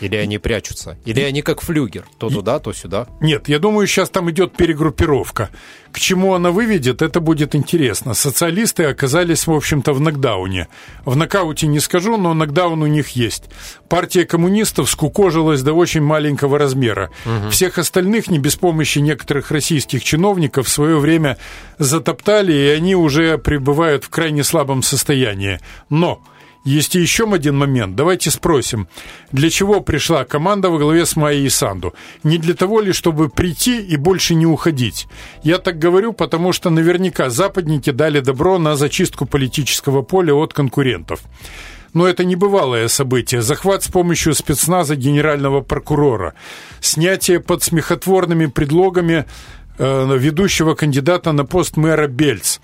Или 0.00 0.16
они 0.16 0.38
прячутся? 0.38 0.98
Или 1.04 1.20
они 1.20 1.42
как 1.42 1.60
флюгер? 1.60 2.04
То 2.18 2.28
туда, 2.28 2.58
то 2.58 2.72
сюда? 2.72 3.06
Нет, 3.20 3.48
я 3.48 3.58
думаю, 3.58 3.86
сейчас 3.86 4.10
там 4.10 4.30
идет 4.30 4.56
перегруппировка. 4.56 5.50
К 5.92 5.98
чему 5.98 6.34
она 6.34 6.50
выведет, 6.50 7.02
это 7.02 7.20
будет 7.20 7.54
интересно. 7.54 8.14
Социалисты 8.14 8.84
оказались, 8.84 9.46
в 9.46 9.52
общем-то, 9.52 9.92
в 9.92 10.00
нокдауне. 10.00 10.66
В 11.04 11.14
нокауте 11.16 11.68
не 11.68 11.78
скажу, 11.78 12.16
но 12.16 12.34
нокдаун 12.34 12.82
у 12.82 12.86
них 12.86 13.10
есть. 13.10 13.44
Партия 13.88 14.24
коммунистов 14.24 14.90
скукожилась 14.90 15.62
до 15.62 15.72
очень 15.72 16.02
маленького 16.02 16.58
размера. 16.58 17.10
Угу. 17.24 17.50
Всех 17.50 17.78
остальных, 17.78 18.28
не 18.28 18.40
без 18.40 18.56
помощи 18.56 18.98
некоторых 18.98 19.52
российских 19.52 20.02
чиновников, 20.02 20.66
в 20.66 20.70
свое 20.70 20.98
время 20.98 21.38
затоптали, 21.78 22.52
и 22.52 22.66
они 22.68 22.96
уже 22.96 23.38
пребывают 23.38 24.04
в 24.04 24.08
крайне 24.08 24.42
слабом 24.42 24.82
состоянии. 24.82 25.60
Но 25.90 26.22
есть 26.64 26.94
еще 26.94 27.30
один 27.32 27.56
момент. 27.56 27.94
Давайте 27.94 28.30
спросим, 28.30 28.88
для 29.32 29.50
чего 29.50 29.80
пришла 29.80 30.24
команда 30.24 30.70
во 30.70 30.78
главе 30.78 31.04
с 31.04 31.14
Майей 31.14 31.50
Санду? 31.50 31.94
Не 32.22 32.38
для 32.38 32.54
того 32.54 32.80
ли, 32.80 32.92
чтобы 32.92 33.28
прийти 33.28 33.80
и 33.80 33.96
больше 33.96 34.34
не 34.34 34.46
уходить? 34.46 35.06
Я 35.42 35.58
так 35.58 35.78
говорю, 35.78 36.14
потому 36.14 36.52
что 36.52 36.70
наверняка 36.70 37.28
западники 37.28 37.90
дали 37.90 38.20
добро 38.20 38.58
на 38.58 38.76
зачистку 38.76 39.26
политического 39.26 40.02
поля 40.02 40.34
от 40.34 40.54
конкурентов. 40.54 41.20
Но 41.92 42.08
это 42.08 42.24
небывалое 42.24 42.88
событие. 42.88 43.42
Захват 43.42 43.84
с 43.84 43.88
помощью 43.88 44.34
спецназа 44.34 44.96
генерального 44.96 45.60
прокурора. 45.60 46.34
Снятие 46.80 47.40
под 47.40 47.62
смехотворными 47.62 48.46
предлогами 48.46 49.26
э, 49.78 50.18
ведущего 50.18 50.74
кандидата 50.74 51.32
на 51.32 51.44
пост 51.44 51.76
мэра 51.76 52.08
Бельц 52.08 52.58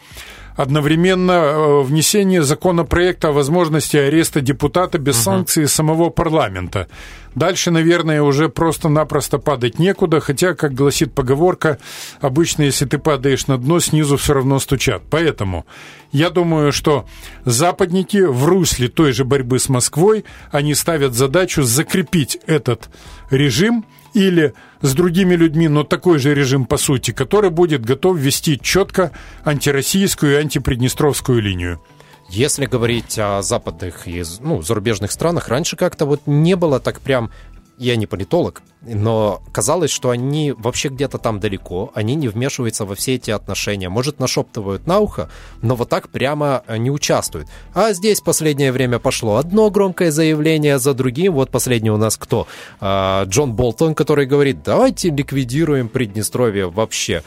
одновременно 0.63 1.33
э, 1.33 1.83
внесение 1.83 2.43
законопроекта 2.43 3.29
о 3.29 3.33
возможности 3.33 3.97
ареста 3.97 4.43
депутата 4.43 4.99
без 4.99 5.17
угу. 5.17 5.23
санкции 5.23 5.65
самого 5.65 6.11
парламента. 6.11 6.87
Дальше, 7.35 7.71
наверное, 7.71 8.23
уже 8.23 8.49
просто-напросто 8.49 9.39
падать 9.39 9.79
некуда, 9.79 10.21
хотя, 10.21 10.55
как 10.55 10.75
гласит 10.75 11.15
поговорка, 11.15 11.79
обычно, 12.21 12.63
если 12.63 12.85
ты 12.85 12.99
падаешь 12.99 13.47
на 13.47 13.57
дно, 13.57 13.81
снизу 13.81 14.19
все 14.19 14.35
равно 14.35 14.59
стучат. 14.59 15.03
Поэтому 15.09 15.65
я 16.13 16.29
думаю, 16.29 16.73
что 16.73 17.07
западники 17.47 18.19
в 18.19 18.45
русле 18.45 18.89
той 18.89 19.13
же 19.13 19.25
борьбы 19.25 19.61
с 19.61 19.69
Москвой, 19.71 20.25
они 20.51 20.75
ставят 20.75 21.15
задачу 21.15 21.63
закрепить 21.63 22.39
этот 22.47 22.91
режим– 23.31 23.87
или 24.15 24.55
с 24.81 24.95
другими 24.95 25.35
людьми, 25.35 25.69
но 25.69 25.85
такой 25.85 26.19
же 26.19 26.35
режим 26.35 26.67
по 26.67 26.77
сути, 26.77 27.11
который 27.13 27.51
будет 27.51 27.85
готов 27.85 28.17
вести 28.19 28.59
четко 28.61 29.13
антироссийскую 29.45 30.33
и 30.33 30.37
антиприднестровскую 30.37 31.41
линию. 31.41 31.81
Если 32.29 32.67
говорить 32.67 33.19
о 33.19 33.43
западных 33.43 34.07
и 34.07 34.23
ну, 34.39 34.63
зарубежных 34.63 35.11
странах, 35.11 35.49
раньше 35.49 35.75
как-то 35.75 36.07
вот 36.07 36.23
не 36.27 36.55
было 36.55 36.79
так 36.79 37.01
прям 37.01 37.33
я 37.81 37.97
не 37.97 38.07
политолог, 38.07 38.63
но 38.83 39.43
казалось, 39.53 39.91
что 39.91 40.11
они 40.11 40.53
вообще 40.53 40.91
где-то 40.91 41.17
там 41.17 41.41
далеко, 41.41 41.91
они 41.95 42.15
не 42.15 42.29
вмешиваются 42.29 42.85
во 42.85 42.95
все 42.95 43.15
эти 43.15 43.31
отношения, 43.31 43.89
может, 43.89 44.21
нашептывают 44.21 44.87
на 44.87 44.99
ухо, 44.99 45.31
но 45.63 45.77
вот 45.77 45.89
так 45.89 46.11
прямо 46.11 46.63
не 46.69 46.91
участвуют. 46.91 47.49
А 47.73 47.95
здесь 47.95 48.21
последнее 48.21 48.71
время 48.71 48.99
пошло 48.99 49.37
одно 49.37 49.71
громкое 49.71 50.11
заявление 50.11 50.79
за 50.79 50.93
другим. 50.93 51.33
Вот 51.33 51.51
последний 51.51 51.91
у 51.91 51.97
нас 51.97 52.19
кто? 52.19 52.47
А, 52.81 53.25
Джон 53.25 53.55
Болтон, 53.55 53.95
который 53.95 54.27
говорит, 54.27 54.63
давайте 54.63 55.09
ликвидируем 55.09 55.89
Приднестровье 55.89 56.69
вообще. 56.69 57.23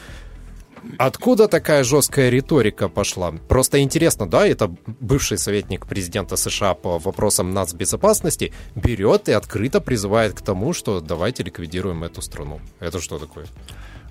Откуда 0.98 1.48
такая 1.48 1.84
жесткая 1.84 2.30
риторика 2.30 2.88
пошла? 2.88 3.32
Просто 3.48 3.80
интересно, 3.80 4.28
да, 4.28 4.46
это 4.46 4.70
бывший 5.00 5.38
советник 5.38 5.86
президента 5.86 6.36
США 6.36 6.74
по 6.74 6.98
вопросам 6.98 7.52
нацбезопасности 7.52 8.52
берет 8.74 9.28
и 9.28 9.32
открыто 9.32 9.80
призывает 9.80 10.34
к 10.34 10.42
тому, 10.42 10.72
что 10.72 11.00
давайте 11.00 11.42
ликвидируем 11.42 12.04
эту 12.04 12.22
страну. 12.22 12.60
Это 12.80 13.00
что 13.00 13.18
такое? 13.18 13.46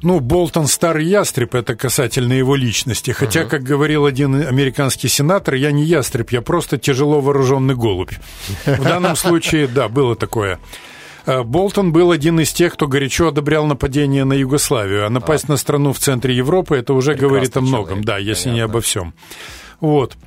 Ну, 0.04 0.20
Болтон 0.20 0.68
старый 0.68 1.06
ястреб, 1.06 1.56
это 1.56 1.76
касательно 1.76 2.34
его 2.34 2.58
личности. 2.58 3.12
Хотя, 3.12 3.44
uh-huh. 3.44 3.48
как 3.48 3.64
говорил 3.64 4.06
один 4.06 4.36
американский 4.36 5.08
сенатор, 5.08 5.56
я 5.56 5.72
не 5.72 5.86
ястреб, 5.86 6.30
я 6.32 6.42
просто 6.42 6.78
тяжело 6.78 7.22
вооруженный 7.22 7.76
голубь. 7.76 8.12
В 8.66 8.84
данном 8.84 9.16
случае, 9.16 9.68
да, 9.68 9.88
было 9.88 10.18
такое. 10.18 10.60
Э, 11.26 11.44
Болтон 11.44 11.92
был 11.92 12.12
один 12.12 12.40
из 12.40 12.52
тех, 12.52 12.74
кто 12.74 12.88
горячо 12.88 13.30
одобрял 13.30 13.66
нападение 13.66 14.24
на 14.26 14.34
Югославию, 14.34 15.06
а 15.06 15.10
напасть 15.10 15.46
а. 15.48 15.52
на 15.52 15.58
страну 15.58 15.94
в 15.94 16.00
центре 16.00 16.36
Европы 16.36 16.76
это 16.78 16.94
уже 16.94 17.12
Прекрасный 17.12 17.30
говорит 17.30 17.58
о 17.58 17.62
многом, 17.62 17.88
человек, 17.88 18.06
да, 18.06 18.18
если 18.18 18.50
понятно. 18.50 18.56
не 18.56 18.62
обо 18.62 18.82
всем. 18.82 19.14
Вот. 19.80 20.18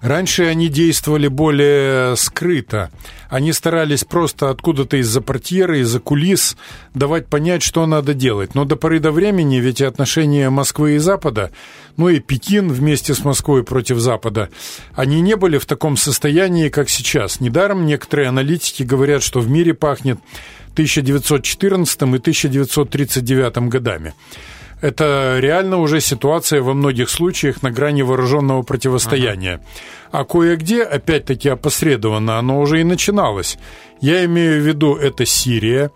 Раньше 0.00 0.44
они 0.44 0.68
действовали 0.68 1.28
более 1.28 2.16
скрыто. 2.16 2.90
Они 3.28 3.52
старались 3.52 4.04
просто 4.04 4.48
откуда-то 4.48 4.96
из-за 4.96 5.20
портьеры, 5.20 5.80
из-за 5.80 6.00
кулис 6.00 6.56
давать 6.94 7.26
понять, 7.26 7.62
что 7.62 7.84
надо 7.84 8.14
делать. 8.14 8.54
Но 8.54 8.64
до 8.64 8.76
поры 8.76 8.98
до 8.98 9.12
времени, 9.12 9.56
ведь 9.56 9.82
и 9.82 9.84
отношения 9.84 10.48
Москвы 10.48 10.94
и 10.94 10.98
Запада, 10.98 11.50
ну 11.98 12.08
и 12.08 12.18
Пекин 12.18 12.72
вместе 12.72 13.14
с 13.14 13.24
Москвой 13.24 13.62
против 13.62 13.98
Запада, 13.98 14.48
они 14.94 15.20
не 15.20 15.36
были 15.36 15.58
в 15.58 15.66
таком 15.66 15.98
состоянии, 15.98 16.70
как 16.70 16.88
сейчас. 16.88 17.40
Недаром 17.40 17.84
некоторые 17.84 18.28
аналитики 18.28 18.82
говорят, 18.82 19.22
что 19.22 19.40
в 19.40 19.50
мире 19.50 19.74
пахнет 19.74 20.18
1914 20.72 22.00
и 22.00 22.04
1939 22.04 23.68
годами 23.68 24.14
это 24.80 25.36
реально 25.40 25.78
уже 25.78 26.00
ситуация 26.00 26.62
во 26.62 26.74
многих 26.74 27.10
случаях 27.10 27.62
на 27.62 27.70
грани 27.70 28.02
вооруженного 28.02 28.62
противостояния. 28.62 29.54
Ага. 29.54 29.64
А 30.12 30.24
кое-где, 30.24 30.82
опять-таки 30.82 31.48
опосредованно, 31.48 32.38
оно 32.38 32.60
уже 32.60 32.80
и 32.80 32.84
начиналось. 32.84 33.58
Я 34.00 34.24
имею 34.24 34.62
в 34.62 34.66
виду, 34.66 34.96
это 34.96 35.24
Сирия, 35.26 35.90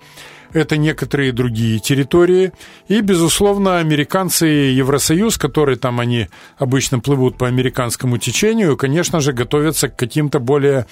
это 0.52 0.76
некоторые 0.76 1.32
другие 1.32 1.80
территории. 1.80 2.52
И, 2.88 3.00
безусловно, 3.00 3.78
американцы 3.78 4.48
и 4.48 4.72
Евросоюз, 4.72 5.36
которые 5.36 5.76
там 5.76 6.00
они 6.00 6.28
обычно 6.56 7.00
плывут 7.00 7.36
по 7.36 7.48
американскому 7.48 8.18
течению, 8.18 8.76
конечно 8.76 9.20
же, 9.20 9.32
готовятся 9.32 9.88
к 9.88 9.96
каким-то 9.96 10.38
более 10.38 10.86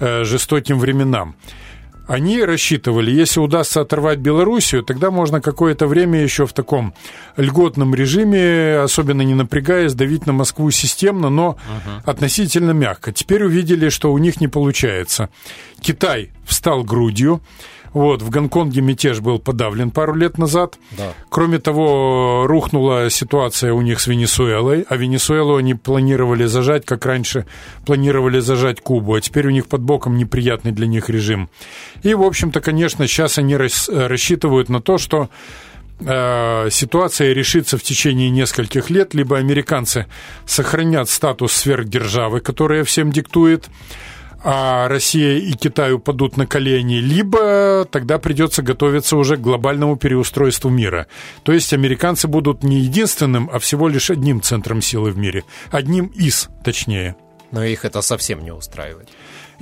э, 0.00 0.24
жестоким 0.24 0.78
временам. 0.78 1.36
Они 2.06 2.42
рассчитывали, 2.42 3.10
если 3.10 3.40
удастся 3.40 3.80
оторвать 3.80 4.18
Белоруссию, 4.18 4.82
тогда 4.82 5.10
можно 5.10 5.40
какое-то 5.40 5.86
время 5.86 6.20
еще 6.20 6.46
в 6.46 6.52
таком 6.52 6.94
льготном 7.36 7.94
режиме, 7.94 8.80
особенно 8.80 9.22
не 9.22 9.34
напрягаясь, 9.34 9.94
давить 9.94 10.26
на 10.26 10.32
Москву 10.32 10.70
системно, 10.70 11.30
но 11.30 11.56
uh-huh. 11.56 12.02
относительно 12.04 12.72
мягко. 12.72 13.12
Теперь 13.12 13.44
увидели, 13.44 13.88
что 13.88 14.12
у 14.12 14.18
них 14.18 14.40
не 14.40 14.48
получается. 14.48 15.28
Китай 15.80 16.30
встал 16.44 16.82
грудью. 16.82 17.40
Вот, 17.92 18.22
в 18.22 18.30
Гонконге 18.30 18.80
мятеж 18.80 19.20
был 19.20 19.38
подавлен 19.38 19.90
пару 19.90 20.14
лет 20.14 20.38
назад. 20.38 20.78
Да. 20.92 21.12
Кроме 21.28 21.58
того, 21.58 22.46
рухнула 22.46 23.10
ситуация 23.10 23.72
у 23.74 23.82
них 23.82 24.00
с 24.00 24.06
Венесуэлой, 24.06 24.86
а 24.88 24.96
Венесуэлу 24.96 25.56
они 25.56 25.74
планировали 25.74 26.46
зажать, 26.46 26.86
как 26.86 27.04
раньше 27.04 27.46
планировали 27.84 28.40
зажать 28.40 28.80
Кубу, 28.80 29.14
а 29.14 29.20
теперь 29.20 29.46
у 29.46 29.50
них 29.50 29.66
под 29.66 29.82
боком 29.82 30.16
неприятный 30.16 30.72
для 30.72 30.86
них 30.86 31.10
режим. 31.10 31.50
И, 32.02 32.14
в 32.14 32.22
общем-то, 32.22 32.60
конечно, 32.60 33.06
сейчас 33.06 33.38
они 33.38 33.56
рассчитывают 33.56 34.68
на 34.68 34.80
то, 34.80 34.96
что 34.96 35.28
э, 36.00 36.68
ситуация 36.70 37.32
решится 37.32 37.76
в 37.76 37.82
течение 37.82 38.30
нескольких 38.30 38.88
лет, 38.90 39.14
либо 39.14 39.36
американцы 39.36 40.06
сохранят 40.46 41.10
статус 41.10 41.52
сверхдержавы, 41.52 42.40
которая 42.40 42.84
всем 42.84 43.12
диктует, 43.12 43.68
а 44.44 44.88
Россия 44.88 45.38
и 45.38 45.52
Китай 45.52 45.92
упадут 45.92 46.36
на 46.36 46.46
колени, 46.46 46.96
либо 46.96 47.86
тогда 47.90 48.18
придется 48.18 48.62
готовиться 48.62 49.16
уже 49.16 49.36
к 49.36 49.40
глобальному 49.40 49.96
переустройству 49.96 50.70
мира. 50.70 51.06
То 51.42 51.52
есть 51.52 51.72
американцы 51.72 52.28
будут 52.28 52.62
не 52.62 52.80
единственным, 52.80 53.48
а 53.52 53.58
всего 53.58 53.88
лишь 53.88 54.10
одним 54.10 54.42
центром 54.42 54.82
силы 54.82 55.10
в 55.10 55.18
мире. 55.18 55.44
Одним 55.70 56.06
из, 56.06 56.48
точнее. 56.64 57.16
Но 57.50 57.62
их 57.64 57.84
это 57.84 58.02
совсем 58.02 58.42
не 58.42 58.52
устраивает. 58.52 59.08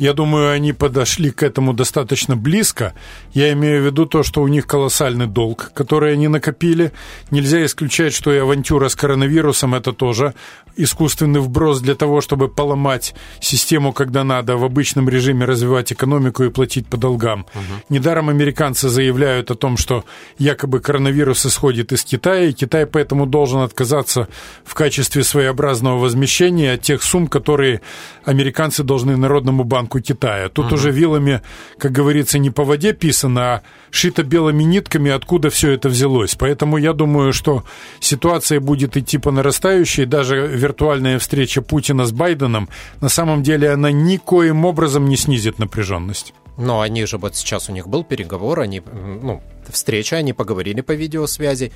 Я 0.00 0.14
думаю, 0.14 0.50
они 0.50 0.72
подошли 0.72 1.30
к 1.30 1.42
этому 1.42 1.74
достаточно 1.74 2.34
близко. 2.34 2.94
Я 3.34 3.52
имею 3.52 3.82
в 3.82 3.84
виду 3.84 4.06
то, 4.06 4.22
что 4.22 4.40
у 4.40 4.48
них 4.48 4.66
колоссальный 4.66 5.26
долг, 5.26 5.72
который 5.74 6.14
они 6.14 6.26
накопили. 6.26 6.92
Нельзя 7.30 7.62
исключать, 7.66 8.14
что 8.14 8.32
и 8.32 8.38
авантюра 8.38 8.88
с 8.88 8.96
коронавирусом– 8.96 9.74
это 9.74 9.92
тоже 9.92 10.32
искусственный 10.76 11.40
вброс 11.40 11.80
для 11.80 11.94
того, 11.94 12.20
чтобы 12.20 12.48
поломать 12.48 13.14
систему, 13.40 13.92
когда 13.92 14.24
надо 14.24 14.56
в 14.56 14.64
обычном 14.64 15.08
режиме 15.08 15.44
развивать 15.44 15.92
экономику 15.92 16.44
и 16.44 16.50
платить 16.50 16.86
по 16.86 16.96
долгам. 16.96 17.46
Угу. 17.54 17.94
Недаром 17.94 18.28
американцы 18.28 18.88
заявляют 18.88 19.50
о 19.50 19.54
том, 19.54 19.76
что 19.76 20.04
якобы 20.38 20.80
коронавирус 20.80 21.46
исходит 21.46 21.92
из 21.92 22.04
Китая, 22.04 22.44
и 22.44 22.52
Китай 22.52 22.86
поэтому 22.86 23.26
должен 23.26 23.60
отказаться 23.60 24.28
в 24.64 24.74
качестве 24.74 25.24
своеобразного 25.24 25.98
возмещения 25.98 26.74
от 26.74 26.82
тех 26.82 27.02
сумм, 27.02 27.26
которые 27.28 27.80
американцы 28.24 28.82
должны 28.82 29.16
Народному 29.16 29.64
банку 29.64 30.00
Китая. 30.00 30.48
Тут 30.48 30.66
угу. 30.66 30.74
уже 30.76 30.90
вилами, 30.90 31.42
как 31.78 31.92
говорится, 31.92 32.38
не 32.38 32.50
по 32.50 32.64
воде 32.64 32.92
писано, 32.92 33.40
а 33.40 33.62
шито 33.90 34.22
белыми 34.22 34.62
нитками, 34.62 35.10
откуда 35.10 35.50
все 35.50 35.72
это 35.72 35.88
взялось. 35.88 36.34
Поэтому 36.34 36.78
я 36.78 36.92
думаю, 36.92 37.32
что 37.32 37.64
ситуация 38.00 38.60
будет 38.60 38.96
идти 38.96 39.18
по 39.18 39.30
нарастающей, 39.30 40.04
даже 40.04 40.46
виртуальная 40.60 41.18
встреча 41.18 41.62
Путина 41.62 42.04
с 42.06 42.12
Байденом, 42.12 42.68
на 43.00 43.08
самом 43.08 43.42
деле 43.42 43.70
она 43.70 43.90
никоим 43.90 44.64
образом 44.64 45.08
не 45.08 45.16
снизит 45.16 45.58
напряженность. 45.58 46.34
Но 46.56 46.80
они 46.80 47.06
же 47.06 47.16
вот 47.18 47.36
сейчас 47.36 47.68
у 47.68 47.72
них 47.72 47.88
был 47.88 48.04
переговор, 48.04 48.60
они, 48.60 48.80
ну, 48.80 49.42
встреча, 49.68 50.16
они 50.16 50.32
поговорили 50.32 50.82
по 50.82 50.92
видеосвязи, 50.92 51.72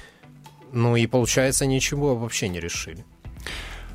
ну 0.72 0.96
и 0.96 1.06
получается 1.06 1.66
ничего 1.66 2.14
вообще 2.14 2.48
не 2.48 2.60
решили. 2.60 3.04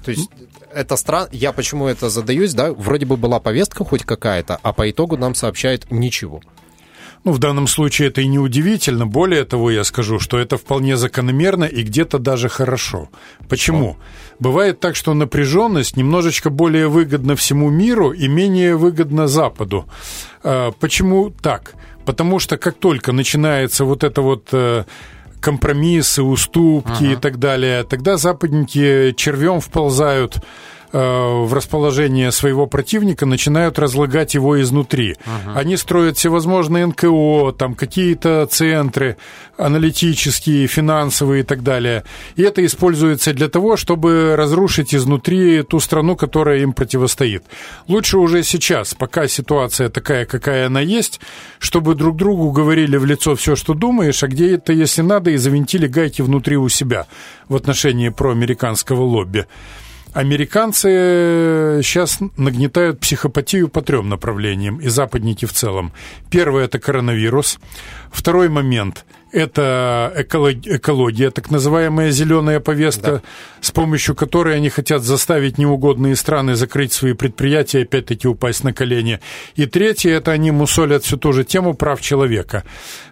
То 0.04 0.12
есть 0.12 0.30
это 0.74 0.96
странно. 0.96 1.30
Я 1.32 1.52
почему 1.52 1.88
это 1.88 2.10
задаюсь, 2.10 2.54
да? 2.54 2.74
Вроде 2.74 3.06
бы 3.06 3.18
была 3.18 3.40
повестка 3.40 3.86
хоть 3.86 4.04
какая-то, 4.04 4.60
а 4.64 4.74
по 4.74 4.90
итогу 4.90 5.18
нам 5.18 5.36
сообщают 5.36 5.92
ничего. 5.92 6.42
Ну, 7.26 7.34
в 7.34 7.40
данном 7.40 7.68
случае 7.68 8.08
это 8.08 8.22
и 8.22 8.28
не 8.28 8.40
удивительно. 8.40 9.06
Более 9.06 9.44
того, 9.44 9.72
я 9.72 9.84
скажу, 9.84 10.20
что 10.20 10.38
это 10.38 10.58
вполне 10.58 10.96
закономерно 10.96 11.66
и 11.66 11.84
где-то 11.84 12.18
даже 12.18 12.48
хорошо. 12.50 13.10
Почему? 13.50 13.92
Что? 13.92 14.40
Бывает 14.40 14.80
так, 14.80 14.96
что 14.96 15.14
напряженность 15.14 15.98
немножечко 15.98 16.50
более 16.50 16.88
выгодна 16.88 17.36
всему 17.36 17.70
миру 17.70 18.12
и 18.12 18.28
менее 18.28 18.78
выгодна 18.78 19.28
Западу. 19.28 19.86
А, 20.44 20.72
почему 20.72 21.30
так? 21.30 21.74
Потому 22.06 22.40
что 22.40 22.58
как 22.58 22.76
только 22.76 23.12
начинается 23.12 23.84
вот 23.84 24.04
это 24.04 24.22
вот 24.22 24.48
э, 24.54 24.86
компромиссы, 25.42 26.24
уступки 26.24 27.04
ага. 27.04 27.14
и 27.14 27.16
так 27.16 27.38
далее, 27.38 27.84
тогда 27.84 28.18
западники 28.18 29.14
червем 29.18 29.60
вползают 29.60 30.38
в 30.92 31.54
расположение 31.54 32.32
своего 32.32 32.66
противника, 32.66 33.26
начинают 33.26 33.78
разлагать 33.78 34.34
его 34.34 34.60
изнутри. 34.62 35.18
Ага. 35.26 35.60
Они 35.60 35.78
строят 35.78 36.18
всевозможные 36.18 36.86
НКО, 36.88 37.54
там 37.58 37.76
какие-то 37.76 38.48
центры 38.50 39.18
аналитические, 39.58 40.68
финансовые 40.68 41.42
и 41.42 41.44
так 41.44 41.64
далее. 41.64 42.04
И 42.36 42.42
это 42.42 42.66
используется 42.66 43.34
для 43.34 43.50
того, 43.50 43.78
чтобы 43.78 44.36
разрушить 44.36 44.96
изнутри 44.96 45.64
ту 45.64 45.80
страну, 45.80 46.16
которая 46.16 46.60
им 46.60 46.74
противостоит. 46.74 47.44
Лучше 47.88 48.18
уже 48.18 48.44
сейчас, 48.44 48.94
пока 48.94 49.28
ситуация 49.28 49.90
такая, 49.90 50.26
какая 50.26 50.68
она 50.68 50.82
есть, 50.82 51.20
чтобы 51.60 51.96
друг 51.96 52.16
другу 52.16 52.52
говорили 52.52 52.98
в 52.98 53.06
лицо 53.06 53.36
все, 53.36 53.56
что 53.56 53.74
думаешь, 53.74 54.24
а 54.24 54.28
где 54.28 54.56
это, 54.56 54.74
если 54.74 55.02
надо, 55.02 55.32
и 55.32 55.38
завинтили 55.38 55.88
гайки 55.88 56.22
внутри 56.22 56.58
у 56.58 56.70
себя 56.70 57.06
в 57.48 57.56
отношении 57.56 58.10
проамериканского 58.10 59.04
лобби. 59.04 59.46
Американцы 60.14 61.82
сейчас 61.84 62.20
нагнетают 62.36 63.00
психопатию 63.00 63.70
по 63.70 63.82
трем 63.82 64.10
направлениям, 64.10 64.78
и 64.78 64.88
западники 64.88 65.46
в 65.46 65.54
целом. 65.54 65.94
Первое– 66.32 66.66
это 66.66 66.80
коронавирус. 66.80 67.60
Второй 68.12 68.50
момент– 68.50 69.06
это 69.32 70.12
экология, 70.16 71.30
так 71.30 71.52
называемая 71.52 72.12
зеленая 72.12 72.60
повестка, 72.60 73.12
да. 73.12 73.22
с 73.62 73.72
помощью 73.72 74.16
которой 74.16 74.56
они 74.56 74.70
хотят 74.70 75.04
заставить 75.04 75.58
неугодные 75.58 76.16
страны 76.16 76.56
закрыть 76.56 76.94
свои 76.94 77.14
предприятия 77.14 77.80
и 77.80 77.84
опять-таки 77.84 78.28
упасть 78.28 78.64
на 78.64 78.74
колени. 78.74 79.20
И 79.56 79.66
третье, 79.66 80.12
это 80.12 80.32
они 80.32 80.52
мусолят 80.52 81.04
всю 81.04 81.18
ту 81.18 81.34
же 81.34 81.44
тему 81.44 81.76
прав 81.76 82.02
человека. 82.02 82.64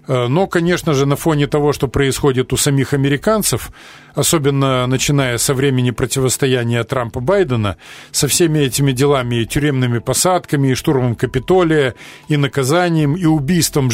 Э, 0.07 0.27
но, 0.27 0.47
конечно 0.47 0.93
же, 0.93 1.05
на 1.05 1.15
фоне 1.15 1.47
того, 1.47 1.73
что 1.73 1.87
происходит 1.87 2.51
у 2.53 2.57
самих 2.57 2.93
американцев, 2.93 3.71
особенно 4.15 4.87
начиная 4.87 5.37
со 5.37 5.53
времени 5.53 5.91
противостояния 5.91 6.83
Трампа-Байдена, 6.83 7.77
со 8.11 8.27
всеми 8.27 8.59
этими 8.59 8.91
делами 8.91 9.35
и 9.41 9.45
тюремными 9.45 9.99
посадками, 9.99 10.69
и 10.69 10.75
штурмом 10.75 11.15
Капитолия, 11.15 11.93
и 12.27 12.37
наказанием, 12.37 13.15
и 13.15 13.25
убийством 13.25 13.91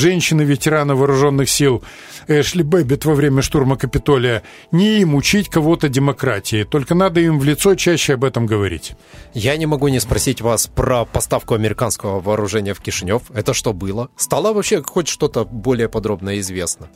женщины-ветерана 0.93 0.95
вооруженных 0.95 1.49
сил– 1.49 1.84
Эшли 2.27 2.63
Бэббит 2.63 3.06
во 3.06 3.15
время 3.15 3.41
штурма 3.41 3.75
Капитолия, 3.75 4.43
не 4.71 5.01
им 5.01 5.15
учить 5.15 5.49
кого-то 5.49 5.89
демократии, 5.89 6.63
только 6.63 6.95
надо 6.95 7.19
им 7.19 7.39
в 7.39 7.43
лицо 7.43 7.75
чаще 7.75 8.13
об 8.13 8.23
этом 8.23 8.45
говорить. 8.45 8.93
Я 9.34 9.58
не 9.58 9.65
могу 9.65 9.88
не 9.89 9.99
спросить 9.99 10.41
вас 10.41 10.67
про 10.67 11.06
поставку 11.06 11.53
американского 11.53 12.19
вооружения 12.19 12.73
в 12.73 12.82
Кишинев. 12.82 13.23
Это 13.34 13.53
что 13.53 13.73
было? 13.73 14.10
Стало 14.15 14.53
вообще 14.53 14.82
хоть 14.84 15.08
что-то 15.08 15.43
более 15.43 15.89
подробно 15.89 16.39
известно? 16.39 16.88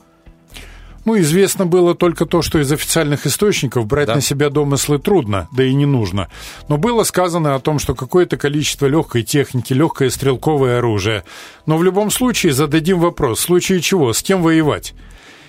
Ну, 1.07 1.17
известно 1.19 1.65
было 1.65 1.95
только 1.95 2.25
то, 2.25 2.41
что 2.41 2.59
из 2.59 2.69
официальных 2.69 3.25
источников 3.25 3.87
брать 3.87 4.07
да. 4.07 4.15
на 4.15 4.21
себя 4.21 4.49
домыслы 4.49 4.99
трудно, 4.99 5.47
да 5.53 5.63
и 5.63 5.73
не 5.73 5.85
нужно. 5.85 6.27
Но 6.67 6.77
было 6.77 7.05
сказано 7.05 7.55
о 7.55 7.61
том, 7.61 7.79
что 7.79 7.95
какое-то 7.95 8.35
количество 8.35 8.87
легкой 8.87 9.23
техники, 9.23 9.71
легкое 9.71 10.09
стрелковое 10.09 10.79
оружие. 10.79 11.23
Но 11.65 11.77
в 11.77 11.83
любом 11.85 12.11
случае 12.11 12.51
зададим 12.51 12.99
вопрос, 12.99 13.39
в 13.39 13.43
случае 13.43 13.79
чего, 13.79 14.11
с 14.11 14.21
кем 14.21 14.43
воевать? 14.43 14.93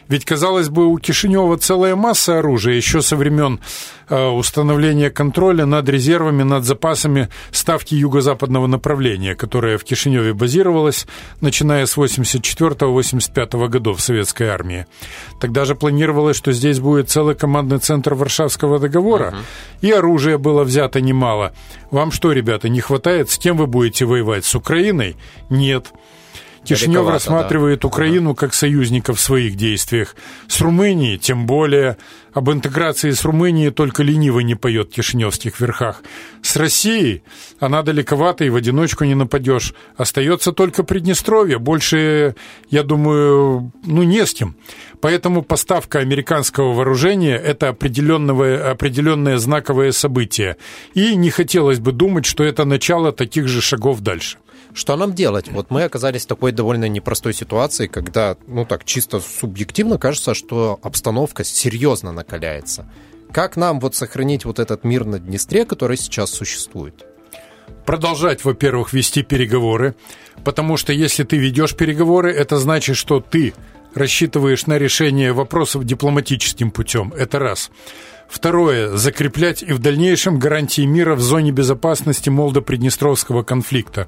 Ведь, 0.08 0.24
казалось 0.24 0.68
бы, 0.68 0.86
у 0.86 0.98
Кишинева 0.98 1.56
целая 1.58 1.94
масса 1.94 2.38
оружия 2.38 2.74
еще 2.74 3.02
со 3.02 3.14
времен 3.16 3.60
э, 4.08 4.26
установления 4.26 5.10
контроля 5.10 5.66
над 5.66 5.88
резервами, 5.88 6.42
над 6.42 6.64
запасами 6.64 7.28
ставки 7.50 7.94
юго-западного 7.94 8.66
направления, 8.66 9.34
которая 9.34 9.76
в 9.76 9.84
Кишиневе 9.84 10.32
базировалась, 10.32 11.06
начиная 11.40 11.84
с 11.84 11.96
84-85 11.96 13.68
годов 13.68 14.00
советской 14.00 14.48
армии. 14.48 14.86
Тогда 15.40 15.66
же 15.66 15.74
планировалось, 15.74 16.36
что 16.36 16.52
здесь 16.52 16.80
будет 16.80 17.10
целый 17.10 17.34
командный 17.34 17.78
центр 17.78 18.14
Варшавского 18.14 18.78
договора, 18.78 19.34
uh-huh. 19.34 19.86
и 19.88 19.90
оружия 19.90 20.38
было 20.38 20.64
взято 20.64 21.00
немало. 21.00 21.52
Вам 21.90 22.12
что, 22.12 22.32
ребята, 22.32 22.68
не 22.68 22.80
хватает? 22.80 23.30
С 23.30 23.38
кем 23.38 23.56
вы 23.56 23.66
будете 23.66 24.06
воевать? 24.06 24.44
С 24.44 24.54
Украиной? 24.54 25.16
Нет. 25.50 25.92
Кишинев 26.68 27.08
рассматривает 27.08 27.80
да. 27.80 27.88
Украину 27.88 28.34
как 28.34 28.54
союзника 28.54 29.14
в 29.14 29.20
своих 29.20 29.56
действиях. 29.56 30.14
С 30.46 30.60
Румынией 30.60 31.18
тем 31.18 31.46
более. 31.46 31.96
Об 32.34 32.50
интеграции 32.50 33.10
с 33.10 33.24
Румынией 33.24 33.70
только 33.70 34.02
лениво 34.02 34.40
не 34.40 34.54
поет 34.54 34.90
в 34.90 34.94
кишиневских 34.94 35.58
верхах. 35.60 36.02
С 36.42 36.56
Россией 36.56 37.22
она 37.58 37.82
далековато 37.82 38.44
и 38.44 38.50
в 38.50 38.54
одиночку 38.54 39.04
не 39.04 39.14
нападешь. 39.14 39.74
Остается 39.96 40.52
только 40.52 40.84
Приднестровье. 40.84 41.58
Больше, 41.58 42.36
я 42.70 42.82
думаю, 42.82 43.72
ну 43.84 44.02
не 44.02 44.24
с 44.24 44.34
кем. 44.34 44.56
Поэтому 45.00 45.42
поставка 45.42 46.00
американского 46.00 46.74
вооружения– 46.74 47.36
это 47.44 47.70
определенное, 47.70 48.70
определенное 48.70 49.38
знаковое 49.38 49.92
событие. 49.92 50.56
И 50.94 51.16
не 51.16 51.30
хотелось 51.30 51.80
бы 51.80 51.92
думать, 51.92 52.26
что 52.26 52.44
это 52.44 52.64
начало 52.64 53.10
таких 53.10 53.48
же 53.48 53.60
шагов 53.60 54.00
дальше. 54.00 54.38
Что 54.78 54.94
нам 54.94 55.12
делать? 55.12 55.48
Вот 55.50 55.72
мы 55.72 55.82
оказались 55.82 56.22
в 56.22 56.28
такой 56.28 56.52
довольно 56.52 56.88
непростой 56.88 57.34
ситуации, 57.34 57.88
когда, 57.88 58.36
ну 58.46 58.64
так, 58.64 58.84
чисто 58.84 59.18
субъективно 59.18 59.98
кажется, 59.98 60.34
что 60.34 60.78
обстановка 60.84 61.42
серьезно 61.42 62.12
накаляется. 62.12 62.88
Как 63.32 63.56
нам 63.56 63.80
вот 63.80 63.96
сохранить 63.96 64.44
вот 64.44 64.60
этот 64.60 64.84
мир 64.84 65.04
на 65.04 65.18
Днестре, 65.18 65.64
который 65.64 65.96
сейчас 65.96 66.30
существует? 66.30 67.04
Продолжать, 67.86 68.44
во-первых, 68.44 68.92
вести 68.92 69.24
переговоры, 69.24 69.96
потому 70.44 70.76
что 70.76 70.92
если 70.92 71.24
ты 71.24 71.38
ведешь 71.38 71.74
переговоры, 71.74 72.32
это 72.32 72.58
значит, 72.58 72.96
что 72.96 73.18
ты 73.18 73.54
рассчитываешь 73.94 74.66
на 74.66 74.78
решение 74.78 75.32
вопросов 75.32 75.86
дипломатическим 75.86 76.70
путем. 76.70 77.12
Это 77.18 77.40
раз. 77.40 77.72
Второе. 78.28 78.96
Закреплять 78.96 79.64
и 79.64 79.72
в 79.72 79.80
дальнейшем 79.80 80.38
гарантии 80.38 80.82
мира 80.82 81.16
в 81.16 81.20
зоне 81.20 81.50
безопасности 81.50 82.30
Молдо-Приднестровского 82.30 83.42
конфликта. 83.42 84.06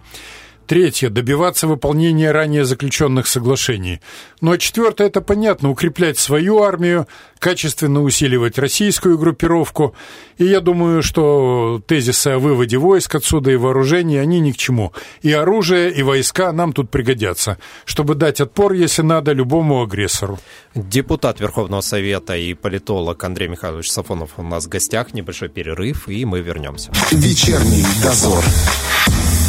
Третье– 0.70 1.09
добиваться 1.11 1.66
выполнения 1.66 2.30
ранее 2.30 2.64
заключенных 2.64 3.26
соглашений. 3.26 4.00
Ну 4.40 4.52
а 4.52 4.59
четвертое– 4.59 5.06
это 5.09 5.20
понятно– 5.20 5.68
укреплять 5.70 6.16
свою 6.16 6.62
армию, 6.62 7.09
качественно 7.40 8.04
усиливать 8.04 8.56
российскую 8.56 9.18
группировку. 9.18 9.96
И 10.38 10.44
я 10.44 10.61
думаю, 10.61 11.02
что 11.02 11.83
тезисы 11.88 12.28
о 12.28 12.38
выводе 12.38 12.78
войск 12.78 13.16
отсюда 13.16 13.50
и 13.50 13.56
вооружений, 13.56 14.18
они 14.18 14.38
ни 14.38 14.52
к 14.52 14.56
чему. 14.56 14.92
И 15.22 15.33
оружие, 15.33 15.90
и 15.90 16.04
войска 16.04 16.52
нам 16.52 16.72
тут 16.72 16.88
пригодятся, 16.88 17.59
чтобы 17.85 18.14
дать 18.14 18.40
отпор, 18.40 18.72
если 18.72 19.02
надо, 19.02 19.33
любому 19.33 19.83
агрессору. 19.83 20.38
Депутат 20.76 21.40
Верховного 21.40 21.80
Совета 21.80 22.37
и 22.37 22.54
политолог 22.54 23.24
Андрей 23.24 23.48
Михайлович 23.48 23.90
Сафонов 23.90 24.35
у 24.37 24.44
нас 24.44 24.66
в 24.66 24.68
гостях. 24.68 25.14
Небольшой 25.14 25.48
перерыв, 25.48 26.09
и 26.09 26.24
мы 26.24 26.38
вернемся. 26.38 26.92
Вечерний 27.11 27.85
дозор. 28.04 28.44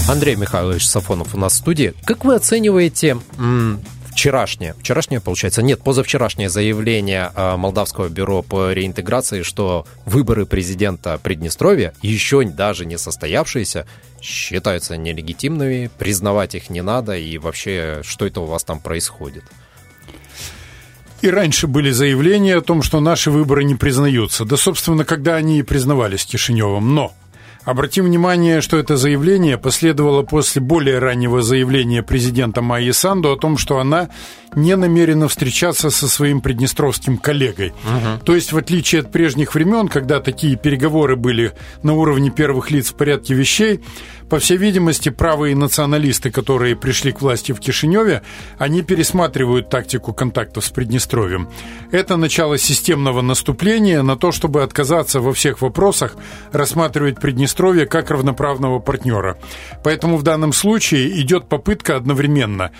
Андрей 0.08 0.36
Михайлович 0.36 0.88
Сафонов 0.88 1.36
у 1.36 1.38
нас 1.38 1.54
в 1.54 1.58
студии. 1.58 1.94
Как 2.04 2.26
вы 2.26 2.36
оцениваете 2.36 3.18
вчерашнее, 4.12 4.76
вчерашнее, 4.80 5.22
получается, 5.22 5.62
нет, 5.62 5.82
позавчерашнее 5.82 6.50
заявление 6.50 7.32
а, 7.34 7.56
Молдавского 7.58 8.10
бюро 8.10 8.42
по 8.42 8.72
реинтеграции, 8.72 9.42
что 9.42 9.86
выборы 10.06 10.46
президента 10.46 11.18
Приднестровья, 11.18 11.94
еще 12.02 12.44
даже 12.44 12.86
не 12.86 12.98
состоявшиеся, 12.98 13.88
считаются 14.22 14.98
нелегитимными, 14.98 15.90
признавать 15.98 16.56
их 16.56 16.70
не 16.70 16.82
надо, 16.82 17.16
и 17.16 17.38
вообще, 17.38 18.02
что 18.04 18.26
это 18.26 18.42
у 18.42 18.46
вас 18.46 18.64
там 18.64 18.80
происходит? 18.80 19.44
И 21.22 21.30
раньше 21.30 21.68
были 21.68 21.92
заявления 21.92 22.58
о 22.58 22.62
том, 22.62 22.82
что 22.82 23.00
наши 23.00 23.30
выборы 23.30 23.64
не 23.64 23.76
признаются. 23.76 24.44
Да, 24.44 24.58
собственно, 24.58 25.06
когда 25.06 25.36
они 25.36 25.60
и 25.60 25.64
признавались 25.64 26.26
Кишиневым. 26.26 26.96
Но 26.96 27.14
Обратим 27.64 28.06
внимание, 28.06 28.62
что 28.62 28.78
это 28.78 28.98
заявление 28.98 29.58
последовало 29.58 30.24
после 30.24 30.62
более 30.62 30.98
раннего 30.98 31.44
заявления 31.44 32.02
президента 32.02 32.62
Майи 32.62 32.92
Санду 32.92 33.32
о 33.32 33.38
том, 33.38 33.58
что 33.58 33.78
она 33.78 34.10
не 34.56 34.76
намерена 34.76 35.28
встречаться 35.28 35.92
со 35.92 36.10
своим 36.10 36.42
приднестровским 36.42 37.18
коллегой. 37.18 37.70
Угу. 37.70 38.26
То 38.26 38.36
есть, 38.36 38.52
в 38.52 38.58
отличие 38.58 39.02
от 39.02 39.12
прежних 39.12 39.56
времен, 39.56 39.88
когда 39.88 40.20
такие 40.20 40.58
переговоры 40.58 41.16
были 41.16 41.54
на 41.84 41.94
уровне 41.94 42.32
первых 42.32 42.72
лиц 42.72 42.90
в 42.90 42.96
порядке 42.96 43.34
вещей, 43.34 43.80
по 44.30 44.40
всей 44.40 44.58
видимости, 44.58 45.10
правые 45.10 45.56
националисты, 45.56 46.32
которые 46.32 46.76
пришли 46.76 47.12
к 47.12 47.22
власти 47.22 47.52
в 47.52 47.60
Кишиневе, 47.60 48.24
они 48.58 48.82
пересматривают 48.82 49.70
тактику 49.70 50.14
контактов 50.14 50.66
с 50.66 50.70
Приднестровьем. 50.70 51.50
Это 51.92 52.18
начало 52.18 52.58
системного 52.58 53.22
наступления 53.22 54.02
на 54.02 54.18
то, 54.18 54.32
чтобы 54.32 54.64
отказаться 54.64 55.22
во 55.22 55.34
всех 55.34 55.62
вопросах 55.62 56.16
рассматривать 56.52 57.20
Приднестровье 57.20 57.51
как 57.86 58.12
равноправного 58.12 58.80
партнера. 58.80 59.38
Поэтому 59.84 60.18
в 60.18 60.24
данном 60.24 60.54
случае 60.54 61.20
идет 61.22 61.48
попытка 61.50 61.96
одновременно 61.96 62.72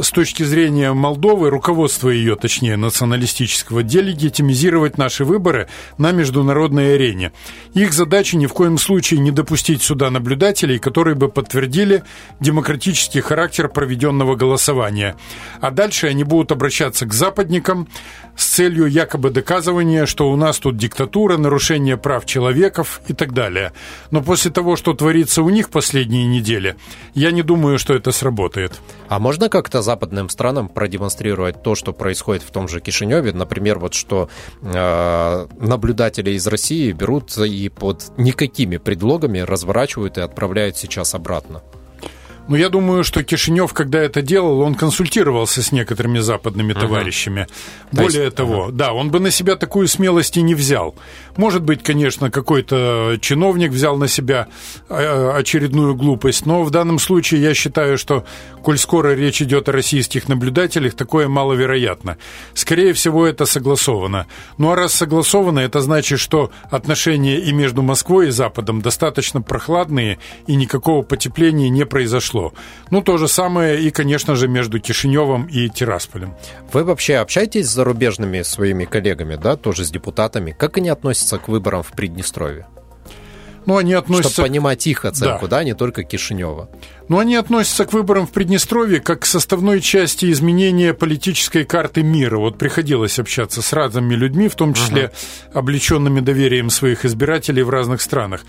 с 0.00 0.10
точки 0.10 0.42
зрения 0.42 0.92
Молдовы, 0.92 1.50
руководство 1.50 2.08
ее, 2.08 2.34
точнее, 2.36 2.76
националистического, 2.76 3.82
делегитимизировать 3.82 4.98
наши 4.98 5.24
выборы 5.24 5.68
на 5.98 6.10
международной 6.10 6.96
арене. 6.96 7.32
Их 7.74 7.92
задача 7.92 8.36
ни 8.36 8.46
в 8.46 8.52
коем 8.52 8.76
случае 8.78 9.20
не 9.20 9.30
допустить 9.30 9.82
сюда 9.82 10.10
наблюдателей, 10.10 10.78
которые 10.78 11.14
бы 11.14 11.28
подтвердили 11.28 12.02
демократический 12.40 13.20
характер 13.20 13.68
проведенного 13.68 14.34
голосования. 14.34 15.16
А 15.60 15.70
дальше 15.70 16.08
они 16.08 16.24
будут 16.24 16.50
обращаться 16.50 17.06
к 17.06 17.12
западникам 17.12 17.88
с 18.36 18.46
целью 18.46 18.86
якобы 18.86 19.30
доказывания, 19.30 20.06
что 20.06 20.30
у 20.30 20.36
нас 20.36 20.58
тут 20.58 20.76
диктатура, 20.76 21.36
нарушение 21.36 21.96
прав 21.96 22.26
человеков 22.26 23.00
и 23.06 23.12
так 23.12 23.32
далее. 23.32 23.72
Но 24.10 24.22
после 24.22 24.50
того, 24.50 24.74
что 24.74 24.92
творится 24.92 25.42
у 25.42 25.50
них 25.50 25.70
последние 25.70 26.26
недели, 26.26 26.74
я 27.14 27.30
не 27.30 27.42
думаю, 27.42 27.78
что 27.78 27.94
это 27.94 28.10
сработает. 28.10 28.72
А 29.08 29.20
можно 29.20 29.48
как-то 29.48 29.83
западным 29.84 30.28
странам 30.28 30.68
продемонстрировать 30.68 31.62
то, 31.62 31.74
что 31.74 31.92
происходит 31.92 32.42
в 32.42 32.50
том 32.50 32.66
же 32.66 32.80
Кишиневе? 32.80 33.32
Например, 33.32 33.78
вот 33.78 33.94
что 33.94 34.28
э, 34.62 35.46
наблюдатели 35.60 36.30
из 36.30 36.46
России 36.46 36.90
берут 36.92 37.36
и 37.38 37.68
под 37.68 38.12
никакими 38.18 38.78
предлогами 38.78 39.38
разворачивают 39.38 40.18
и 40.18 40.22
отправляют 40.22 40.76
сейчас 40.76 41.14
обратно. 41.14 41.62
Ну, 42.46 42.56
я 42.56 42.68
думаю, 42.68 43.04
что 43.04 43.24
Кишинев, 43.24 43.72
когда 43.72 44.00
это 44.00 44.20
делал, 44.20 44.60
он 44.60 44.74
консультировался 44.74 45.62
с 45.62 45.72
некоторыми 45.72 46.18
западными 46.18 46.74
товарищами. 46.74 47.46
То 47.90 48.02
Более 48.02 48.24
есть... 48.24 48.36
того, 48.36 48.64
ага. 48.64 48.72
да, 48.72 48.92
он 48.92 49.10
бы 49.10 49.18
на 49.18 49.30
себя 49.30 49.56
такую 49.56 49.88
смелость 49.88 50.36
и 50.36 50.42
не 50.42 50.54
взял. 50.54 50.94
Может 51.38 51.62
быть, 51.62 51.82
конечно, 51.82 52.30
какой-то 52.30 53.16
чиновник 53.20 53.70
взял 53.70 53.96
на 53.96 54.08
себя 54.08 54.48
э, 54.90 55.30
очередную 55.34 55.94
глупость, 55.94 56.44
но 56.44 56.64
в 56.64 56.70
данном 56.70 56.98
случае 56.98 57.40
я 57.40 57.54
считаю, 57.54 57.96
что, 57.96 58.26
коль 58.62 58.76
скоро 58.76 59.14
речь 59.14 59.40
идет 59.40 59.70
о 59.70 59.72
российских 59.72 60.28
наблюдателях, 60.28 60.94
такое 60.94 61.28
маловероятно. 61.28 62.18
Скорее 62.52 62.92
всего, 62.92 63.26
это 63.26 63.46
согласовано. 63.46 64.26
Ну, 64.58 64.70
а 64.70 64.76
раз 64.76 64.92
согласовано, 64.92 65.60
это 65.60 65.80
значит, 65.80 66.20
что 66.20 66.50
отношения 66.70 67.38
и 67.38 67.52
между 67.52 67.80
Москвой 67.80 68.28
и 68.28 68.30
Западом 68.30 68.82
достаточно 68.82 69.40
прохладные, 69.40 70.18
и 70.46 70.56
никакого 70.56 71.02
потепления 71.02 71.70
не 71.70 71.86
произошло 71.86 72.33
произошло. 72.34 72.52
Ну, 72.90 73.02
то 73.02 73.16
же 73.18 73.28
самое 73.28 73.80
и, 73.80 73.90
конечно 73.90 74.36
же, 74.36 74.48
между 74.48 74.80
Кишиневым 74.80 75.46
и 75.46 75.68
Тирасполем. 75.68 76.34
Вы 76.72 76.84
вообще 76.84 77.16
общаетесь 77.16 77.68
с 77.68 77.74
зарубежными 77.74 78.42
своими 78.42 78.84
коллегами, 78.84 79.36
да, 79.36 79.56
тоже 79.56 79.84
с 79.84 79.90
депутатами? 79.90 80.54
Как 80.58 80.78
они 80.78 80.88
относятся 80.88 81.38
к 81.38 81.48
выборам 81.48 81.82
в 81.82 81.92
Приднестровье? 81.92 82.66
Ну, 83.66 83.78
они 83.78 83.94
относятся... 83.94 84.30
Чтобы 84.30 84.48
понимать 84.48 84.86
их 84.86 85.06
оценку, 85.06 85.48
да, 85.48 85.58
да 85.58 85.64
не 85.64 85.74
только 85.74 86.02
Кишинева. 86.02 86.68
Но 87.08 87.18
они 87.18 87.34
относятся 87.34 87.86
к 87.86 87.94
выборам 87.94 88.26
в 88.26 88.30
Приднестровье 88.30 89.00
как 89.00 89.20
к 89.20 89.26
составной 89.26 89.80
части 89.80 90.30
изменения 90.30 90.92
политической 90.92 91.64
карты 91.64 92.02
мира. 92.02 92.36
Вот 92.36 92.58
приходилось 92.58 93.18
общаться 93.18 93.62
с 93.62 93.72
разными 93.72 94.14
людьми, 94.14 94.48
в 94.48 94.54
том 94.54 94.74
числе 94.74 95.04
uh-huh. 95.04 95.52
облеченными 95.54 96.20
доверием 96.20 96.68
своих 96.68 97.06
избирателей 97.06 97.62
в 97.62 97.70
разных 97.70 98.02
странах. 98.02 98.44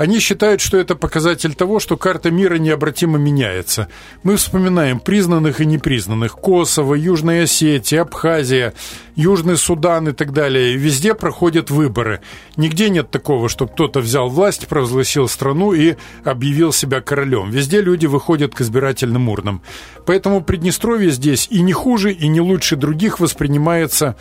Они 0.00 0.18
считают, 0.18 0.62
что 0.62 0.78
это 0.78 0.94
показатель 0.94 1.54
того, 1.54 1.78
что 1.78 1.98
карта 1.98 2.30
мира 2.30 2.54
необратимо 2.54 3.18
меняется. 3.18 3.88
Мы 4.22 4.36
вспоминаем 4.36 4.98
признанных 4.98 5.60
и 5.60 5.66
непризнанных. 5.66 6.36
Косово, 6.36 6.94
Южная 6.94 7.42
Осетия, 7.42 8.00
Абхазия, 8.00 8.72
Южный 9.14 9.58
Судан 9.58 10.08
и 10.08 10.12
так 10.12 10.32
далее. 10.32 10.74
Везде 10.74 11.12
проходят 11.12 11.70
выборы. 11.70 12.22
Нигде 12.56 12.88
нет 12.88 13.10
такого, 13.10 13.50
что 13.50 13.66
кто-то 13.66 14.00
взял 14.00 14.30
власть, 14.30 14.68
провозгласил 14.68 15.28
страну 15.28 15.74
и 15.74 15.96
объявил 16.24 16.72
себя 16.72 17.02
королем. 17.02 17.50
Везде 17.50 17.82
люди 17.82 18.06
выходят 18.06 18.54
к 18.54 18.62
избирательным 18.62 19.28
урнам. 19.28 19.60
Поэтому 20.06 20.42
Приднестровье 20.42 21.10
здесь 21.10 21.46
и 21.50 21.60
не 21.60 21.74
хуже, 21.74 22.10
и 22.10 22.26
не 22.26 22.40
лучше 22.40 22.76
других 22.76 23.20
воспринимается 23.20 24.16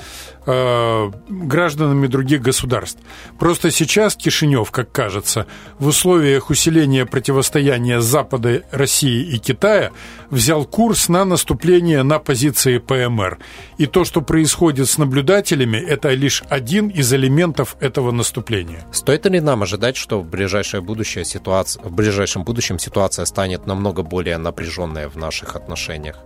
э, 0.45 1.11
гражданами 1.29 2.07
других 2.07 2.41
государств. 2.41 2.99
Просто 3.37 3.71
сейчас 3.71 4.15
Кишинев, 4.15 4.71
как 4.71 4.91
кажется, 4.91 5.45
в 5.79 5.87
условиях 5.87 6.49
усиления 6.49 7.05
противостояния 7.05 8.01
Запада, 8.01 8.63
России 8.71 9.23
и 9.23 9.37
Китая 9.37 9.91
взял 10.29 10.65
курс 10.65 11.09
на 11.09 11.25
наступление 11.25 12.03
на 12.03 12.19
позиции 12.19 12.77
ПМР. 12.77 13.39
И 13.77 13.85
то, 13.85 14.05
что 14.05 14.21
происходит 14.21 14.89
с 14.89 14.97
наблюдателями, 14.97 15.77
это 15.77 16.09
лишь 16.09 16.43
один 16.49 16.87
из 16.89 17.13
элементов 17.13 17.75
этого 17.79 18.11
наступления. 18.11 18.85
Стоит 18.91 19.25
ли 19.25 19.39
нам 19.39 19.63
ожидать, 19.63 19.97
что 19.97 20.19
в 20.19 20.25
ближайшее 20.25 20.81
будущее 20.81 21.25
ситуация, 21.25 21.83
в 21.83 21.91
ближайшем 21.91 22.43
будущем 22.43 22.79
ситуация 22.79 23.25
станет 23.25 23.67
намного 23.67 24.03
более 24.03 24.37
напряженная 24.37 25.09
в 25.09 25.15
наших 25.15 25.55
отношениях? 25.55 26.17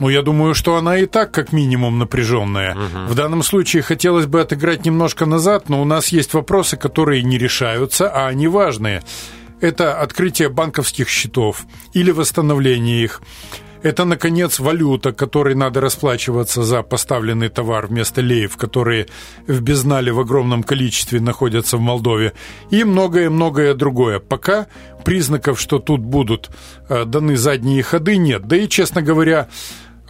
Ну, 0.00 0.08
я 0.08 0.22
думаю, 0.22 0.54
что 0.54 0.76
она 0.76 0.98
и 0.98 1.06
так 1.06 1.30
как 1.30 1.52
минимум 1.52 1.98
напряженная. 1.98 2.72
Угу. 2.74 3.12
В 3.12 3.14
данном 3.14 3.42
случае 3.42 3.82
хотелось 3.82 4.26
бы 4.26 4.40
отыграть 4.40 4.86
немножко 4.86 5.26
назад, 5.26 5.68
но 5.68 5.80
у 5.80 5.84
нас 5.84 6.08
есть 6.08 6.32
вопросы, 6.32 6.78
которые 6.78 7.22
не 7.22 7.36
решаются, 7.36 8.10
а 8.10 8.26
они 8.26 8.48
важные. 8.48 9.02
Это 9.60 10.00
открытие 10.00 10.48
банковских 10.48 11.08
счетов 11.10 11.66
или 11.92 12.10
восстановление 12.12 13.04
их. 13.04 13.20
Это, 13.82 14.04
наконец, 14.04 14.58
валюта, 14.58 15.12
которой 15.12 15.54
надо 15.54 15.80
расплачиваться 15.80 16.62
за 16.62 16.82
поставленный 16.82 17.48
товар 17.48 17.86
вместо 17.86 18.20
леев, 18.20 18.56
которые 18.56 19.06
в 19.46 19.62
безнале 19.62 20.12
в 20.12 20.20
огромном 20.20 20.62
количестве 20.62 21.20
находятся 21.20 21.78
в 21.78 21.80
Молдове. 21.80 22.34
И 22.70 22.84
многое-многое 22.84 23.74
другое. 23.74 24.18
Пока 24.18 24.66
признаков, 25.04 25.58
что 25.58 25.78
тут 25.78 26.00
будут 26.00 26.50
э, 26.88 27.04
даны 27.06 27.36
задние 27.36 27.82
ходы, 27.82 28.18
нет. 28.18 28.46
Да 28.46 28.56
и, 28.56 28.68
честно 28.68 29.00
говоря, 29.00 29.48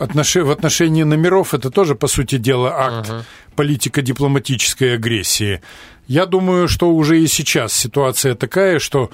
отнош... 0.01 0.36
в 0.36 0.51
отношении 0.51 1.03
номеров 1.03 1.55
это 1.55 1.70
тоже, 1.70 1.94
по 1.94 2.09
сути 2.09 2.38
дела, 2.38 2.74
акт 2.76 3.11
uh-huh. 3.11 3.22
политико-дипломатической 3.57 4.94
агрессии. 4.94 5.61
Я 6.07 6.26
думаю, 6.26 6.68
что 6.68 6.90
уже 6.90 7.20
и 7.20 7.26
сейчас 7.26 7.72
ситуация 7.72 8.34
такая, 8.34 8.80
что 8.80 9.11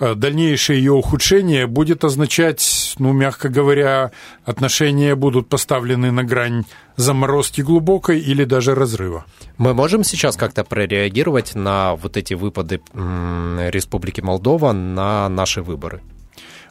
э, 0.00 0.14
дальнейшее 0.14 0.78
ее 0.78 0.92
ухудшение 0.92 1.66
будет 1.66 2.04
означать, 2.04 2.94
ну, 2.98 3.12
мягко 3.12 3.48
говоря, 3.48 4.10
отношения 4.44 5.14
будут 5.14 5.48
поставлены 5.48 6.10
на 6.10 6.24
грань 6.24 6.64
заморозки 6.96 7.60
глубокой 7.60 8.18
или 8.18 8.44
даже 8.44 8.74
разрыва. 8.74 9.26
Мы 9.58 9.74
можем 9.74 10.02
сейчас 10.02 10.36
как-то 10.36 10.64
прореагировать 10.64 11.54
на 11.54 11.94
вот 11.94 12.16
эти 12.16 12.34
выпады 12.34 12.80
Республики 12.94 14.20
Молдова 14.20 14.72
на 14.72 15.28
наши 15.28 15.62
выборы? 15.62 16.00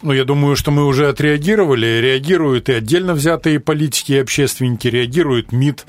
Ну, 0.01 0.13
я 0.13 0.23
думаю, 0.23 0.55
что 0.55 0.71
мы 0.71 0.85
уже 0.85 1.09
отреагировали. 1.09 1.99
Реагируют 1.99 2.69
и 2.69 2.73
отдельно 2.73 3.13
взятые 3.13 3.59
политики 3.59 4.13
и 4.13 4.19
общественники, 4.19 4.87
реагирует 4.87 5.51
МИД, 5.51 5.85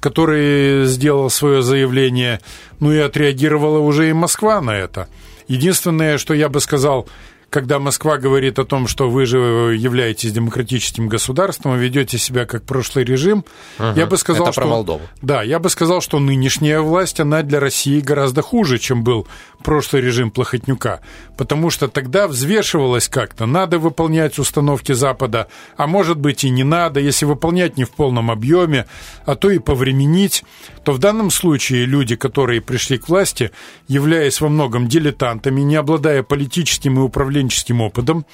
который 0.00 0.84
сделал 0.86 1.30
свое 1.30 1.62
заявление. 1.62 2.40
Ну 2.80 2.92
и 2.92 2.98
отреагировала 2.98 3.78
уже 3.78 4.10
и 4.10 4.12
Москва 4.12 4.60
на 4.60 4.76
это. 4.76 5.08
Единственное, 5.46 6.18
что 6.18 6.34
я 6.34 6.48
бы 6.48 6.60
сказал, 6.60 7.08
когда 7.52 7.78
Москва 7.78 8.16
говорит 8.16 8.58
о 8.58 8.64
том, 8.64 8.86
что 8.88 9.10
вы 9.10 9.26
же 9.26 9.36
являетесь 9.36 10.32
демократическим 10.32 11.06
государством, 11.06 11.76
ведете 11.76 12.16
себя 12.16 12.46
как 12.46 12.62
прошлый 12.64 13.04
режим, 13.04 13.44
угу. 13.78 13.88
я 13.94 14.06
бы 14.06 14.16
сказал, 14.16 14.44
Это 14.46 14.52
что... 14.52 14.60
про 14.62 14.68
Молдову. 14.68 15.02
Да, 15.20 15.42
я 15.42 15.58
бы 15.58 15.68
сказал, 15.68 16.00
что 16.00 16.18
нынешняя 16.18 16.80
власть, 16.80 17.20
она 17.20 17.42
для 17.42 17.60
России 17.60 18.00
гораздо 18.00 18.40
хуже, 18.40 18.78
чем 18.78 19.04
был 19.04 19.28
прошлый 19.62 20.00
режим 20.00 20.30
Плохотнюка, 20.30 21.00
потому 21.36 21.68
что 21.68 21.88
тогда 21.88 22.26
взвешивалось 22.26 23.08
как-то, 23.08 23.44
надо 23.44 23.78
выполнять 23.78 24.38
установки 24.38 24.92
Запада, 24.92 25.46
а 25.76 25.86
может 25.86 26.18
быть 26.18 26.44
и 26.44 26.50
не 26.50 26.64
надо, 26.64 27.00
если 27.00 27.26
выполнять 27.26 27.76
не 27.76 27.84
в 27.84 27.90
полном 27.90 28.30
объеме, 28.30 28.86
а 29.26 29.36
то 29.36 29.50
и 29.50 29.58
повременить, 29.58 30.42
то 30.84 30.92
в 30.92 30.98
данном 30.98 31.30
случае 31.30 31.84
люди, 31.84 32.16
которые 32.16 32.62
пришли 32.62 32.96
к 32.96 33.08
власти, 33.08 33.50
являясь 33.88 34.40
во 34.40 34.48
многом 34.48 34.88
дилетантами, 34.88 35.60
не 35.60 35.76
обладая 35.76 36.22
политическим 36.22 36.98
и 36.98 37.02
управленческим 37.42 37.80
опытом, 37.80 38.26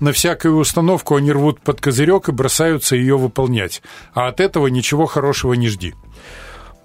на 0.00 0.12
всякую 0.12 0.56
установку 0.56 1.16
они 1.16 1.32
рвут 1.32 1.60
под 1.60 1.80
козырек 1.80 2.28
и 2.28 2.32
бросаются 2.32 2.96
ее 2.96 3.16
выполнять, 3.16 3.82
а 4.14 4.28
от 4.28 4.40
этого 4.40 4.68
ничего 4.68 5.06
хорошего 5.06 5.54
не 5.54 5.68
жди. 5.68 5.94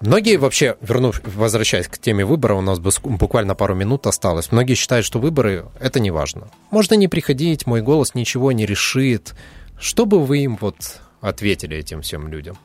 Многие 0.00 0.36
вообще, 0.36 0.76
вернув, 0.80 1.20
возвращаясь 1.24 1.88
к 1.88 1.98
теме 1.98 2.24
выбора, 2.24 2.54
у 2.54 2.60
нас 2.60 2.78
буквально 2.78 3.56
пару 3.56 3.74
минут 3.74 4.06
осталось. 4.06 4.52
Многие 4.52 4.74
считают, 4.74 5.04
что 5.04 5.18
выборы– 5.18 5.64
это 5.80 5.98
не 5.98 6.12
важно. 6.12 6.48
Можно 6.70 6.94
не 6.94 7.08
приходить, 7.08 7.66
мой 7.66 7.82
голос 7.82 8.14
ничего 8.14 8.52
не 8.52 8.64
решит. 8.64 9.34
Что 9.80 10.06
бы 10.06 10.24
вы 10.24 10.38
им 10.38 10.56
вот 10.60 10.76
ответили 11.20 11.76
этим 11.76 12.02
всем 12.02 12.28
людям? 12.28 12.56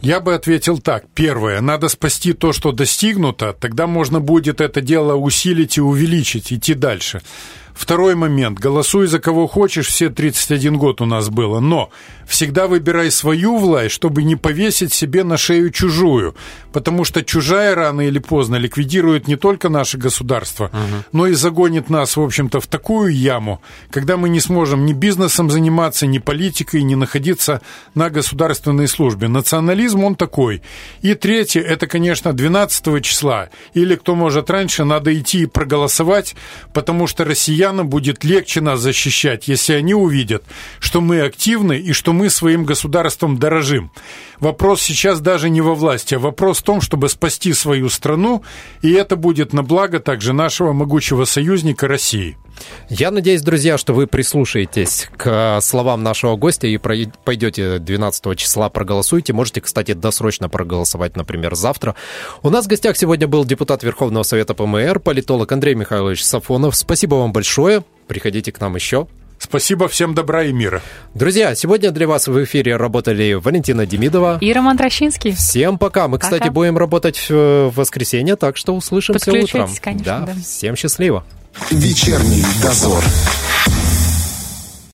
Я 0.00 0.20
бы 0.20 0.34
ответил 0.34 0.78
так. 0.78 1.04
Первое. 1.14 1.60
Надо 1.60 1.88
спасти 1.88 2.32
то, 2.32 2.52
что 2.52 2.72
достигнуто. 2.72 3.52
Тогда 3.52 3.86
можно 3.86 4.20
будет 4.20 4.60
это 4.60 4.80
дело 4.80 5.14
усилить 5.14 5.78
и 5.78 5.80
увеличить, 5.80 6.52
идти 6.52 6.74
дальше. 6.74 7.22
Второй 7.76 8.14
момент. 8.14 8.58
Голосуй 8.58 9.06
за 9.06 9.18
кого 9.18 9.46
хочешь, 9.46 9.88
все 9.88 10.08
31 10.08 10.78
год 10.78 11.02
у 11.02 11.04
нас 11.04 11.28
было. 11.28 11.60
Но 11.60 11.90
всегда 12.26 12.68
выбирай 12.68 13.10
свою 13.10 13.58
власть, 13.58 13.94
чтобы 13.94 14.22
не 14.22 14.34
повесить 14.34 14.94
себе 14.94 15.24
на 15.24 15.36
шею 15.36 15.70
чужую. 15.70 16.34
Потому 16.72 17.04
что 17.04 17.22
чужая 17.22 17.74
рано 17.74 18.00
или 18.00 18.18
поздно 18.18 18.56
ликвидирует 18.56 19.28
не 19.28 19.36
только 19.36 19.68
наше 19.68 19.98
государство, 19.98 20.66
угу. 20.66 21.04
но 21.12 21.26
и 21.26 21.34
загонит 21.34 21.90
нас, 21.90 22.16
в 22.16 22.22
общем-то, 22.22 22.60
в 22.60 22.66
такую 22.66 23.14
яму, 23.14 23.60
когда 23.90 24.16
мы 24.16 24.30
не 24.30 24.40
сможем 24.40 24.86
ни 24.86 24.94
бизнесом 24.94 25.50
заниматься, 25.50 26.06
ни 26.06 26.18
политикой, 26.18 26.82
ни 26.82 26.94
находиться 26.94 27.60
на 27.94 28.08
государственной 28.08 28.88
службе. 28.88 29.28
Национализм 29.28 30.02
он 30.02 30.16
такой. 30.16 30.62
И 31.02 31.12
третье, 31.12 31.60
это, 31.60 31.86
конечно, 31.86 32.32
12 32.32 33.04
числа. 33.04 33.50
Или, 33.74 33.96
кто 33.96 34.14
может 34.14 34.48
раньше, 34.48 34.84
надо 34.84 35.14
идти 35.14 35.42
и 35.42 35.46
проголосовать, 35.46 36.34
потому 36.72 37.06
что 37.06 37.24
россияне 37.24 37.65
россиянам 37.66 37.88
будет 37.88 38.24
легче 38.24 38.60
нас 38.60 38.80
защищать, 38.80 39.48
если 39.48 39.74
они 39.74 39.94
увидят, 39.94 40.44
что 40.78 41.00
мы 41.00 41.20
активны 41.20 41.78
и 41.78 41.92
что 41.92 42.12
мы 42.12 42.30
своим 42.30 42.64
государством 42.64 43.38
дорожим. 43.38 43.90
Вопрос 44.40 44.82
сейчас 44.82 45.20
даже 45.20 45.50
не 45.50 45.60
во 45.60 45.74
власти, 45.74 46.14
а 46.14 46.18
вопрос 46.18 46.58
в 46.58 46.62
том, 46.62 46.80
чтобы 46.80 47.08
спасти 47.08 47.52
свою 47.52 47.88
страну, 47.88 48.42
и 48.82 48.92
это 48.92 49.16
будет 49.16 49.52
на 49.52 49.62
благо 49.62 49.98
также 49.98 50.32
нашего 50.32 50.72
могучего 50.72 51.24
союзника 51.24 51.88
России. 51.88 52.36
Я 52.88 53.10
надеюсь, 53.10 53.42
друзья, 53.42 53.78
что 53.78 53.92
вы 53.92 54.06
прислушаетесь 54.06 55.08
к 55.16 55.60
словам 55.60 56.02
нашего 56.02 56.36
гостя 56.36 56.66
и 56.66 56.78
пойдете 56.78 57.78
12 57.78 58.38
числа 58.38 58.68
проголосуйте. 58.68 59.32
Можете, 59.32 59.60
кстати, 59.60 59.92
досрочно 59.92 60.48
проголосовать, 60.48 61.16
например, 61.16 61.54
завтра. 61.54 61.94
У 62.42 62.50
нас 62.50 62.66
в 62.66 62.68
гостях 62.68 62.96
сегодня 62.96 63.26
был 63.26 63.44
депутат 63.44 63.82
Верховного 63.82 64.22
Совета 64.22 64.54
ПМР, 64.54 65.00
политолог 65.00 65.50
Андрей 65.52 65.74
Михайлович 65.74 66.24
Сафонов. 66.24 66.76
Спасибо 66.76 67.16
вам 67.16 67.32
большое. 67.32 67.82
Приходите 68.06 68.52
к 68.52 68.60
нам 68.60 68.74
еще. 68.76 69.06
Спасибо, 69.38 69.86
всем 69.86 70.14
добра 70.14 70.44
и 70.44 70.52
мира. 70.52 70.80
Друзья, 71.14 71.54
сегодня 71.54 71.90
для 71.90 72.08
вас 72.08 72.26
в 72.26 72.44
эфире 72.44 72.76
работали 72.76 73.34
Валентина 73.34 73.84
Демидова 73.84 74.38
и 74.40 74.52
Роман 74.52 74.78
Трощинский. 74.78 75.32
Всем 75.32 75.78
пока. 75.78 76.08
Мы, 76.08 76.18
пока. 76.18 76.30
кстати, 76.30 76.50
будем 76.50 76.78
работать 76.78 77.28
в 77.28 77.70
воскресенье, 77.76 78.36
так 78.36 78.56
что 78.56 78.74
услышимся 78.74 79.30
утром. 79.32 79.70
Конечно, 79.80 80.04
да, 80.04 80.20
да. 80.20 80.34
Всем 80.40 80.74
счастливо. 80.74 81.24
Вечерний 81.70 82.44
дозор. 82.62 83.04